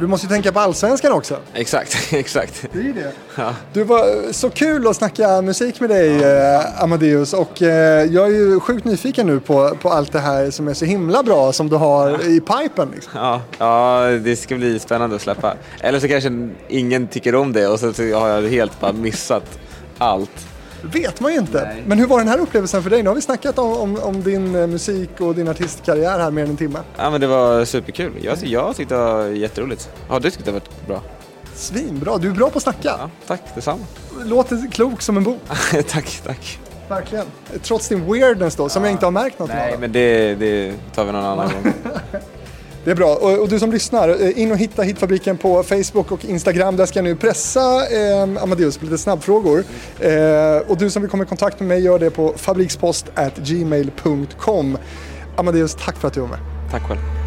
[0.00, 1.36] Du måste ju tänka på allsvenskan också.
[1.54, 2.66] Exakt, exakt.
[2.72, 3.12] Det är ju det.
[3.36, 3.54] Ja.
[3.72, 8.30] Du var så kul att snacka musik med dig eh, Amadeus och eh, jag är
[8.30, 11.68] ju sjukt nyfiken nu på, på allt det här som är så himla bra som
[11.68, 12.88] du har i pipen.
[12.94, 13.12] Liksom.
[13.14, 15.54] Ja, ja, det ska bli spännande att släppa.
[15.80, 19.58] Eller så kanske ingen tycker om det och så har jag helt bara missat
[19.98, 20.46] allt.
[20.92, 21.64] Vet man ju inte.
[21.64, 21.82] Nej.
[21.86, 23.02] Men hur var den här upplevelsen för dig?
[23.02, 26.42] Nu har vi snackat om, om, om din eh, musik och din artistkarriär här mer
[26.42, 26.78] än en timme.
[26.96, 28.12] Ja men det var superkul.
[28.22, 29.90] Jag, jag tyckte det var jätteroligt.
[30.08, 31.02] Ja, du tyckte det var bra?
[31.54, 32.94] Svinbra, du är bra på att snacka.
[32.98, 33.84] Ja, tack detsamma.
[34.24, 35.40] Låter klok som en bok.
[35.88, 36.58] tack, tack.
[36.88, 37.26] Verkligen.
[37.62, 39.80] Trots din weirdness då, som jag inte har märkt något Nej, av.
[39.80, 41.72] men det, det tar vi någon annan gång.
[42.84, 43.14] Det är bra.
[43.14, 46.76] Och, och du som lyssnar, eh, in och hitta Hitfabriken på Facebook och Instagram.
[46.76, 49.64] Där ska jag nu pressa eh, Amadeus på lite snabbfrågor.
[50.00, 54.78] Eh, och du som vill komma i kontakt med mig gör det på fabrikspost@gmail.com.
[55.36, 56.38] Amadeus, tack för att du var med.
[56.70, 57.23] Tack själv.